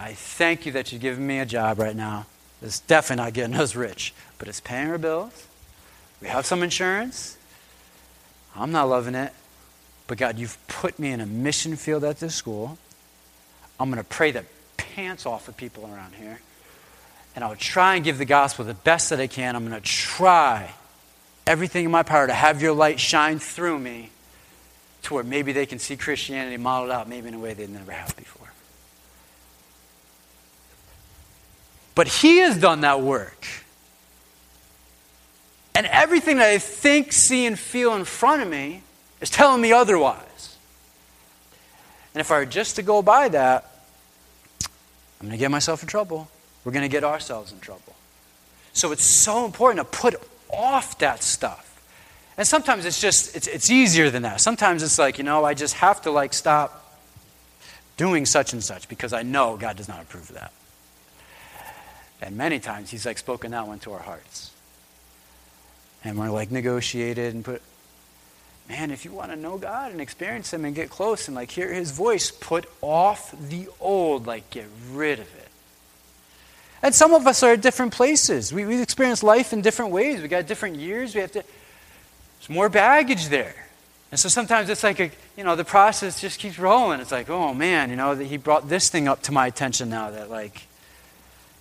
I 0.00 0.12
thank 0.12 0.66
you 0.66 0.72
that 0.72 0.92
you've 0.92 1.02
given 1.02 1.26
me 1.26 1.40
a 1.40 1.46
job 1.46 1.78
right 1.78 1.96
now. 1.96 2.26
It's 2.62 2.80
definitely 2.80 3.24
not 3.24 3.32
getting 3.32 3.56
us 3.60 3.74
rich, 3.74 4.14
but 4.38 4.48
it's 4.48 4.60
paying 4.60 4.88
our 4.90 4.98
bills. 4.98 5.46
We 6.20 6.28
have 6.28 6.46
some 6.46 6.62
insurance. 6.62 7.36
I'm 8.56 8.72
not 8.72 8.88
loving 8.88 9.14
it. 9.14 9.32
But 10.06 10.18
God, 10.18 10.38
you've 10.38 10.58
put 10.68 10.98
me 10.98 11.10
in 11.10 11.20
a 11.20 11.26
mission 11.26 11.76
field 11.76 12.02
at 12.02 12.18
this 12.18 12.34
school. 12.34 12.78
I'm 13.78 13.90
going 13.90 14.02
to 14.02 14.08
pray 14.08 14.30
the 14.30 14.44
pants 14.76 15.26
off 15.26 15.48
of 15.48 15.56
people 15.56 15.84
around 15.84 16.14
here. 16.14 16.40
And 17.36 17.44
I'll 17.44 17.56
try 17.56 17.94
and 17.94 18.04
give 18.04 18.18
the 18.18 18.24
gospel 18.24 18.64
the 18.64 18.74
best 18.74 19.10
that 19.10 19.20
I 19.20 19.26
can. 19.26 19.54
I'm 19.54 19.68
going 19.68 19.80
to 19.80 19.86
try 19.86 20.72
everything 21.46 21.84
in 21.84 21.90
my 21.90 22.02
power 22.02 22.26
to 22.26 22.32
have 22.32 22.60
your 22.60 22.72
light 22.72 22.98
shine 22.98 23.38
through 23.38 23.78
me 23.78 24.10
to 25.02 25.14
where 25.14 25.24
maybe 25.24 25.52
they 25.52 25.66
can 25.66 25.78
see 25.78 25.96
Christianity 25.96 26.56
modeled 26.56 26.90
out, 26.90 27.08
maybe 27.08 27.28
in 27.28 27.34
a 27.34 27.38
way 27.38 27.54
they 27.54 27.66
never 27.66 27.92
have 27.92 28.16
before. 28.16 28.48
But 31.98 32.06
He 32.06 32.38
has 32.38 32.56
done 32.56 32.82
that 32.82 33.00
work. 33.00 33.44
And 35.74 35.84
everything 35.84 36.36
that 36.36 36.48
I 36.48 36.58
think, 36.58 37.12
see, 37.12 37.44
and 37.44 37.58
feel 37.58 37.92
in 37.96 38.04
front 38.04 38.40
of 38.40 38.48
me 38.48 38.82
is 39.20 39.30
telling 39.30 39.60
me 39.60 39.72
otherwise. 39.72 40.56
And 42.14 42.20
if 42.20 42.30
I 42.30 42.38
were 42.38 42.46
just 42.46 42.76
to 42.76 42.82
go 42.82 43.02
by 43.02 43.28
that, 43.30 43.68
I'm 45.20 45.26
going 45.26 45.32
to 45.32 45.38
get 45.38 45.50
myself 45.50 45.82
in 45.82 45.88
trouble. 45.88 46.30
We're 46.64 46.70
going 46.70 46.84
to 46.84 46.88
get 46.88 47.02
ourselves 47.02 47.50
in 47.50 47.58
trouble. 47.58 47.96
So 48.74 48.92
it's 48.92 49.02
so 49.02 49.44
important 49.44 49.84
to 49.84 49.98
put 49.98 50.14
off 50.50 50.98
that 50.98 51.24
stuff. 51.24 51.82
And 52.36 52.46
sometimes 52.46 52.84
it's 52.84 53.00
just, 53.00 53.34
it's, 53.34 53.48
it's 53.48 53.70
easier 53.70 54.08
than 54.08 54.22
that. 54.22 54.40
Sometimes 54.40 54.84
it's 54.84 55.00
like, 55.00 55.18
you 55.18 55.24
know, 55.24 55.44
I 55.44 55.54
just 55.54 55.74
have 55.74 56.00
to 56.02 56.12
like 56.12 56.32
stop 56.32 56.96
doing 57.96 58.24
such 58.24 58.52
and 58.52 58.62
such 58.62 58.88
because 58.88 59.12
I 59.12 59.24
know 59.24 59.56
God 59.56 59.76
does 59.76 59.88
not 59.88 60.00
approve 60.00 60.30
of 60.30 60.36
that. 60.36 60.52
And 62.20 62.36
many 62.36 62.58
times 62.58 62.90
he's 62.90 63.06
like 63.06 63.18
spoken 63.18 63.52
that 63.52 63.66
one 63.66 63.78
to 63.80 63.92
our 63.92 64.00
hearts. 64.00 64.52
And 66.04 66.18
we're 66.18 66.30
like 66.30 66.50
negotiated 66.50 67.34
and 67.34 67.44
put, 67.44 67.62
man, 68.68 68.90
if 68.90 69.04
you 69.04 69.12
want 69.12 69.30
to 69.30 69.36
know 69.36 69.58
God 69.58 69.92
and 69.92 70.00
experience 70.00 70.52
Him 70.52 70.64
and 70.64 70.74
get 70.74 70.90
close 70.90 71.28
and 71.28 71.34
like 71.34 71.50
hear 71.50 71.72
His 71.72 71.90
voice, 71.90 72.30
put 72.30 72.66
off 72.80 73.34
the 73.48 73.68
old, 73.80 74.26
like 74.26 74.50
get 74.50 74.66
rid 74.92 75.18
of 75.18 75.34
it. 75.36 75.48
And 76.82 76.94
some 76.94 77.12
of 77.12 77.26
us 77.26 77.42
are 77.42 77.52
at 77.52 77.60
different 77.60 77.92
places. 77.92 78.52
We, 78.52 78.64
we 78.64 78.80
experience 78.80 79.22
life 79.22 79.52
in 79.52 79.62
different 79.62 79.90
ways. 79.90 80.22
We 80.22 80.28
got 80.28 80.46
different 80.46 80.76
years. 80.76 81.14
We 81.14 81.20
have 81.20 81.32
to. 81.32 81.42
There's 81.42 82.50
more 82.50 82.68
baggage 82.68 83.28
there. 83.28 83.54
And 84.10 84.18
so 84.18 84.28
sometimes 84.28 84.70
it's 84.70 84.84
like, 84.84 85.00
a, 85.00 85.10
you 85.36 85.44
know, 85.44 85.56
the 85.56 85.64
process 85.64 86.20
just 86.20 86.38
keeps 86.38 86.58
rolling. 86.58 87.00
It's 87.00 87.12
like, 87.12 87.28
oh 87.28 87.52
man, 87.52 87.90
you 87.90 87.96
know, 87.96 88.14
that 88.14 88.24
he 88.24 88.36
brought 88.36 88.68
this 88.68 88.88
thing 88.88 89.08
up 89.08 89.22
to 89.24 89.32
my 89.32 89.48
attention 89.48 89.90
now 89.90 90.10
that, 90.10 90.30
like, 90.30 90.67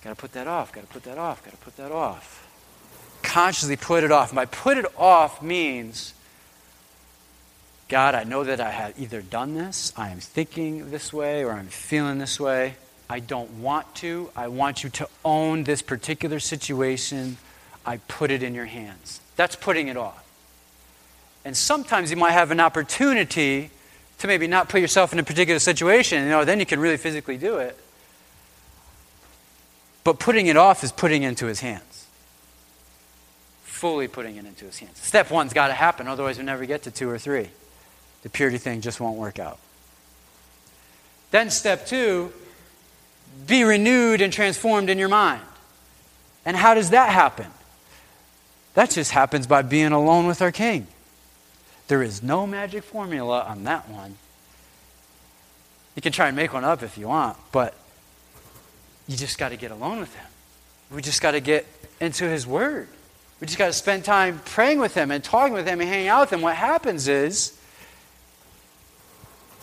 got 0.08 0.16
to 0.16 0.22
put 0.22 0.32
that 0.34 0.48
off, 0.48 0.72
got 0.72 0.82
to 0.82 0.88
put 0.88 1.04
that 1.04 1.18
off, 1.18 1.44
got 1.44 1.52
to 1.52 1.58
put 1.58 1.76
that 1.76 1.92
off. 1.92 2.48
Consciously 3.24 3.76
put 3.76 4.06
it 4.06 4.12
off. 4.12 4.30
And 4.30 4.38
by 4.38 4.46
put 4.46 4.78
it 4.78 4.86
off 4.98 5.42
means 5.42 6.14
God, 7.90 8.16
I 8.16 8.24
know 8.24 8.46
that 8.46 8.62
I 8.62 8.70
have 8.70 8.98
either 8.98 9.22
done 9.22 9.56
this, 9.56 9.92
I 9.98 10.10
am 10.10 10.20
thinking 10.20 10.92
this 10.92 11.12
way, 11.12 11.44
or 11.44 11.52
I'm 11.52 11.68
feeling 11.68 12.20
this 12.20 12.40
way. 12.40 12.76
I 13.10 13.20
don't 13.20 13.50
want 13.60 13.96
to. 13.96 14.30
I 14.36 14.48
want 14.48 14.84
you 14.84 14.90
to 14.92 15.10
own 15.26 15.66
this 15.66 15.82
particular 15.82 16.40
situation. 16.40 17.38
I 17.86 17.98
put 18.08 18.32
it 18.32 18.44
in 18.44 18.54
your 18.54 18.66
hands. 18.66 19.20
That's 19.36 19.58
putting 19.58 19.90
it 19.90 19.98
off. 19.98 20.24
And 21.44 21.56
sometimes 21.56 22.12
you 22.12 22.18
might 22.18 22.32
have 22.32 22.52
an 22.52 22.60
opportunity 22.62 23.72
to 24.20 24.28
maybe 24.28 24.48
not 24.48 24.70
put 24.70 24.80
yourself 24.80 25.12
in 25.12 25.20
a 25.20 25.24
particular 25.24 25.60
situation. 25.60 26.24
You 26.24 26.30
know, 26.30 26.46
then 26.46 26.62
you 26.62 26.66
can 26.66 26.80
really 26.80 26.98
physically 26.98 27.38
do 27.38 27.58
it. 27.58 27.78
But 30.08 30.20
putting 30.20 30.48
it 30.48 30.56
off 30.56 30.86
is 30.86 30.94
putting 30.94 31.24
it 31.24 31.28
into 31.28 31.48
his 31.48 31.60
hands. 31.60 32.08
Fully 33.64 34.08
putting 34.08 34.38
it 34.38 34.46
into 34.46 34.64
his 34.64 34.80
hands. 34.80 34.98
Step 35.00 35.30
one's 35.30 35.52
got 35.52 35.68
to 35.68 35.74
happen, 35.74 36.08
otherwise, 36.08 36.38
we 36.38 36.46
never 36.46 36.66
get 36.66 36.84
to 36.84 36.92
two 36.92 37.10
or 37.10 37.20
three 37.20 37.50
the 38.24 38.30
purity 38.30 38.58
thing 38.58 38.80
just 38.80 39.02
won't 39.02 39.18
work 39.18 39.38
out. 39.38 39.60
Then, 41.32 41.50
step 41.50 41.88
two, 41.88 42.32
be 43.48 43.66
renewed 43.66 44.22
and 44.22 44.32
transformed 44.32 44.90
in 44.90 44.98
your 44.98 45.10
mind. 45.10 45.44
And 46.46 46.56
how 46.56 46.74
does 46.74 46.92
that 46.92 47.10
happen? 47.10 47.48
That 48.76 48.92
just 48.92 49.12
happens 49.12 49.46
by 49.46 49.62
being 49.62 49.92
alone 49.92 50.26
with 50.26 50.42
our 50.42 50.54
King. 50.54 50.88
There 51.90 52.02
is 52.02 52.24
no 52.24 52.48
magic 52.48 52.86
formula 52.86 53.42
on 53.42 53.66
that 53.66 53.90
one. 53.90 54.16
You 55.98 56.02
can 56.02 56.14
try 56.14 56.28
and 56.28 56.36
make 56.38 56.54
one 56.54 56.64
up 56.64 56.82
if 56.82 56.98
you 56.98 57.10
want, 57.10 57.36
but 57.52 57.74
you 59.08 59.16
just 59.16 59.38
got 59.38 59.50
to 59.50 59.58
get 59.58 59.72
alone 59.72 60.00
with 60.00 60.14
Him. 60.16 60.26
We 60.92 61.02
just 61.02 61.22
got 61.22 61.32
to 61.32 61.40
get 61.40 61.66
into 62.00 62.26
His 62.26 62.46
Word. 62.46 62.88
We 63.40 63.48
just 63.48 63.58
got 63.58 63.68
to 63.68 63.74
spend 63.74 64.04
time 64.06 64.42
praying 64.46 64.80
with 64.80 64.94
Him 64.94 65.12
and 65.12 65.24
talking 65.24 65.54
with 65.54 65.68
Him 65.68 65.80
and 65.82 65.90
hanging 65.90 66.08
out 66.08 66.22
with 66.22 66.34
Him. 66.34 66.42
What 66.42 66.56
happens 66.56 67.08
is 67.08 67.58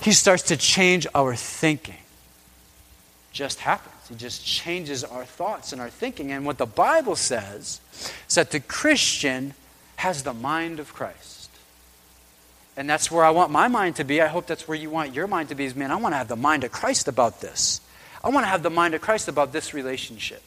he 0.00 0.12
starts 0.12 0.42
to 0.44 0.56
change 0.56 1.06
our 1.14 1.34
thinking. 1.34 1.96
Just 3.32 3.60
happens. 3.60 3.94
He 4.08 4.14
just 4.14 4.44
changes 4.44 5.02
our 5.02 5.24
thoughts 5.24 5.72
and 5.72 5.80
our 5.80 5.88
thinking. 5.88 6.30
And 6.30 6.44
what 6.44 6.58
the 6.58 6.66
Bible 6.66 7.16
says 7.16 7.80
is 8.28 8.34
that 8.34 8.50
the 8.50 8.60
Christian 8.60 9.54
has 9.96 10.22
the 10.22 10.34
mind 10.34 10.78
of 10.78 10.92
Christ. 10.92 11.48
And 12.76 12.90
that's 12.90 13.10
where 13.10 13.24
I 13.24 13.30
want 13.30 13.50
my 13.50 13.66
mind 13.66 13.96
to 13.96 14.04
be. 14.04 14.20
I 14.20 14.26
hope 14.26 14.46
that's 14.46 14.68
where 14.68 14.76
you 14.76 14.90
want 14.90 15.14
your 15.14 15.26
mind 15.26 15.48
to 15.48 15.54
be. 15.54 15.64
Is 15.64 15.74
man, 15.74 15.90
I 15.90 15.96
want 15.96 16.12
to 16.12 16.18
have 16.18 16.28
the 16.28 16.36
mind 16.36 16.64
of 16.64 16.72
Christ 16.72 17.08
about 17.08 17.40
this. 17.40 17.80
I 18.24 18.30
want 18.30 18.44
to 18.44 18.48
have 18.48 18.62
the 18.62 18.70
mind 18.70 18.94
of 18.94 19.02
Christ 19.02 19.28
about 19.28 19.52
this 19.52 19.74
relationship. 19.74 20.42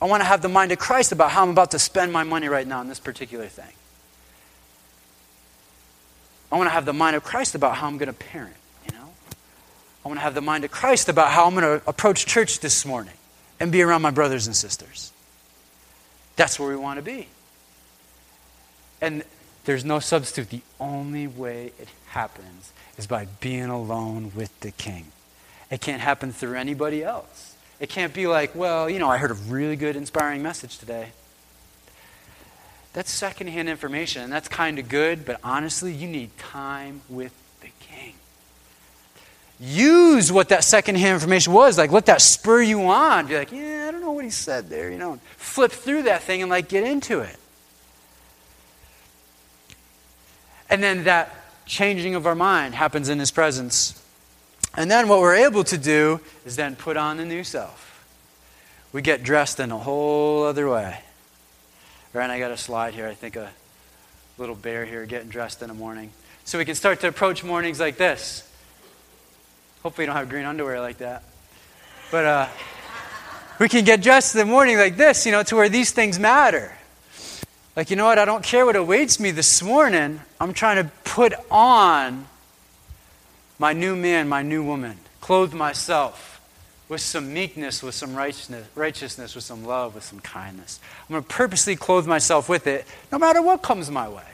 I 0.00 0.06
want 0.06 0.22
to 0.22 0.24
have 0.24 0.40
the 0.40 0.48
mind 0.48 0.72
of 0.72 0.78
Christ 0.78 1.12
about 1.12 1.30
how 1.30 1.42
I'm 1.42 1.50
about 1.50 1.72
to 1.72 1.78
spend 1.78 2.12
my 2.12 2.24
money 2.24 2.48
right 2.48 2.66
now 2.66 2.80
on 2.80 2.88
this 2.88 2.98
particular 2.98 3.46
thing. 3.46 3.72
I 6.50 6.56
want 6.56 6.68
to 6.68 6.72
have 6.72 6.86
the 6.86 6.94
mind 6.94 7.16
of 7.16 7.22
Christ 7.22 7.54
about 7.54 7.76
how 7.76 7.86
I'm 7.86 7.98
going 7.98 8.08
to 8.08 8.14
parent. 8.14 8.56
You 8.86 8.96
know? 8.96 9.08
I 10.04 10.08
want 10.08 10.18
to 10.18 10.22
have 10.22 10.34
the 10.34 10.40
mind 10.40 10.64
of 10.64 10.70
Christ 10.70 11.10
about 11.10 11.28
how 11.28 11.46
I'm 11.46 11.54
going 11.54 11.78
to 11.78 11.86
approach 11.86 12.24
church 12.24 12.60
this 12.60 12.86
morning 12.86 13.14
and 13.60 13.70
be 13.70 13.82
around 13.82 14.00
my 14.00 14.10
brothers 14.10 14.46
and 14.46 14.56
sisters. 14.56 15.12
That's 16.36 16.58
where 16.58 16.70
we 16.70 16.76
want 16.76 16.96
to 16.96 17.02
be. 17.02 17.28
And 19.02 19.22
there's 19.66 19.84
no 19.84 20.00
substitute. 20.00 20.48
The 20.48 20.62
only 20.80 21.26
way 21.26 21.72
it 21.78 21.88
happens 22.08 22.72
is 22.96 23.06
by 23.06 23.26
being 23.40 23.66
alone 23.66 24.32
with 24.34 24.58
the 24.60 24.70
King. 24.70 25.12
It 25.70 25.80
can't 25.80 26.00
happen 26.00 26.32
through 26.32 26.54
anybody 26.56 27.04
else. 27.04 27.54
It 27.78 27.88
can't 27.88 28.12
be 28.12 28.26
like, 28.26 28.54
well, 28.54 28.90
you 28.90 28.98
know, 28.98 29.08
I 29.08 29.16
heard 29.18 29.30
a 29.30 29.34
really 29.34 29.76
good, 29.76 29.96
inspiring 29.96 30.42
message 30.42 30.78
today. 30.78 31.08
That's 32.92 33.10
secondhand 33.10 33.68
information, 33.68 34.22
and 34.22 34.32
that's 34.32 34.48
kind 34.48 34.78
of 34.78 34.88
good, 34.88 35.24
but 35.24 35.38
honestly, 35.44 35.92
you 35.92 36.08
need 36.08 36.36
time 36.38 37.02
with 37.08 37.32
the 37.60 37.68
King. 37.80 38.14
use 39.60 40.32
what 40.32 40.48
that 40.48 40.64
secondhand 40.64 41.14
information 41.14 41.52
was. 41.52 41.76
Like, 41.76 41.92
let 41.92 42.06
that 42.06 42.22
spur 42.22 42.62
you 42.62 42.82
on. 42.82 43.26
Be 43.26 43.36
like, 43.36 43.52
yeah, 43.52 43.86
I 43.86 43.90
don't 43.90 44.00
know 44.00 44.12
what 44.12 44.24
he 44.24 44.30
said 44.30 44.70
there. 44.70 44.90
You 44.90 44.98
know, 44.98 45.20
flip 45.36 45.70
through 45.70 46.04
that 46.04 46.22
thing 46.22 46.40
and 46.40 46.50
like 46.50 46.68
get 46.68 46.82
into 46.82 47.20
it. 47.20 47.36
And 50.70 50.82
then 50.82 51.04
that 51.04 51.34
changing 51.66 52.14
of 52.14 52.26
our 52.26 52.34
mind 52.34 52.74
happens 52.74 53.08
in 53.08 53.18
his 53.18 53.30
presence. 53.30 54.02
And 54.76 54.90
then 54.90 55.08
what 55.08 55.20
we're 55.20 55.34
able 55.34 55.64
to 55.64 55.78
do 55.78 56.20
is 56.46 56.56
then 56.56 56.76
put 56.76 56.96
on 56.96 57.16
the 57.16 57.24
new 57.24 57.44
self. 57.44 57.86
We 58.92 59.02
get 59.02 59.22
dressed 59.22 59.60
in 59.60 59.70
a 59.70 59.78
whole 59.78 60.44
other 60.44 60.68
way. 60.68 61.00
Right, 62.12 62.30
I 62.30 62.38
got 62.38 62.50
a 62.50 62.56
slide 62.56 62.94
here. 62.94 63.06
I 63.06 63.14
think 63.14 63.36
a 63.36 63.50
little 64.38 64.54
bear 64.54 64.84
here 64.84 65.06
getting 65.06 65.28
dressed 65.28 65.62
in 65.62 65.68
the 65.68 65.74
morning. 65.74 66.10
So 66.44 66.58
we 66.58 66.64
can 66.64 66.74
start 66.74 67.00
to 67.00 67.08
approach 67.08 67.44
mornings 67.44 67.78
like 67.78 67.96
this. 67.96 68.48
Hopefully, 69.82 70.04
you 70.04 70.06
don't 70.06 70.16
have 70.16 70.28
green 70.28 70.44
underwear 70.44 70.80
like 70.80 70.98
that. 70.98 71.22
But 72.10 72.24
uh, 72.24 72.48
we 73.60 73.68
can 73.68 73.84
get 73.84 74.02
dressed 74.02 74.34
in 74.34 74.40
the 74.40 74.44
morning 74.44 74.76
like 74.76 74.96
this, 74.96 75.24
you 75.24 75.32
know, 75.32 75.42
to 75.44 75.56
where 75.56 75.68
these 75.68 75.92
things 75.92 76.18
matter. 76.18 76.72
Like, 77.76 77.90
you 77.90 77.96
know 77.96 78.06
what? 78.06 78.18
I 78.18 78.24
don't 78.24 78.42
care 78.42 78.66
what 78.66 78.74
awaits 78.74 79.20
me 79.20 79.30
this 79.30 79.62
morning. 79.62 80.20
I'm 80.40 80.52
trying 80.52 80.84
to 80.84 80.90
put 81.04 81.32
on 81.50 82.26
my 83.60 83.74
new 83.74 83.94
man, 83.94 84.26
my 84.26 84.40
new 84.42 84.64
woman, 84.64 84.96
clothe 85.20 85.52
myself 85.52 86.40
with 86.88 87.02
some 87.02 87.32
meekness, 87.32 87.82
with 87.82 87.94
some 87.94 88.16
righteousness, 88.16 88.66
righteousness, 88.74 89.34
with 89.34 89.44
some 89.44 89.64
love, 89.64 89.94
with 89.94 90.02
some 90.02 90.18
kindness. 90.18 90.80
I'm 91.02 91.12
going 91.12 91.22
to 91.22 91.28
purposely 91.28 91.76
clothe 91.76 92.06
myself 92.06 92.48
with 92.48 92.66
it 92.66 92.86
no 93.12 93.18
matter 93.18 93.42
what 93.42 93.60
comes 93.60 93.90
my 93.90 94.08
way. 94.08 94.24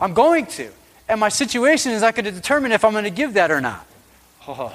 I'm 0.00 0.14
going 0.14 0.46
to. 0.46 0.70
And 1.06 1.20
my 1.20 1.28
situation 1.28 1.92
is 1.92 2.00
not 2.00 2.14
going 2.14 2.24
to 2.24 2.32
determine 2.32 2.72
if 2.72 2.82
I'm 2.82 2.92
going 2.92 3.04
to 3.04 3.10
give 3.10 3.34
that 3.34 3.50
or 3.50 3.60
not. 3.60 3.86
Oh, 4.48 4.74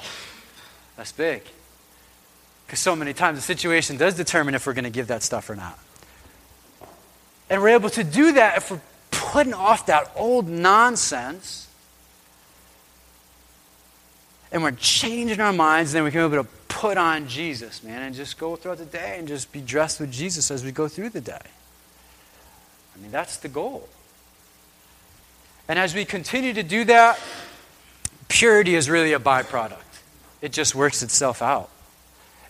that's 0.96 1.10
big. 1.10 1.42
Because 2.66 2.78
so 2.78 2.94
many 2.94 3.12
times 3.12 3.36
the 3.36 3.42
situation 3.42 3.96
does 3.96 4.14
determine 4.14 4.54
if 4.54 4.64
we're 4.64 4.74
going 4.74 4.84
to 4.84 4.90
give 4.90 5.08
that 5.08 5.24
stuff 5.24 5.50
or 5.50 5.56
not. 5.56 5.76
And 7.50 7.60
we're 7.60 7.70
able 7.70 7.90
to 7.90 8.04
do 8.04 8.32
that 8.32 8.58
if 8.58 8.70
we're 8.70 8.80
putting 9.10 9.54
off 9.54 9.86
that 9.86 10.12
old 10.14 10.48
nonsense 10.48 11.67
and 14.50 14.62
we're 14.62 14.72
changing 14.72 15.40
our 15.40 15.52
minds, 15.52 15.92
and 15.92 15.98
then 15.98 16.04
we 16.04 16.10
can 16.10 16.20
be 16.28 16.34
able 16.34 16.44
to 16.44 16.50
put 16.68 16.96
on 16.96 17.28
Jesus, 17.28 17.82
man, 17.82 18.02
and 18.02 18.14
just 18.14 18.38
go 18.38 18.56
throughout 18.56 18.78
the 18.78 18.86
day 18.86 19.16
and 19.18 19.28
just 19.28 19.52
be 19.52 19.60
dressed 19.60 20.00
with 20.00 20.10
Jesus 20.10 20.50
as 20.50 20.64
we 20.64 20.72
go 20.72 20.88
through 20.88 21.10
the 21.10 21.20
day. 21.20 21.40
I 22.94 23.00
mean, 23.00 23.10
that's 23.10 23.36
the 23.38 23.48
goal. 23.48 23.88
And 25.68 25.78
as 25.78 25.94
we 25.94 26.04
continue 26.04 26.54
to 26.54 26.62
do 26.62 26.84
that, 26.84 27.20
purity 28.28 28.74
is 28.74 28.88
really 28.88 29.12
a 29.12 29.18
byproduct. 29.18 29.76
It 30.40 30.52
just 30.52 30.74
works 30.74 31.02
itself 31.02 31.42
out. 31.42 31.68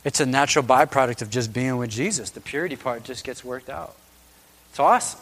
It's 0.05 0.20
a 0.20 0.26
natural 0.26 0.64
byproduct 0.64 1.22
of 1.22 1.30
just 1.30 1.53
being 1.53 1.76
with 1.76 1.90
Jesus. 1.90 2.30
The 2.30 2.40
purity 2.40 2.76
part 2.76 3.03
just 3.03 3.24
gets 3.24 3.44
worked 3.44 3.68
out. 3.68 3.96
It's 4.70 4.78
awesome. 4.78 5.20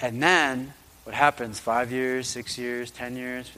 And 0.00 0.22
then 0.22 0.72
what 1.04 1.14
happens 1.14 1.58
five 1.58 1.90
years, 1.90 2.28
six 2.28 2.56
years, 2.56 2.90
ten 2.90 3.16
years? 3.16 3.50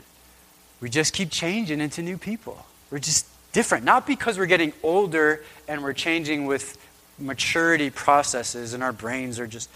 We 0.81 0.91
just 0.91 1.13
keep 1.13 1.31
changing 1.31 1.81
into 1.81 2.03
new 2.03 2.19
people. 2.19 2.65
We're 2.91 2.99
just 2.99 3.27
different. 3.53 3.85
Not 3.85 4.07
because 4.07 4.39
we're 4.39 4.47
getting 4.47 4.73
older 4.83 5.45
and 5.67 5.83
we're 5.83 5.93
changing 5.93 6.47
with 6.47 6.79
maturity 7.19 7.91
processes 7.91 8.75
and 8.75 8.83
our 8.83 8.93
brains 8.93 9.39
are 9.39 9.47
just. 9.47 9.69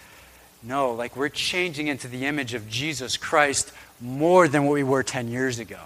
No, 0.64 0.92
like 0.92 1.16
we're 1.16 1.28
changing 1.28 1.88
into 1.88 2.06
the 2.06 2.24
image 2.26 2.54
of 2.54 2.68
Jesus 2.68 3.16
Christ 3.16 3.72
more 4.00 4.46
than 4.46 4.64
what 4.64 4.74
we 4.74 4.84
were 4.84 5.02
10 5.02 5.26
years 5.26 5.58
ago. 5.58 5.80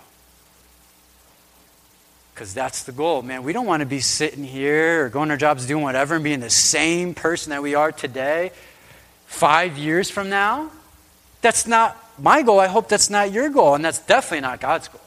Because 2.35 2.53
that's 2.53 2.83
the 2.83 2.93
goal, 2.93 3.23
man. 3.23 3.43
We 3.43 3.55
don't 3.55 3.64
want 3.64 3.81
to 3.81 3.87
be 3.87 4.01
sitting 4.01 4.45
here 4.45 5.07
or 5.07 5.09
going 5.09 5.29
to 5.29 5.33
our 5.33 5.39
jobs 5.39 5.64
doing 5.64 5.83
whatever 5.83 6.17
and 6.17 6.25
being 6.25 6.41
the 6.41 6.51
same 6.51 7.14
person 7.14 7.51
that 7.51 7.62
we 7.62 7.75
are 7.75 7.91
today 7.91 8.51
five 9.25 9.79
years 9.79 10.11
from 10.11 10.29
now. 10.29 10.71
That's 11.41 11.67
not 11.67 11.97
my 12.19 12.43
goal. 12.43 12.61
I 12.61 12.67
hope 12.67 12.89
that's 12.89 13.09
not 13.09 13.33
your 13.33 13.49
goal, 13.49 13.75
and 13.75 13.85
that's 13.85 14.01
definitely 14.01 14.43
not 14.43 14.61
God's 14.61 14.89
goal. 14.89 15.01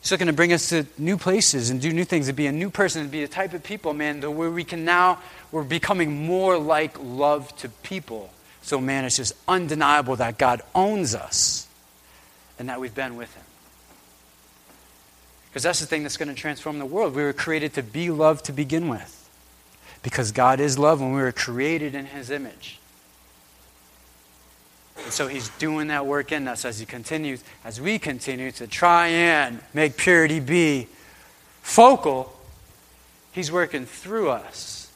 He's 0.00 0.12
looking 0.12 0.28
to 0.28 0.32
bring 0.32 0.52
us 0.52 0.68
to 0.68 0.86
new 0.96 1.16
places 1.16 1.70
and 1.70 1.80
do 1.80 1.92
new 1.92 2.04
things, 2.04 2.26
to 2.26 2.32
be 2.32 2.46
a 2.46 2.52
new 2.52 2.70
person, 2.70 3.04
to 3.04 3.10
be 3.10 3.22
the 3.22 3.28
type 3.28 3.52
of 3.52 3.62
people, 3.62 3.92
man, 3.94 4.20
where 4.36 4.50
we 4.50 4.64
can 4.64 4.84
now, 4.84 5.18
we're 5.50 5.64
becoming 5.64 6.26
more 6.26 6.56
like 6.58 6.96
love 7.00 7.54
to 7.58 7.68
people. 7.68 8.30
So, 8.62 8.80
man, 8.80 9.04
it's 9.04 9.16
just 9.16 9.34
undeniable 9.48 10.16
that 10.16 10.38
God 10.38 10.62
owns 10.74 11.14
us 11.14 11.66
and 12.58 12.68
that 12.68 12.80
we've 12.80 12.94
been 12.94 13.16
with 13.16 13.34
Him. 13.34 13.44
Because 15.50 15.62
that's 15.62 15.80
the 15.80 15.86
thing 15.86 16.02
that's 16.02 16.16
going 16.16 16.28
to 16.28 16.34
transform 16.34 16.78
the 16.78 16.86
world. 16.86 17.14
We 17.14 17.22
were 17.22 17.32
created 17.32 17.74
to 17.74 17.82
be 17.82 18.10
loved 18.10 18.44
to 18.46 18.52
begin 18.52 18.88
with. 18.88 19.14
Because 20.02 20.30
God 20.30 20.60
is 20.60 20.78
love 20.78 21.00
and 21.00 21.14
we 21.14 21.20
were 21.20 21.32
created 21.32 21.94
in 21.94 22.06
His 22.06 22.30
image. 22.30 22.78
And 25.08 25.12
so 25.14 25.26
he's 25.26 25.48
doing 25.56 25.88
that 25.88 26.04
work 26.04 26.32
in 26.32 26.46
us 26.46 26.66
as 26.66 26.78
he 26.78 26.84
continues, 26.84 27.42
as 27.64 27.80
we 27.80 27.98
continue 27.98 28.52
to 28.52 28.66
try 28.66 29.06
and 29.06 29.58
make 29.72 29.96
purity 29.96 30.38
be 30.38 30.86
focal. 31.62 32.30
He's 33.32 33.50
working 33.50 33.86
through 33.86 34.28
us 34.28 34.92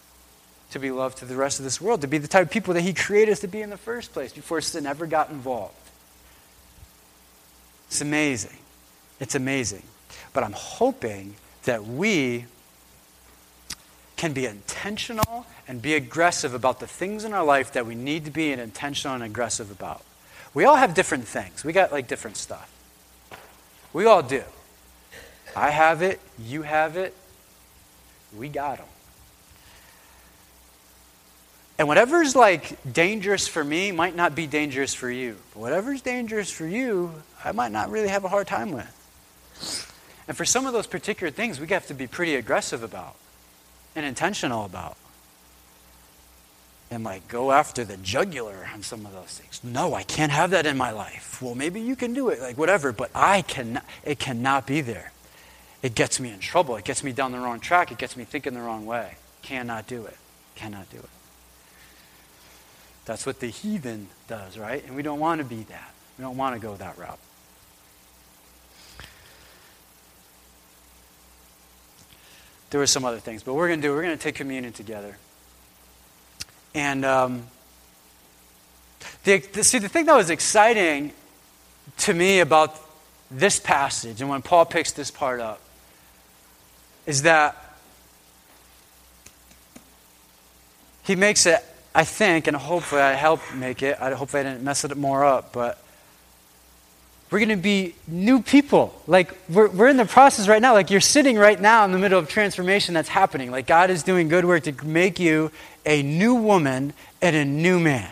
to 0.73 0.79
be 0.79 0.91
loved 0.91 1.17
to 1.21 1.25
the 1.25 1.35
rest 1.35 1.61
of 1.61 1.65
this 1.65 1.81
world, 1.81 2.03
to 2.03 2.09
be 2.09 2.19
the 2.19 2.29
type 2.29 2.49
of 2.49 2.51
people 2.51 2.75
that 2.75 2.83
he 2.83 2.93
created 2.93 3.33
us 3.33 3.41
to 3.41 3.49
be 3.49 3.63
in 3.63 3.71
the 3.71 3.79
first 3.79 4.13
place 4.13 4.35
before 4.35 4.61
sin 4.61 4.85
ever 4.85 5.07
got 5.07 5.31
involved. 5.31 5.73
It's 7.87 8.03
amazing. 8.03 8.59
It's 9.19 9.35
amazing. 9.35 9.85
But 10.35 10.45
I'm 10.45 10.53
hoping 10.53 11.37
that 11.65 11.87
we 11.87 12.45
can 14.17 14.35
be 14.35 14.45
intentional 14.45 15.47
and 15.69 15.81
be 15.81 15.95
aggressive 15.95 16.55
about 16.55 16.81
the 16.81 16.87
things 16.87 17.25
in 17.25 17.33
our 17.33 17.45
life 17.45 17.73
that 17.73 17.87
we 17.87 17.95
need 17.95 18.25
to 18.25 18.31
be 18.31 18.53
intentional 18.53 19.15
and 19.15 19.25
aggressive 19.25 19.71
about. 19.71 20.03
We 20.55 20.65
all 20.65 20.77
have 20.77 20.95
different 20.95 21.27
things. 21.27 21.65
We 21.65 21.73
got 21.73 21.93
like 21.93 22.09
different 22.09 22.37
stuff. 22.37 22.71
We 23.93 24.07
all 24.07 24.23
do. 24.23 24.43
I 25.55 25.71
have 25.71 26.03
it, 26.03 26.21
you 26.39 26.63
have 26.63 26.97
it, 26.97 27.15
we 28.37 28.49
got 28.49 28.79
them. 28.79 28.87
And 31.79 31.89
whatever's 31.89 32.37
like 32.37 32.79
dangerous 32.91 33.49
for 33.49 33.65
me 33.65 33.93
might 33.93 34.15
not 34.15 34.35
be 34.35 34.47
dangerous 34.47 34.95
for 34.95 35.11
you. 35.11 35.37
But 35.53 35.61
whatever's 35.61 36.01
dangerous 36.01 36.51
for 36.51 36.67
you, 36.67 37.13
I 37.45 37.53
might 37.53 37.73
not 37.73 37.91
really 37.91 38.09
have 38.09 38.25
a 38.25 38.29
hard 38.29 38.47
time 38.47 38.71
with. 38.73 38.99
And 40.29 40.37
for 40.37 40.45
some 40.45 40.67
of 40.67 40.73
those 40.73 40.87
particular 40.87 41.31
things, 41.31 41.61
we 41.61 41.67
have 41.69 41.87
to 41.89 41.95
be 41.95 42.07
pretty 42.07 42.37
aggressive 42.37 42.83
about 42.83 43.17
and 43.97 44.07
intentional 44.07 44.65
about. 44.65 44.97
And 46.93 47.05
like 47.05 47.27
go 47.27 47.53
after 47.53 47.85
the 47.85 47.97
jugular 47.97 48.69
on 48.75 48.83
some 48.83 49.07
of 49.07 49.13
those 49.13 49.39
things. 49.39 49.61
No, 49.65 49.95
I 49.95 50.03
can't 50.03 50.31
have 50.31 50.51
that 50.51 50.67
in 50.67 50.77
my 50.77 50.91
life. 50.91 51.41
Well, 51.41 51.55
maybe 51.55 51.81
you 51.81 51.97
can 51.97 52.13
do 52.13 52.29
it, 52.29 52.39
like 52.39 52.59
whatever, 52.59 52.93
but 52.93 53.11
I 53.15 53.41
cannot, 53.41 53.87
it 54.05 54.19
cannot 54.19 54.67
be 54.67 54.83
there. 54.83 55.11
It 55.83 55.95
gets 55.95 56.21
me 56.21 56.31
in 56.31 56.39
trouble. 56.39 56.77
It 56.77 56.85
gets 56.85 57.03
me 57.03 57.13
down 57.13 57.33
the 57.33 57.39
wrong 57.39 57.61
track. 57.61 57.93
It 57.93 57.97
gets 57.97 58.15
me 58.15 58.25
thinking 58.25 58.53
the 58.53 58.61
wrong 58.61 58.85
way. 58.85 59.17
Cannot 59.41 59.87
do 59.87 60.05
it. 60.05 60.19
Cannot 60.55 60.91
do 60.91 60.99
it. 60.99 61.09
That's 63.07 63.25
what 63.25 63.41
the 63.41 63.49
heathen 63.49 64.09
does, 64.29 64.59
right? 64.59 64.85
And 64.85 64.95
we 64.95 65.03
don't 65.03 65.19
want 65.19 65.41
to 65.41 65.47
be 65.47 65.63
that. 65.63 65.95
We 66.19 66.23
don't 66.23 66.37
want 66.37 66.61
to 66.61 66.61
go 66.61 66.77
that 66.77 66.99
route. 66.99 67.19
there 72.73 72.81
were 72.81 72.87
some 72.87 73.05
other 73.05 73.19
things. 73.19 73.43
But 73.43 73.55
we're 73.55 73.69
going 73.69 73.81
to 73.81 73.87
do, 73.87 73.93
we're 73.93 74.03
going 74.03 74.17
to 74.17 74.23
take 74.23 74.35
communion 74.35 74.73
together. 74.73 75.19
And 76.75 77.05
um, 77.05 77.47
the, 79.25 79.39
the, 79.39 79.65
see, 79.65 79.79
the 79.79 79.89
thing 79.89 80.07
that 80.07 80.17
was 80.17 80.31
exciting 80.31 81.13
to 81.99 82.15
me 82.15 82.41
about 82.41 82.75
this 83.31 83.59
passage 83.59 84.21
and 84.21 84.29
when 84.29 84.43
Paul 84.43 84.67
picks 84.67 84.93
this 84.93 85.11
part 85.11 85.41
up 85.41 85.61
is 87.07 87.23
that 87.23 87.57
he 91.05 91.17
makes 91.17 91.47
it, 91.47 91.65
I 91.95 92.05
think, 92.05 92.47
and 92.47 92.57
hopefully 92.57 93.03
I 93.03 93.13
helped 93.13 93.55
make 93.55 93.83
it. 93.83 93.99
I 94.01 94.13
hopefully 94.13 94.41
I 94.41 94.45
didn't 94.45 94.63
mess 94.63 94.85
it 94.85 94.97
more 94.97 95.25
up, 95.25 95.53
but 95.53 95.83
we're 97.31 97.39
going 97.39 97.49
to 97.49 97.57
be 97.57 97.95
new 98.07 98.43
people. 98.43 98.95
Like, 99.07 99.35
we're, 99.49 99.69
we're 99.69 99.89
in 99.89 99.97
the 99.97 100.05
process 100.05 100.49
right 100.49 100.61
now. 100.61 100.75
Like, 100.75 100.91
you're 100.91 101.01
sitting 101.01 101.39
right 101.39 101.59
now 101.59 101.85
in 101.87 101.93
the 101.93 101.99
middle 101.99 102.19
of 102.19 102.29
transformation 102.29 102.93
that's 102.93 103.09
happening. 103.09 103.51
Like, 103.51 103.67
God 103.67 103.89
is 103.89 104.03
doing 104.03 104.29
good 104.29 104.45
work 104.45 104.65
to 104.65 104.85
make 104.85 105.19
you 105.19 105.51
a 105.85 106.03
new 106.03 106.35
woman 106.35 106.93
and 107.21 107.37
a 107.37 107.45
new 107.45 107.81
man. 107.81 108.11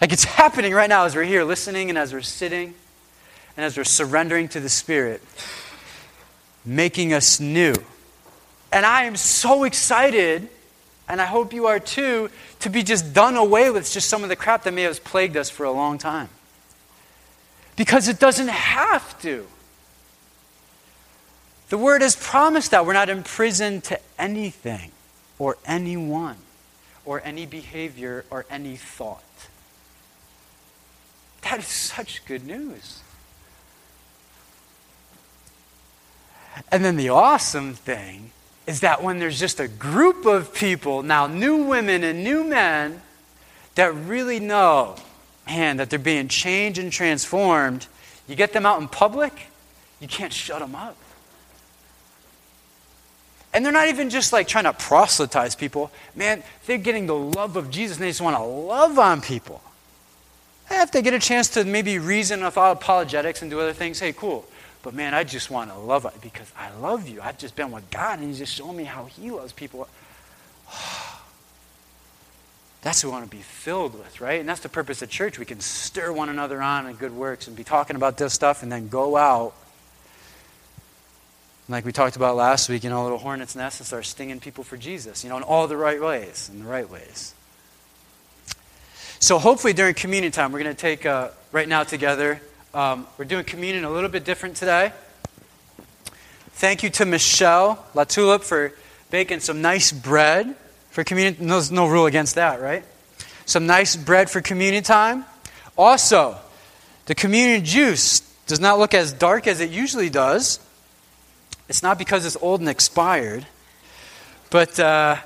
Like, 0.00 0.12
it's 0.12 0.24
happening 0.24 0.72
right 0.72 0.88
now 0.88 1.04
as 1.04 1.14
we're 1.14 1.22
here 1.22 1.44
listening 1.44 1.88
and 1.88 1.96
as 1.96 2.12
we're 2.12 2.22
sitting 2.22 2.74
and 3.56 3.64
as 3.64 3.76
we're 3.76 3.84
surrendering 3.84 4.48
to 4.48 4.60
the 4.60 4.68
Spirit, 4.68 5.22
making 6.64 7.12
us 7.12 7.38
new. 7.38 7.74
And 8.72 8.84
I 8.86 9.04
am 9.04 9.16
so 9.16 9.64
excited, 9.64 10.48
and 11.08 11.20
I 11.20 11.26
hope 11.26 11.52
you 11.52 11.66
are 11.66 11.78
too, 11.78 12.30
to 12.60 12.70
be 12.70 12.82
just 12.82 13.12
done 13.12 13.36
away 13.36 13.70
with 13.70 13.90
just 13.90 14.08
some 14.08 14.22
of 14.22 14.28
the 14.28 14.36
crap 14.36 14.64
that 14.64 14.74
may 14.74 14.82
have 14.82 15.04
plagued 15.04 15.36
us 15.36 15.50
for 15.50 15.64
a 15.64 15.72
long 15.72 15.98
time. 15.98 16.30
Because 17.76 18.08
it 18.08 18.18
doesn't 18.18 18.48
have 18.48 19.20
to. 19.22 19.46
The 21.68 21.78
word 21.78 22.02
has 22.02 22.16
promised 22.16 22.72
that 22.72 22.84
we're 22.84 22.92
not 22.92 23.08
imprisoned 23.08 23.84
to 23.84 24.00
anything 24.18 24.90
or 25.38 25.56
anyone 25.64 26.36
or 27.04 27.20
any 27.24 27.46
behavior 27.46 28.24
or 28.30 28.46
any 28.50 28.76
thought. 28.76 29.22
That 31.42 31.58
is 31.58 31.66
such 31.66 32.24
good 32.24 32.46
news. 32.46 33.02
And 36.70 36.84
then 36.84 36.96
the 36.96 37.08
awesome 37.08 37.74
thing 37.74 38.30
is 38.66 38.80
that 38.80 39.02
when 39.02 39.18
there's 39.18 39.40
just 39.40 39.58
a 39.58 39.68
group 39.68 40.26
of 40.26 40.54
people, 40.54 41.02
now 41.02 41.26
new 41.26 41.64
women 41.64 42.04
and 42.04 42.22
new 42.22 42.44
men, 42.44 43.02
that 43.74 43.94
really 43.94 44.38
know 44.38 44.96
man, 45.46 45.78
that 45.78 45.90
they're 45.90 45.98
being 45.98 46.28
changed 46.28 46.78
and 46.78 46.92
transformed, 46.92 47.86
you 48.28 48.36
get 48.36 48.52
them 48.52 48.66
out 48.66 48.80
in 48.80 48.88
public, 48.88 49.32
you 50.00 50.08
can't 50.08 50.32
shut 50.32 50.60
them 50.60 50.74
up. 50.74 50.96
And 53.54 53.64
they're 53.64 53.72
not 53.72 53.88
even 53.88 54.08
just 54.08 54.32
like 54.32 54.48
trying 54.48 54.64
to 54.64 54.72
proselytize 54.72 55.54
people. 55.54 55.90
Man, 56.14 56.42
they're 56.66 56.78
getting 56.78 57.06
the 57.06 57.14
love 57.14 57.56
of 57.56 57.70
Jesus 57.70 57.98
and 57.98 58.04
they 58.04 58.10
just 58.10 58.22
want 58.22 58.36
to 58.36 58.42
love 58.42 58.98
on 58.98 59.20
people. 59.20 59.62
Eh, 60.70 60.82
if 60.82 60.90
they 60.90 61.02
get 61.02 61.12
a 61.12 61.18
chance 61.18 61.48
to 61.50 61.64
maybe 61.64 61.98
reason 61.98 62.42
without 62.42 62.72
apologetics 62.72 63.42
and 63.42 63.50
do 63.50 63.60
other 63.60 63.74
things, 63.74 64.00
hey, 64.00 64.12
cool. 64.12 64.46
But 64.82 64.94
man, 64.94 65.12
I 65.14 65.22
just 65.24 65.50
want 65.50 65.70
to 65.70 65.78
love 65.78 66.06
it 66.06 66.14
because 66.20 66.50
I 66.58 66.70
love 66.76 67.08
you. 67.08 67.20
I've 67.20 67.38
just 67.38 67.54
been 67.54 67.70
with 67.70 67.88
God 67.90 68.18
and 68.18 68.28
He's 68.28 68.38
just 68.38 68.54
showing 68.54 68.76
me 68.76 68.84
how 68.84 69.04
He 69.04 69.30
loves 69.30 69.52
people. 69.52 69.86
That's 72.82 73.04
what 73.04 73.10
we 73.10 73.12
want 73.12 73.30
to 73.30 73.36
be 73.36 73.42
filled 73.42 73.96
with, 73.96 74.20
right? 74.20 74.40
And 74.40 74.48
that's 74.48 74.58
the 74.58 74.68
purpose 74.68 75.02
of 75.02 75.08
church. 75.08 75.38
We 75.38 75.44
can 75.44 75.60
stir 75.60 76.12
one 76.12 76.28
another 76.28 76.60
on 76.60 76.88
in 76.88 76.96
good 76.96 77.12
works 77.12 77.46
and 77.46 77.54
be 77.54 77.62
talking 77.62 77.94
about 77.94 78.16
this 78.16 78.32
stuff 78.32 78.64
and 78.64 78.72
then 78.72 78.88
go 78.88 79.16
out. 79.16 79.54
Like 81.68 81.84
we 81.84 81.92
talked 81.92 82.16
about 82.16 82.36
last 82.36 82.68
week, 82.68 82.84
you 82.84 82.90
know, 82.90 83.02
little 83.04 83.18
hornet's 83.18 83.54
nest 83.54 83.80
and 83.80 83.86
start 83.86 84.04
stinging 84.04 84.40
people 84.40 84.64
for 84.64 84.76
Jesus, 84.76 85.22
you 85.22 85.30
know, 85.30 85.36
in 85.36 85.42
all 85.42 85.68
the 85.68 85.76
right 85.76 86.00
ways, 86.00 86.50
in 86.52 86.64
the 86.64 86.68
right 86.68 86.88
ways. 86.88 87.34
So 89.20 89.38
hopefully 89.38 89.72
during 89.72 89.94
communion 89.94 90.32
time, 90.32 90.50
we're 90.52 90.62
going 90.62 90.74
to 90.74 90.80
take, 90.80 91.06
uh, 91.06 91.28
right 91.52 91.68
now 91.68 91.84
together, 91.84 92.42
um, 92.74 93.06
we're 93.16 93.26
doing 93.26 93.44
communion 93.44 93.84
a 93.84 93.90
little 93.90 94.08
bit 94.10 94.24
different 94.24 94.56
today. 94.56 94.92
Thank 96.54 96.82
you 96.82 96.90
to 96.90 97.04
Michelle 97.04 97.84
Latulip 97.94 98.42
for 98.42 98.72
baking 99.10 99.40
some 99.40 99.62
nice 99.62 99.92
bread 99.92 100.56
for 100.90 101.04
communion. 101.04 101.46
There's 101.46 101.70
no 101.70 101.86
rule 101.86 102.06
against 102.06 102.34
that, 102.34 102.60
right? 102.60 102.84
Some 103.46 103.66
nice 103.66 103.94
bread 103.94 104.28
for 104.30 104.40
communion 104.40 104.82
time. 104.82 105.24
Also, 105.78 106.36
the 107.06 107.14
communion 107.14 107.64
juice 107.64 108.20
does 108.46 108.60
not 108.60 108.78
look 108.78 108.94
as 108.94 109.12
dark 109.12 109.46
as 109.46 109.60
it 109.60 109.70
usually 109.70 110.10
does. 110.10 110.58
It's 111.72 111.82
not 111.82 111.96
because 111.96 112.26
it's 112.26 112.36
old 112.42 112.60
and 112.60 112.68
expired, 112.68 113.46
but 114.50 114.78
uh, 114.78 115.16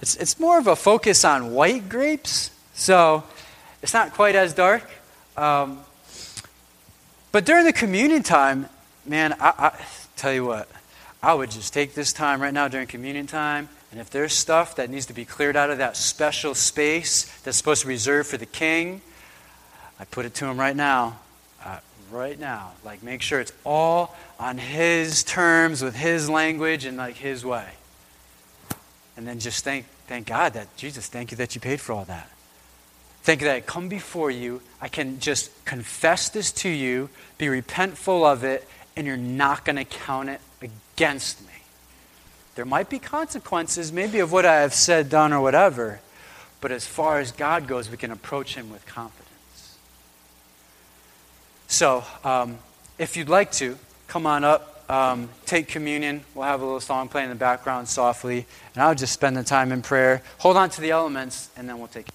it's, 0.00 0.14
it's 0.14 0.38
more 0.38 0.60
of 0.60 0.68
a 0.68 0.76
focus 0.76 1.24
on 1.24 1.52
white 1.52 1.88
grapes. 1.88 2.52
So 2.72 3.24
it's 3.82 3.92
not 3.92 4.12
quite 4.12 4.36
as 4.36 4.54
dark. 4.54 4.88
Um, 5.36 5.80
but 7.32 7.44
during 7.44 7.64
the 7.64 7.72
communion 7.72 8.22
time, 8.22 8.68
man, 9.04 9.32
I, 9.40 9.52
I 9.58 9.84
tell 10.14 10.32
you 10.32 10.46
what, 10.46 10.68
I 11.20 11.34
would 11.34 11.50
just 11.50 11.74
take 11.74 11.94
this 11.94 12.12
time 12.12 12.40
right 12.40 12.54
now 12.54 12.68
during 12.68 12.86
communion 12.86 13.26
time 13.26 13.70
and 13.90 14.00
if 14.00 14.08
there's 14.08 14.32
stuff 14.32 14.76
that 14.76 14.88
needs 14.88 15.06
to 15.06 15.12
be 15.12 15.24
cleared 15.24 15.56
out 15.56 15.68
of 15.68 15.78
that 15.78 15.96
special 15.96 16.54
space 16.54 17.24
that's 17.40 17.56
supposed 17.56 17.80
to 17.80 17.88
be 17.88 17.94
reserved 17.94 18.28
for 18.28 18.36
the 18.36 18.46
king, 18.46 19.00
I 19.98 20.04
put 20.04 20.26
it 20.26 20.34
to 20.34 20.46
him 20.46 20.60
right 20.60 20.76
now. 20.76 21.18
Right 22.10 22.38
now. 22.38 22.72
Like, 22.84 23.02
make 23.02 23.22
sure 23.22 23.40
it's 23.40 23.52
all 23.64 24.16
on 24.38 24.58
his 24.58 25.22
terms, 25.22 25.82
with 25.82 25.94
his 25.94 26.28
language, 26.28 26.84
and 26.84 26.96
like 26.96 27.16
his 27.16 27.44
way. 27.44 27.68
And 29.16 29.26
then 29.26 29.38
just 29.38 29.64
thank, 29.64 29.86
thank 30.06 30.26
God 30.26 30.54
that, 30.54 30.74
Jesus, 30.76 31.06
thank 31.06 31.30
you 31.30 31.36
that 31.36 31.54
you 31.54 31.60
paid 31.60 31.80
for 31.80 31.92
all 31.92 32.04
that. 32.06 32.28
Thank 33.22 33.42
you 33.42 33.48
that 33.48 33.56
I 33.56 33.60
come 33.60 33.88
before 33.88 34.30
you. 34.30 34.62
I 34.80 34.88
can 34.88 35.20
just 35.20 35.64
confess 35.64 36.30
this 36.30 36.52
to 36.52 36.68
you, 36.68 37.10
be 37.38 37.46
repentful 37.46 38.24
of 38.24 38.44
it, 38.44 38.66
and 38.96 39.06
you're 39.06 39.16
not 39.16 39.64
going 39.64 39.76
to 39.76 39.84
count 39.84 40.30
it 40.30 40.40
against 40.62 41.40
me. 41.42 41.48
There 42.54 42.64
might 42.64 42.90
be 42.90 42.98
consequences, 42.98 43.92
maybe 43.92 44.18
of 44.20 44.32
what 44.32 44.44
I 44.44 44.60
have 44.60 44.74
said, 44.74 45.08
done, 45.08 45.32
or 45.32 45.40
whatever, 45.40 46.00
but 46.60 46.72
as 46.72 46.86
far 46.86 47.20
as 47.20 47.32
God 47.32 47.66
goes, 47.66 47.90
we 47.90 47.96
can 47.96 48.10
approach 48.10 48.54
Him 48.54 48.70
with 48.70 48.84
confidence. 48.86 49.19
So, 51.70 52.02
um, 52.24 52.58
if 52.98 53.16
you'd 53.16 53.28
like 53.28 53.52
to, 53.52 53.78
come 54.08 54.26
on 54.26 54.42
up, 54.42 54.90
um, 54.90 55.28
take 55.46 55.68
communion. 55.68 56.22
We'll 56.34 56.44
have 56.44 56.62
a 56.62 56.64
little 56.64 56.80
song 56.80 57.08
playing 57.08 57.26
in 57.26 57.30
the 57.30 57.38
background 57.38 57.88
softly, 57.88 58.44
and 58.74 58.82
I'll 58.82 58.96
just 58.96 59.12
spend 59.12 59.36
the 59.36 59.44
time 59.44 59.70
in 59.70 59.80
prayer. 59.80 60.20
Hold 60.38 60.56
on 60.56 60.68
to 60.70 60.80
the 60.80 60.90
elements, 60.90 61.48
and 61.56 61.68
then 61.68 61.78
we'll 61.78 61.86
take 61.86 62.06